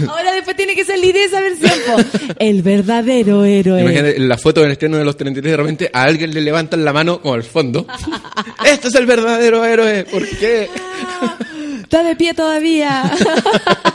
[0.09, 1.73] Ahora después tiene que salir esa versión.
[1.87, 2.03] po.
[2.39, 3.83] El verdadero héroe.
[3.83, 6.85] Imagínate en la foto del estreno de los 33, de repente a alguien le levantan
[6.85, 7.87] la mano como al fondo.
[8.67, 10.05] este es el verdadero héroe.
[10.05, 10.69] ¿Por qué?
[11.83, 13.03] Está de pie todavía.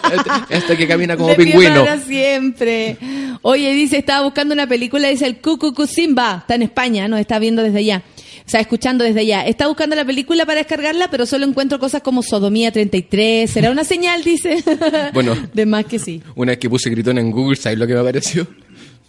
[0.09, 1.81] Este, este que camina como De pie pingüino.
[1.85, 2.97] para siempre.
[3.43, 6.37] Oye, dice, estaba buscando una película, dice el Cucucu Simba.
[6.41, 8.01] Está en España, nos está viendo desde allá.
[8.49, 9.45] Sea, escuchando desde allá.
[9.45, 13.47] Está buscando la película para descargarla, pero solo encuentro cosas como Sodomía 33.
[13.47, 14.23] ¿Será una señal?
[14.23, 14.63] Dice.
[15.13, 15.35] Bueno.
[15.53, 16.23] De más que sí.
[16.35, 18.47] Una vez que puse gritón en Google, ¿sabes lo que me apareció?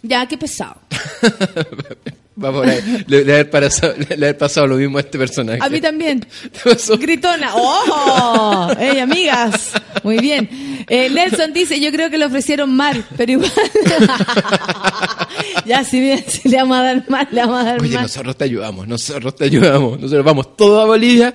[0.03, 0.75] Ya, qué pesado.
[2.43, 3.03] Va por ahí.
[3.07, 5.59] Le, le haber pasado, le haber pasado lo mismo a este personaje.
[5.61, 6.25] A mí también.
[6.99, 7.51] Gritona.
[7.55, 8.71] ¡Oh!
[8.79, 9.71] ¡Ey, amigas!
[10.03, 10.49] Muy bien.
[10.87, 13.51] Eh, Nelson dice, yo creo que le ofrecieron mar, pero igual...
[15.65, 18.03] ya, si, bien, si le vamos a dar mar, le vamos a dar Oye, mar.
[18.03, 19.99] nosotros te ayudamos, nosotros te ayudamos.
[19.99, 21.33] Nosotros vamos todos a Bolivia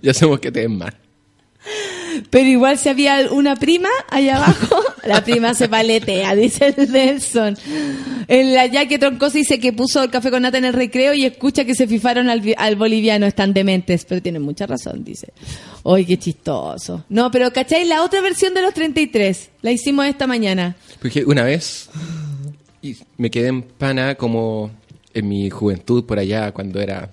[0.00, 0.94] y hacemos que te den mal.
[2.30, 7.56] Pero igual si había una prima allá abajo, la prima se paletea, dice el Nelson.
[8.28, 11.24] En la Yaque Troncoso dice que puso el café con nata en el recreo y
[11.24, 15.32] escucha que se fifaron al, al boliviano, están dementes, pero tienen mucha razón, dice.
[15.82, 17.04] Oye, qué chistoso.
[17.08, 17.86] No, pero ¿cachai?
[17.86, 20.76] La otra versión de los 33, la hicimos esta mañana.
[21.00, 21.88] Porque una vez
[22.82, 24.70] y me quedé en pana como
[25.14, 27.10] en mi juventud por allá cuando era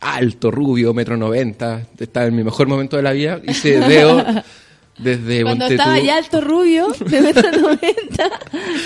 [0.00, 4.24] alto, rubio, metro noventa, estaba en mi mejor momento de la vida, hice dedo
[4.98, 8.30] desde Cuando ponte estaba ya alto rubio, de metro noventa.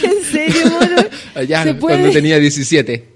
[0.03, 1.03] ¿En serio, mono?
[1.35, 1.97] allá ¿Se puede?
[1.97, 3.13] cuando tenía 17.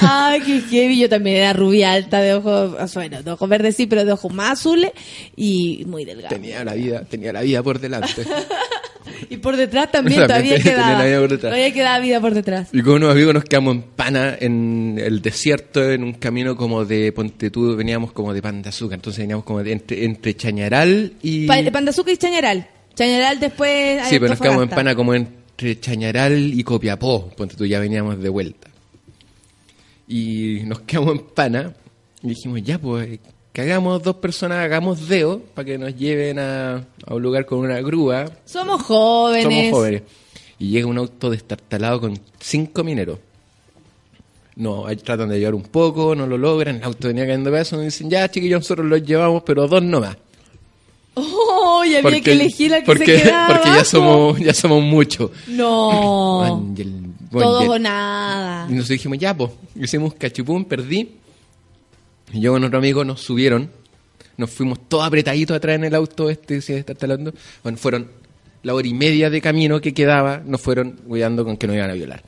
[0.00, 0.98] Ay, qué heavy.
[0.98, 4.32] Yo también era rubia alta de ojos, bueno, de ojos verdes sí, pero de ojos
[4.32, 4.90] más azules
[5.36, 6.30] y muy delgada.
[6.30, 8.24] Tenía la vida, tenía la vida por delante.
[9.28, 11.02] Y por detrás también todavía quedaba.
[11.28, 12.68] Todavía quedaba vida por detrás.
[12.72, 16.84] Y con unos amigos nos quedamos en pana en el desierto, en un camino como
[16.84, 21.46] de Ponte tú, veníamos como de Pandazuca, entonces veníamos como de entre, entre Chañaral y...
[21.46, 22.66] Pa- Pandazuca y Chañaral.
[22.94, 24.02] Chañaral después.
[24.08, 28.18] Sí, pero nos quedamos en pana como entre Chañaral y Copiapó, Ponte tú, ya veníamos
[28.22, 28.68] de vuelta.
[30.08, 31.74] Y nos quedamos en pana
[32.22, 33.18] y dijimos, ya pues,
[33.56, 37.60] que hagamos dos personas, hagamos deo para que nos lleven a, a un lugar con
[37.60, 38.26] una grúa.
[38.44, 39.44] Somos jóvenes.
[39.44, 40.02] Somos jóvenes.
[40.58, 43.18] Y llega un auto destartalado con cinco mineros.
[44.56, 47.84] No, tratan de llevar un poco, no lo logran, el auto venía cayendo pedazos, y
[47.86, 50.18] dicen, ya chiquillos, nosotros los llevamos, pero dos nomás.
[51.18, 54.82] Oh, y había que elegir al que porque, se quedaba porque ya somos, ya somos
[54.82, 55.30] muchos.
[55.46, 56.74] No.
[57.32, 58.66] Todos ya- o nada.
[58.70, 61.16] Y nos dijimos, ya, pues, hicimos cachupún, perdí.
[62.32, 63.70] Y yo con otro amigo nos subieron,
[64.36, 67.32] nos fuimos todos apretaditos atrás en el auto este, se está talando.
[67.62, 68.08] Bueno, fueron
[68.62, 71.90] la hora y media de camino que quedaba, nos fueron cuidando con que nos iban
[71.90, 72.22] a violar.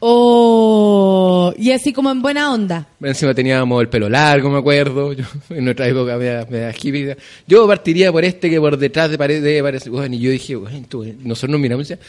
[0.00, 1.52] Oh.
[1.58, 2.86] Y así como en buena onda.
[3.02, 5.12] Encima teníamos el pelo largo, me acuerdo.
[5.14, 7.16] Yo, en nuestra época me da, me hippie.
[7.46, 9.90] Yo partiría por este que por detrás de pared parecer.
[9.90, 12.06] Bueno, y yo dije, bueno, tú, eh, nosotros nos miramos y decía,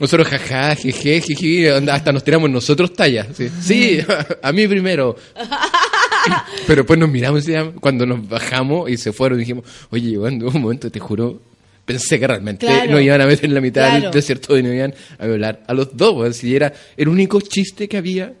[0.00, 3.28] nosotros jaja, jeje, jeje, hasta nos tiramos nosotros tallas.
[3.34, 3.98] Sí, Sí,
[4.42, 5.16] a mí primero.
[6.66, 7.44] Pero después nos miramos
[7.80, 11.40] cuando nos bajamos y se fueron, dijimos, oye, llegando un momento, te juro,
[11.84, 12.92] pensé que realmente Claro.
[12.92, 14.02] nos iban a meter en la mitad Claro.
[14.04, 16.36] del desierto y nos iban a violar a los dos.
[16.36, 18.32] Si era el único chiste que había.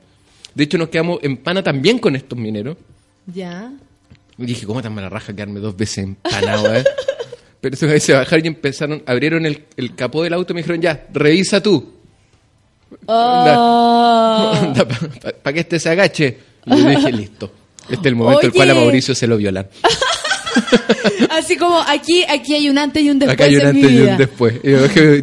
[0.54, 2.76] De hecho, nos quedamos en pana también con estos mineros.
[3.32, 3.72] Ya.
[4.38, 6.84] Y dije, ¿cómo tan mala raja quedarme dos veces empanado, eh?
[7.60, 10.80] Pero güeyes se bajaron y empezaron, abrieron el, el capó del auto y me dijeron,
[10.80, 11.94] ya, revisa tú.
[13.06, 14.72] Oh.
[15.42, 16.38] Para que este se agache.
[16.66, 17.50] Y yo dije, listo.
[17.88, 18.74] Este es el momento en el cual a.
[18.74, 19.68] Mauricio se lo violan.
[21.30, 23.98] Así como aquí, aquí hay un antes y un después Acá hay un antes y
[24.00, 24.62] un después.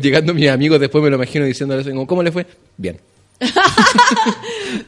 [0.01, 2.45] Llegando mis amigos después me lo imagino diciéndole eso, como, ¿cómo le fue?
[2.77, 2.99] Bien.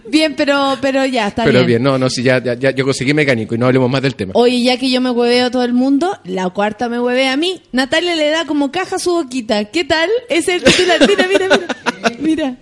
[0.07, 1.67] Bien, pero, pero ya, está Pero bien.
[1.67, 4.15] bien, no, no, si ya, ya, ya yo conseguí mecánico y no hablemos más del
[4.15, 4.31] tema.
[4.35, 7.37] Oye, ya que yo me hueveo a todo el mundo, la cuarta me huevea a
[7.37, 7.61] mí.
[7.73, 9.65] Natalia le da como caja a su boquita.
[9.65, 10.09] ¿Qué tal?
[10.29, 10.99] Ese es el titular.
[11.07, 11.67] Mira, mira, mira.
[12.19, 12.55] Mira.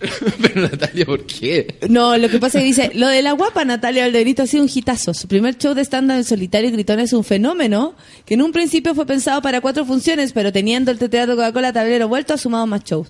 [0.42, 1.76] Pero Natalia, ¿por qué?
[1.88, 4.62] No, lo que pasa es que dice, lo de la guapa Natalia Valdebenito ha sido
[4.62, 5.12] un hitazo.
[5.12, 7.94] Su primer show de stand-up en solitario y gritón es un fenómeno
[8.24, 12.08] que en un principio fue pensado para cuatro funciones, pero teniendo el teatro Coca-Cola tablero
[12.08, 13.08] vuelto ha sumado más shows.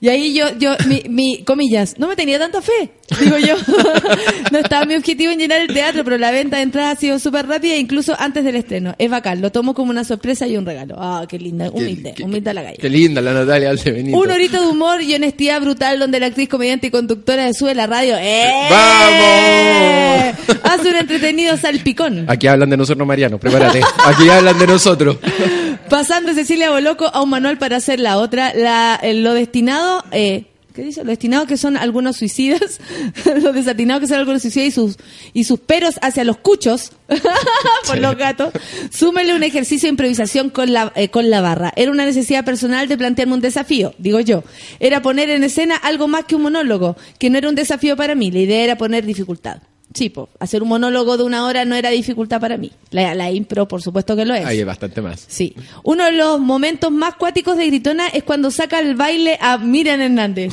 [0.00, 2.90] Y ahí yo, yo, mi, mi, comillas, no me tenía tanta fe,
[3.20, 3.56] digo yo.
[4.52, 7.18] no estaba mi objetivo en llenar el teatro, pero la venta de entradas ha sido
[7.18, 8.94] súper rápida, incluso antes del estreno.
[8.98, 10.96] Es bacán, lo tomo como una sorpresa y un regalo.
[10.98, 12.76] Ah, qué linda, humilde, humilde a la galla.
[12.78, 14.18] Qué linda la Natalia Aldebenito.
[14.18, 17.74] Un horito de humor y honestidad brutal donde la actriz, comediante y conductora de Sube
[17.74, 18.68] la Radio ¡eh!
[18.70, 20.36] ¡Vamos!
[20.62, 22.26] hace un entretenido salpicón.
[22.28, 23.80] Aquí hablan de nosotros, Mariano, prepárate.
[24.04, 25.16] Aquí hablan de nosotros.
[25.88, 28.52] Pasando Cecilia Boloco a un manual para hacer la otra.
[28.54, 31.04] La, eh, lo destinado, eh, ¿qué dice?
[31.04, 32.80] Lo destinado que son algunos suicidas,
[33.42, 34.96] lo desatinado que son algunos suicidas y sus,
[35.32, 36.90] y sus peros hacia los cuchos,
[37.86, 38.52] por los gatos.
[38.90, 41.72] Súmele un ejercicio de improvisación con la, eh, con la barra.
[41.76, 44.42] Era una necesidad personal de plantearme un desafío, digo yo.
[44.80, 48.16] Era poner en escena algo más que un monólogo, que no era un desafío para
[48.16, 48.30] mí.
[48.32, 49.58] La idea era poner dificultad.
[49.96, 52.70] Sí, po, hacer un monólogo de una hora no era dificultad para mí.
[52.90, 54.44] La, la impro, por supuesto que lo es.
[54.44, 55.24] Ahí hay bastante más.
[55.26, 55.54] Sí.
[55.84, 59.98] Uno de los momentos más cuáticos de Gritona es cuando saca el baile a Miriam
[59.98, 60.52] Hernández.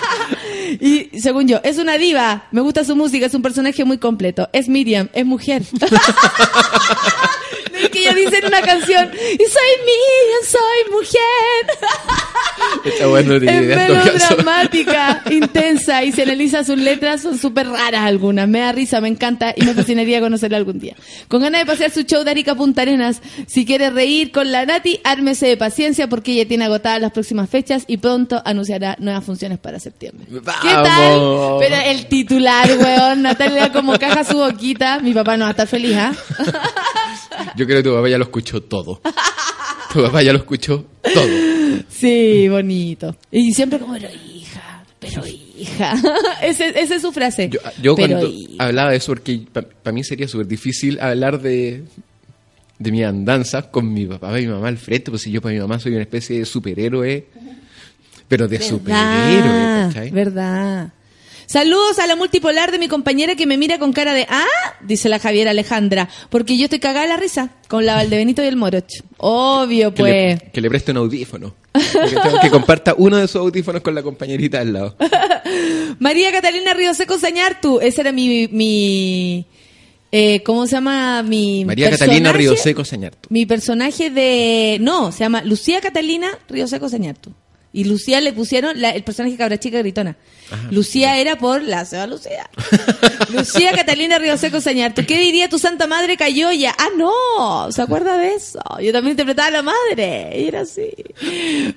[0.80, 2.46] y según yo, es una diva.
[2.50, 4.48] Me gusta su música, es un personaje muy completo.
[4.54, 5.62] Es Miriam, es mujer.
[7.82, 11.76] Es que ella dice en una canción, y soy Miriam, soy mujer.
[12.84, 18.45] Está bueno, Es melodramática, intensa, y si analiza sus letras son súper raras algunas.
[18.46, 20.94] Me da risa, me encanta y me fascinaría conocerla algún día.
[21.28, 24.64] Con ganas de pasear su show de Arica Punta Arenas, si quiere reír con la
[24.64, 29.24] Nati, ármese de paciencia porque ella tiene agotadas las próximas fechas y pronto anunciará nuevas
[29.24, 30.26] funciones para septiembre.
[30.30, 31.56] ¿Qué tal?
[31.58, 35.66] Pero el titular, weón, Natalia como caja su boquita, mi papá no va a estar
[35.66, 36.12] feliz, ¿ah?
[37.56, 39.00] Yo creo que tu papá ya lo escuchó todo.
[39.92, 41.28] Tu papá ya lo escuchó todo.
[41.88, 43.16] Sí, bonito.
[43.30, 45.45] Y siempre como, pero hija, pero hija.
[46.42, 47.48] Ese- Esa es su frase.
[47.48, 48.64] Yo, yo Pero cuando hija.
[48.64, 51.84] hablaba de eso, porque para mí sería súper difícil hablar de,
[52.78, 55.54] de mi andanza con mi papá y mi mamá al frente, pues si yo para
[55.54, 57.26] mi mamá soy una especie de superhéroe,
[58.28, 60.10] pero de superhéroe, Verdad, ¿cachai?
[60.10, 60.92] verdad.
[61.46, 64.44] Saludos a la multipolar de mi compañera que me mira con cara de ¡Ah!
[64.82, 66.08] Dice la Javiera Alejandra.
[66.28, 68.90] Porque yo estoy cagada de la risa con la Valdebenito y el Moroch.
[69.18, 70.12] Obvio, Que, pues.
[70.12, 71.54] le, que le preste un audífono.
[71.72, 74.96] Que, que comparta uno de sus audífonos con la compañerita al lado.
[75.98, 77.80] María Catalina Río Seco Sañartu.
[77.80, 78.48] Ese era mi.
[78.48, 79.46] mi
[80.12, 81.22] eh, ¿Cómo se llama?
[81.22, 81.64] Mi.
[81.64, 82.32] María Catalina?
[82.32, 83.28] Río Seco Señarto.
[83.30, 84.78] Mi personaje de.
[84.80, 87.32] No, se llama Lucía Catalina Río Seco Sañartu.
[87.76, 90.16] Y Lucía le pusieron la- el personaje cabra chica gritona.
[90.70, 92.48] Lucía era por la Seba Lucía.
[93.28, 95.04] Lucía Catalina Río Seco Sañartu.
[95.04, 96.74] ¿Qué diría tu santa madre Cayoya?
[96.78, 97.70] Ah, no.
[97.70, 98.60] ¿Se acuerda de eso?
[98.80, 100.40] Yo también interpretaba a la madre.
[100.40, 100.88] Y era así.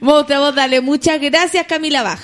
[0.01, 0.79] Otra voz, dale.
[0.79, 2.21] Muchas gracias, Camila Bach.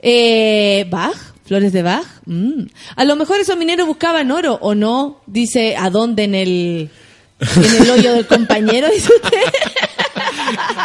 [0.00, 1.16] Eh, ¿Bach?
[1.46, 2.06] ¿Flores de Bach?
[2.26, 2.66] Mm.
[2.94, 5.20] A lo mejor esos mineros buscaban oro, ¿o no?
[5.26, 6.22] Dice, ¿a dónde?
[6.24, 6.90] En el,
[7.40, 9.40] en el hoyo del compañero, dice usted.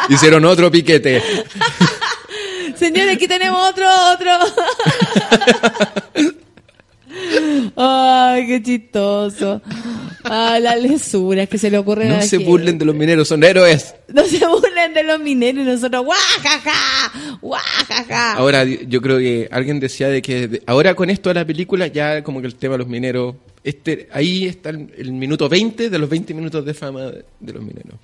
[0.10, 1.22] Hicieron otro piquete.
[2.82, 4.32] Señores, aquí tenemos otro, otro.
[7.76, 9.62] Ay, qué chistoso.
[10.24, 12.46] Ay, las lesuras que se le ocurren a No la se gente.
[12.50, 13.96] burlen de los mineros, son héroes.
[14.08, 18.34] No se burlen de los mineros y nosotros, guajaja, guajaja.
[18.34, 21.88] Ahora, yo creo que alguien decía de que de- ahora con esto de la película
[21.88, 25.90] ya como que el tema de los mineros, este ahí está el, el minuto 20
[25.90, 27.96] de los 20 minutos de fama de, de los mineros.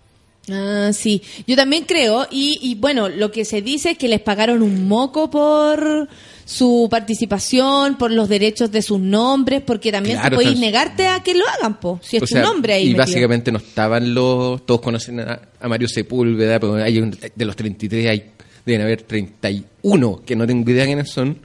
[0.49, 1.21] Ah, sí.
[1.45, 4.87] Yo también creo, y, y bueno, lo que se dice es que les pagaron un
[4.87, 6.07] moco por
[6.45, 11.21] su participación, por los derechos de sus nombres, porque también Claro, tú podéis negarte a
[11.21, 12.83] que lo hagan, po, si es tu sea, nombre ahí.
[12.83, 12.99] Y metido.
[13.05, 14.65] básicamente no estaban los.
[14.65, 18.23] Todos conocen a, a Mario Sepúlveda, pero hay un- de los 33 hay,
[18.65, 21.37] deben haber 31 que no tengo idea quiénes son.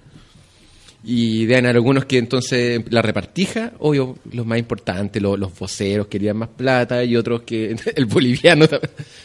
[1.05, 6.37] Y haber algunos que entonces la repartija, obvio, los más importantes, los, los voceros querían
[6.37, 8.67] más plata y otros que el boliviano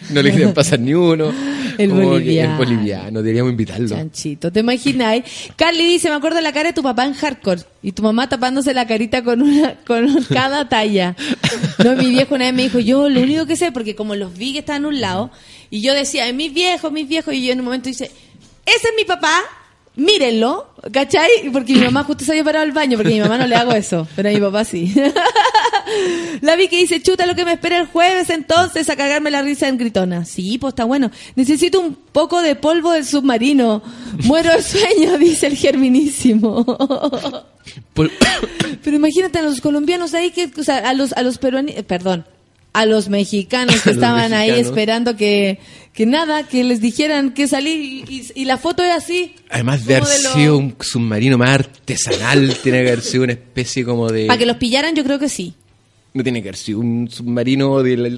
[0.10, 1.32] no le querían pasar ni uno.
[1.78, 2.54] El boliviano.
[2.54, 3.88] el boliviano, deberíamos invitarlo.
[3.88, 5.24] Chanchito, ¿te imagináis?
[5.56, 8.74] Carly dice, me acuerdo la cara de tu papá en hardcore y tu mamá tapándose
[8.74, 11.16] la carita con una con cada talla.
[11.84, 14.36] No, mi viejo una vez me dijo, yo lo único que sé, porque como los
[14.36, 15.30] vi que estaban a un lado,
[15.70, 18.06] y yo decía, mis viejos, mis viejos, y yo en un momento dice,
[18.66, 19.44] ese es mi papá,
[19.98, 21.50] mírenlo, ¿cachai?
[21.52, 23.56] Porque mi mamá justo se había parado al baño, porque a mi mamá no le
[23.56, 24.94] hago eso, pero a mi papá sí.
[26.42, 29.42] La vi que dice, chuta lo que me espera el jueves entonces a cagarme la
[29.42, 30.26] risa en gritona.
[30.26, 31.12] Sí, pues está bueno.
[31.36, 33.82] Necesito un poco de polvo del submarino.
[34.24, 36.66] Muero de sueño, dice el germinísimo.
[37.94, 42.26] Pero imagínate a los colombianos ahí que, o sea, a los, a los peruanos, perdón,
[42.74, 45.60] a los mexicanos que estaban ahí esperando que,
[45.94, 49.34] que nada, que les dijeran que salir y, y- y la foto es así.
[49.50, 54.10] Además de haber sido un submarino más artesanal, tiene que haber sido una especie como
[54.12, 54.28] de...
[54.28, 55.54] Para que los pillaran yo creo que sí.
[56.14, 58.10] No tiene que haber sido un submarino de la,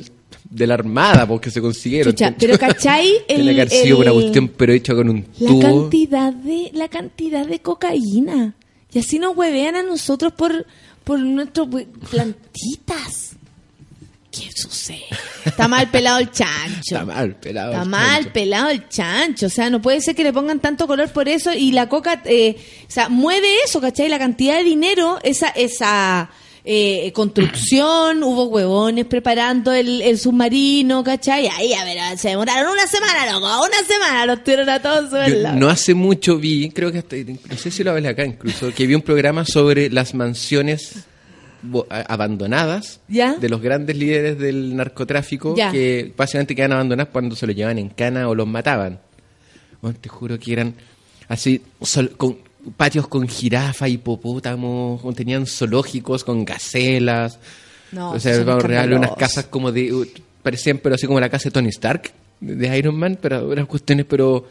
[0.49, 2.11] de la armada porque se consiguieron.
[2.13, 3.09] Chucha, pero ¿cachai?
[3.27, 5.61] tiene que haber El- sido una el- cuestión pero hecha con un La tubo.
[5.61, 8.55] cantidad de la cantidad de cocaína.
[8.91, 10.65] Y así nos huevean a nosotros por
[11.03, 13.35] por nuestras hue- plantitas.
[14.31, 15.05] ¿Qué sucede?
[15.43, 16.81] Está mal pelado el chancho.
[16.81, 17.71] Está mal pelado.
[17.71, 18.33] Está el mal chancho.
[18.33, 19.45] pelado el chancho.
[19.47, 22.21] O sea, no puede ser que le pongan tanto color por eso y la coca,
[22.25, 22.55] eh,
[22.87, 24.07] o sea, mueve eso, ¿cachai?
[24.07, 26.29] La cantidad de dinero, esa, esa
[26.63, 31.47] eh, construcción, hubo huevones preparando el, el submarino, ¿cachai?
[31.47, 35.29] Ahí, a ver, se demoraron una semana, loco, una semana, los tiraron a todos sobre
[35.29, 35.55] Yo el lado.
[35.57, 38.85] no hace mucho vi, creo que hasta, no sé si lo hablé acá incluso, que
[38.85, 41.05] vi un programa sobre las mansiones
[42.07, 43.35] abandonadas ¿Ya?
[43.35, 45.71] de los grandes líderes del narcotráfico Ya.
[45.71, 48.99] que básicamente quedan abandonadas cuando se los llevaban en cana o los mataban.
[49.81, 50.73] Bueno, te juro que eran
[51.27, 52.37] así, sol- con
[52.77, 57.39] patios con jirafa, hipopótamos, tenían zoológicos con gacelas.
[57.91, 59.91] No, o sea, vamos, real, unas casas como de.
[59.93, 60.05] uh,
[60.43, 64.05] parecían, pero así como la casa de Tony Stark, de Iron Man, pero unas cuestiones,
[64.07, 64.47] pero.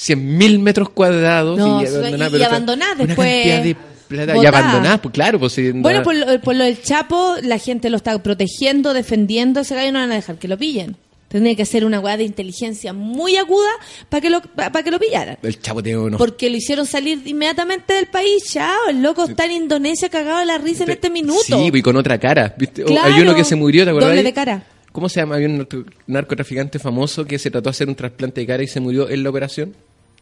[0.00, 3.76] 100.000 metros cuadrados No, y, abandonadas, y- y una después, cantidad de
[4.08, 7.36] plata y abandonadas, pues claro, pues sí, Bueno, no- por lo, por lo del Chapo,
[7.42, 10.96] la gente lo está protegiendo, defendiendo, ese gallo no van a dejar que lo pillen.
[11.28, 13.68] Tendría que ser una weá de inteligencia muy aguda
[14.08, 15.36] para que lo para que lo pillaran.
[15.42, 18.44] el chavo tiene unos Porque lo hicieron salir inmediatamente del país.
[18.50, 21.42] Chao, el loco está en Indonesia cagado de la risa en este minuto.
[21.44, 22.54] Sí, y con otra cara.
[22.56, 22.82] ¿viste?
[22.82, 24.08] Claro, hay uno que se murió, ¿te acuerdas?
[24.10, 24.62] doble de cara.
[24.90, 25.34] ¿Cómo se llama?
[25.34, 28.66] Había un narco- narcotraficante famoso que se trató de hacer un trasplante de cara y
[28.66, 29.74] se murió en la operación.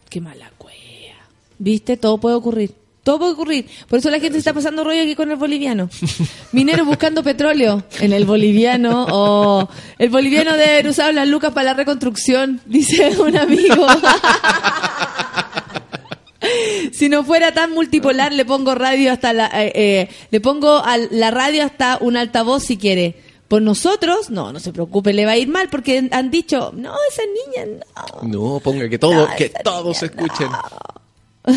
[0.09, 0.75] Qué mala cueva.
[1.57, 1.95] ¿Viste?
[1.95, 2.71] Todo puede ocurrir.
[3.07, 3.69] Todo puede ocurrir.
[3.87, 5.89] Por eso la gente está pasando rollo aquí con el boliviano.
[6.51, 9.07] Mineros buscando petróleo en el boliviano.
[9.09, 13.87] O el boliviano debe haber usado las lucas para la reconstrucción, dice un amigo.
[16.91, 20.97] si no fuera tan multipolar, le pongo radio hasta la, eh, eh, le pongo a
[20.97, 23.15] la radio hasta un altavoz si quiere.
[23.47, 26.93] Por nosotros, no, no se preocupe, le va a ir mal porque han dicho, no,
[27.09, 27.79] esa niña,
[28.21, 28.27] no.
[28.27, 30.49] No, ponga que todo, No, que todos escuchen.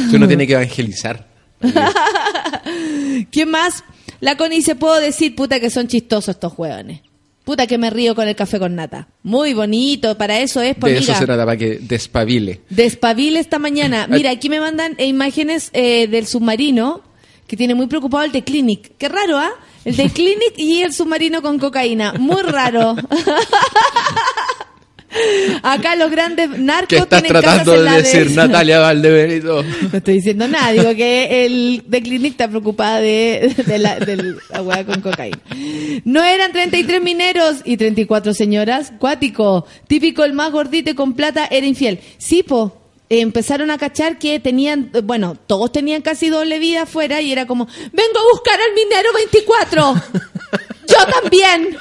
[0.08, 1.29] Si uno tiene que evangelizar.
[3.30, 3.84] ¿Quién más?
[4.20, 7.00] La Connie dice, puedo decir, puta, que son chistosos estos hueones.
[7.44, 9.08] Puta, que me río con el café con nata.
[9.22, 12.60] Muy bonito, para eso es, pues, De eso se trata, para que despabile.
[12.68, 14.06] Despabile esta mañana.
[14.10, 17.02] Mira, aquí me mandan eh, imágenes eh, del submarino
[17.46, 18.92] que tiene muy preocupado el de Clinic.
[18.98, 19.50] Qué raro, ¿ah?
[19.84, 22.12] El de Clinic y el submarino con cocaína.
[22.12, 22.94] Muy raro.
[25.62, 28.30] Acá los grandes narcos ¿Qué estás tienen tratando casas en de la decir.
[28.36, 29.62] Natalia Valdebenito?
[29.62, 34.36] No estoy diciendo nada, digo que el de Clinic está preocupada de, de la, de
[34.50, 35.38] la hueá con cocaína.
[36.04, 38.92] No eran 33 mineros y 34 señoras.
[38.98, 42.00] Cuático, típico el más gordito y con plata era infiel.
[42.18, 42.76] Sí, po.
[43.12, 47.66] Empezaron a cachar que tenían, bueno, todos tenían casi doble vida afuera y era como,
[47.66, 49.94] vengo a buscar al minero 24.
[50.86, 51.76] Yo también.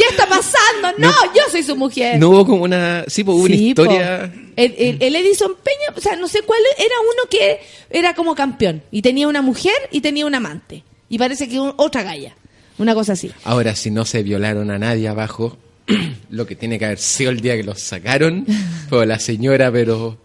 [0.00, 0.98] ¿Qué está pasando?
[0.98, 2.18] No, yo soy su mujer.
[2.18, 3.04] No hubo como una.
[3.06, 4.32] Sí, pues hubo una Sí, historia.
[4.56, 7.60] El, el- el Edison Peña, o sea, no sé cuál era uno que
[7.90, 10.84] era como campeón y tenía una mujer y tenía un amante.
[11.08, 12.34] Y parece que un- otra galla.
[12.78, 13.30] Una cosa así.
[13.44, 15.58] Ahora, si no se violaron a nadie abajo,
[16.30, 18.46] lo que tiene que haber sido el día que los sacaron
[18.88, 20.16] fue la señora, pero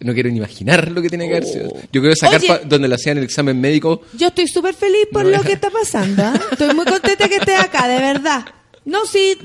[0.00, 1.68] no quiero ni imaginar lo que tiene que haber sido.
[1.92, 2.60] Yo quiero sacar Oye.
[2.64, 4.02] donde le hacían el examen médico.
[4.16, 6.22] Yo estoy súper feliz por No, lo que está pasando.
[6.24, 6.40] ¿ah?
[6.52, 8.44] Estoy muy contenta que estés acá, de verdad.
[8.90, 9.36] No, sí,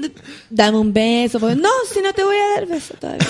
[0.49, 1.37] dame un beso.
[1.39, 3.27] No, si no te voy a dar beso todavía.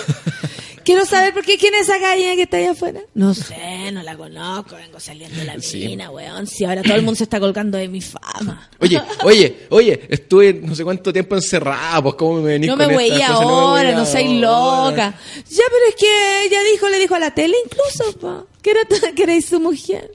[0.85, 3.01] Quiero saber por qué quién es esa gallina que está ahí afuera.
[3.15, 5.79] No sé, no la conozco, vengo saliendo de la Sí.
[5.87, 6.45] mina, weón.
[6.45, 8.69] Si ahora todo el mundo se está colgando de mi fama.
[8.79, 12.85] Oye, oye, oye, estuve no sé cuánto tiempo encerrado, pues cómo me venís No me?
[12.87, 14.87] No me ahora, no seas ahora.
[14.89, 15.19] loca.
[15.49, 18.81] Ya, pero es que ella dijo, le dijo a la tele incluso, pa, que, era,
[19.15, 20.11] que erais su mujer.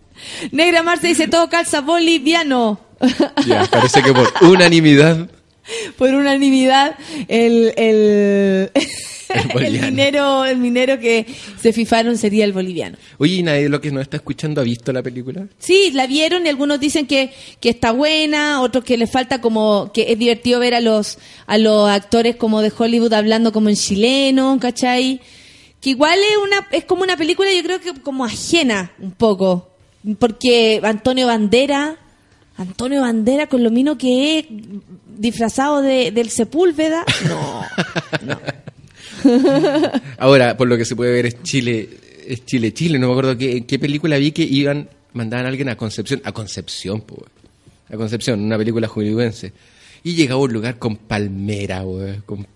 [0.52, 2.78] Negra Marta dice, todo calza boliviano.
[3.44, 5.28] Ya, parece que por unanimidad.
[5.96, 6.96] Por unanimidad,
[7.28, 8.70] el, el,
[9.34, 9.86] el, boliviano.
[9.86, 11.26] minero, el minero que
[11.60, 12.96] se fifaron sería el boliviano.
[13.18, 15.46] Oye, ¿y nadie de lo que nos está escuchando ha visto la película?
[15.58, 19.90] Sí, la vieron y algunos dicen que, que está buena, otros que le falta como
[19.92, 23.76] que es divertido ver a los a los actores como de Hollywood hablando como en
[23.76, 25.20] chileno, ¿cachai?
[25.80, 29.70] Que igual es una es como una película yo creo que como ajena un poco,
[30.18, 31.96] porque Antonio Bandera,
[32.60, 34.46] Antonio Bandera con lo mino que es
[35.18, 37.62] disfrazado de, del Sepúlveda, no.
[40.18, 41.88] Ahora, por lo que se puede ver, es Chile,
[42.26, 42.98] es Chile, Chile.
[42.98, 46.32] No me acuerdo qué, qué película vi que iban, mandaban a alguien a Concepción, a
[46.32, 47.22] Concepción, pues.
[47.90, 49.52] A Concepción, una película hollywoodense.
[50.04, 52.46] Y llegaba a un lugar con palmera, güey, con,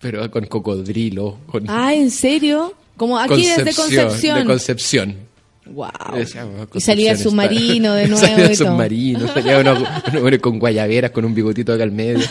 [0.00, 2.74] pero con cocodrilo, con Ah, ¿en serio?
[2.96, 4.38] Como aquí desde Concepción.
[4.40, 5.16] De Concepción.
[5.66, 5.88] Wow.
[6.14, 9.82] Y decía, "Oh, Y salía el submarino de nuevo salía el y submarino, salía uno-
[10.22, 12.24] uno con guayaberas, con un bigotito acá al medio.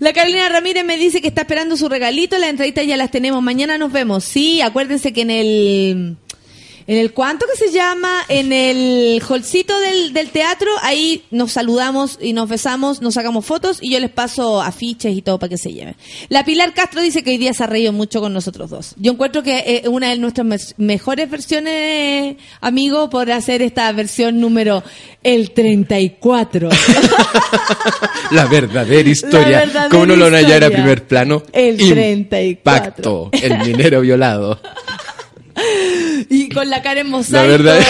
[0.00, 2.38] La Carolina Ramírez me dice que está esperando su regalito.
[2.38, 3.42] Las entrevistas ya las tenemos.
[3.42, 4.24] Mañana nos vemos.
[4.24, 6.16] Sí, acuérdense que en el.
[6.88, 12.18] En el cuánto que se llama, en el holcito del, del teatro, ahí nos saludamos
[12.20, 15.58] y nos besamos, nos sacamos fotos y yo les paso afiches y todo para que
[15.58, 15.96] se lleven.
[16.30, 18.94] La Pilar Castro dice que hoy día se ha reído mucho con nosotros dos.
[18.96, 24.40] Yo encuentro que es una de nuestras mes- mejores versiones, amigo, por hacer esta versión
[24.40, 24.82] número
[25.22, 26.70] el 34.
[28.30, 29.58] La verdadera historia.
[29.58, 30.76] verdadera ¿Cómo no lo van a hallar a historia.
[30.78, 31.42] primer plano?
[31.52, 32.62] El 34.
[32.62, 34.58] Pacto, el minero violado.
[36.30, 37.80] Y con la cara en La verdad.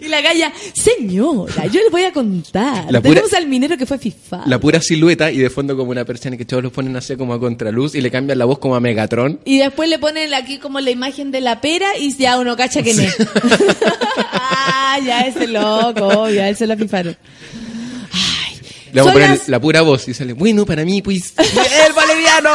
[0.00, 2.86] Y la galla, señora, yo les voy a contar.
[2.90, 4.42] La pura- Tenemos al minero que fue FIFA.
[4.46, 7.32] La pura silueta y de fondo como una persiana que todos los ponen así como
[7.34, 9.38] a contraluz y le cambian la voz como a Megatron.
[9.44, 12.82] Y después le ponen aquí como la imagen de la pera y ya uno cacha
[12.82, 13.04] que no.
[14.32, 17.16] ah, ya ese loco, ya él se la fifaron.
[18.92, 21.92] Le vamos a poner las- la pura voz y sale, bueno, para mí, pues, el
[21.92, 22.50] boliviano.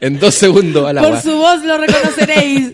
[0.00, 1.10] En dos segundos al agua.
[1.10, 2.72] Por su voz lo reconoceréis.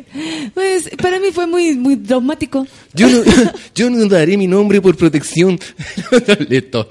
[0.53, 2.67] Pues para mí fue muy, muy traumático.
[2.93, 3.23] Yo no,
[3.75, 5.59] yo no daré mi nombre por protección.
[6.49, 6.89] Listo.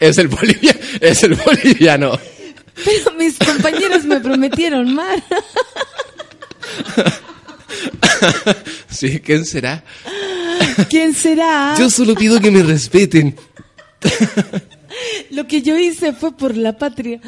[0.00, 0.80] Es el boliviano.
[1.00, 2.18] Es el boliviano.
[2.84, 5.22] Pero mis compañeros me prometieron más.
[8.88, 9.82] Sí, ¿quién será?
[10.88, 11.74] ¿Quién será?
[11.78, 13.36] Yo solo pido que me respeten.
[15.30, 17.20] Lo que yo hice fue por la patria.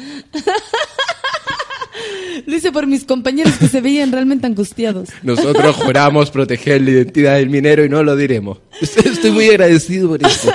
[2.45, 5.09] Lo hice por mis compañeros que se veían realmente angustiados.
[5.23, 8.59] Nosotros juramos proteger la identidad del minero y no lo diremos.
[8.81, 10.51] Estoy muy agradecido por eso.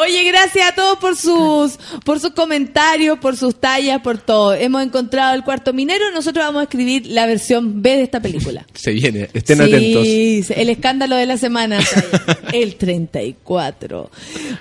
[0.00, 4.54] Oye, gracias a todos por sus, por sus comentarios, por sus tallas, por todo.
[4.54, 6.10] Hemos encontrado el cuarto minero.
[6.12, 8.66] Nosotros vamos a escribir la versión B de esta película.
[8.74, 10.56] Se viene, estén sí, atentos.
[10.56, 11.80] el escándalo de la semana.
[12.50, 14.10] El 34.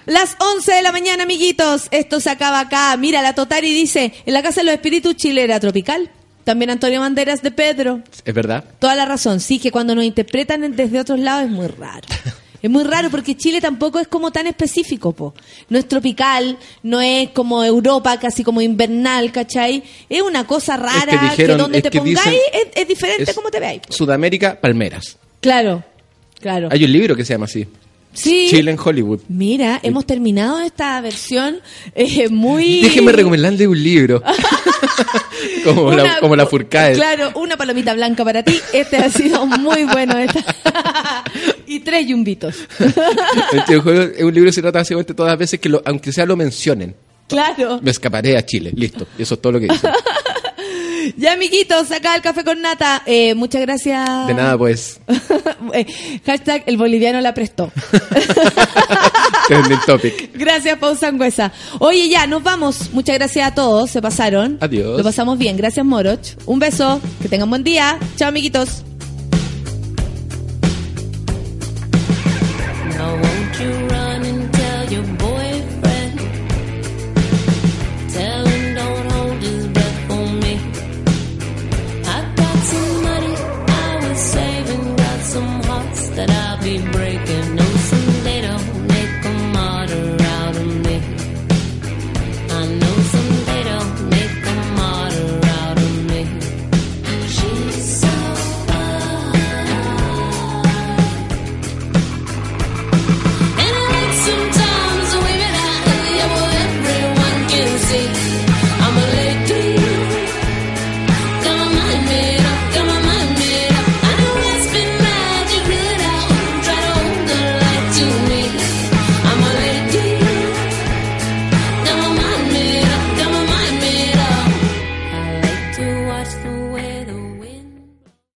[0.07, 1.87] Las 11 de la mañana, amiguitos.
[1.91, 2.95] Esto se acaba acá.
[2.97, 6.11] Mira, la Totari dice, en la Casa de los Espíritus chilera tropical.
[6.43, 8.01] También Antonio Banderas de Pedro.
[8.25, 8.65] ¿Es verdad?
[8.79, 9.39] Toda la razón.
[9.39, 12.07] Sí, que cuando nos interpretan desde otros lados es muy raro.
[12.61, 15.33] Es muy raro porque Chile tampoco es como tan específico, po.
[15.69, 19.83] No es tropical, no es como Europa, casi como invernal, ¿cachai?
[20.09, 23.33] Es una cosa rara que, dijeron- donde es te que pongáis dicen- es, es diferente
[23.33, 23.81] como te veáis.
[23.89, 25.17] Sudamérica, Palmeras.
[25.41, 25.83] Claro,
[26.41, 26.67] claro.
[26.71, 27.65] Hay un libro que se llama así.
[28.13, 28.47] Sí.
[28.49, 29.19] Chile en Hollywood.
[29.29, 31.59] Mira, hemos terminado esta versión
[31.95, 32.81] eh, muy...
[32.81, 34.21] Déjeme recomendarle un libro.
[35.63, 36.93] como, Una- la, como la Furcae.
[36.95, 38.59] Claro, una palomita blanca para ti.
[38.73, 40.17] Este ha sido muy bueno.
[40.17, 40.43] esta.
[41.67, 42.55] y tres yumbitos.
[43.53, 46.25] Este es un libro que se trata básicamente todas las veces que, lo- aunque sea
[46.25, 46.95] lo mencionen,
[47.27, 47.79] claro.
[47.81, 48.71] me escaparé a Chile.
[48.75, 49.07] Listo.
[49.17, 49.87] Eso es todo lo que dice.
[51.17, 53.01] Ya, amiguitos, acá el café con nata.
[53.05, 54.27] Eh, muchas gracias.
[54.27, 54.99] De nada, pues.
[55.73, 55.85] Eh,
[56.25, 57.71] hashtag el boliviano la prestó.
[59.47, 60.31] Trending topic.
[60.33, 61.51] Gracias, Pau Sangüesa.
[61.79, 62.91] Oye, ya, nos vamos.
[62.91, 63.91] Muchas gracias a todos.
[63.91, 64.57] Se pasaron.
[64.61, 64.97] Adiós.
[64.97, 65.57] Lo pasamos bien.
[65.57, 66.37] Gracias, Moroch.
[66.45, 67.01] Un beso.
[67.21, 67.99] Que tengan buen día.
[68.15, 68.83] Chao, amiguitos.
[72.97, 74.08] Now won't you run
[86.19, 86.98] that I'll be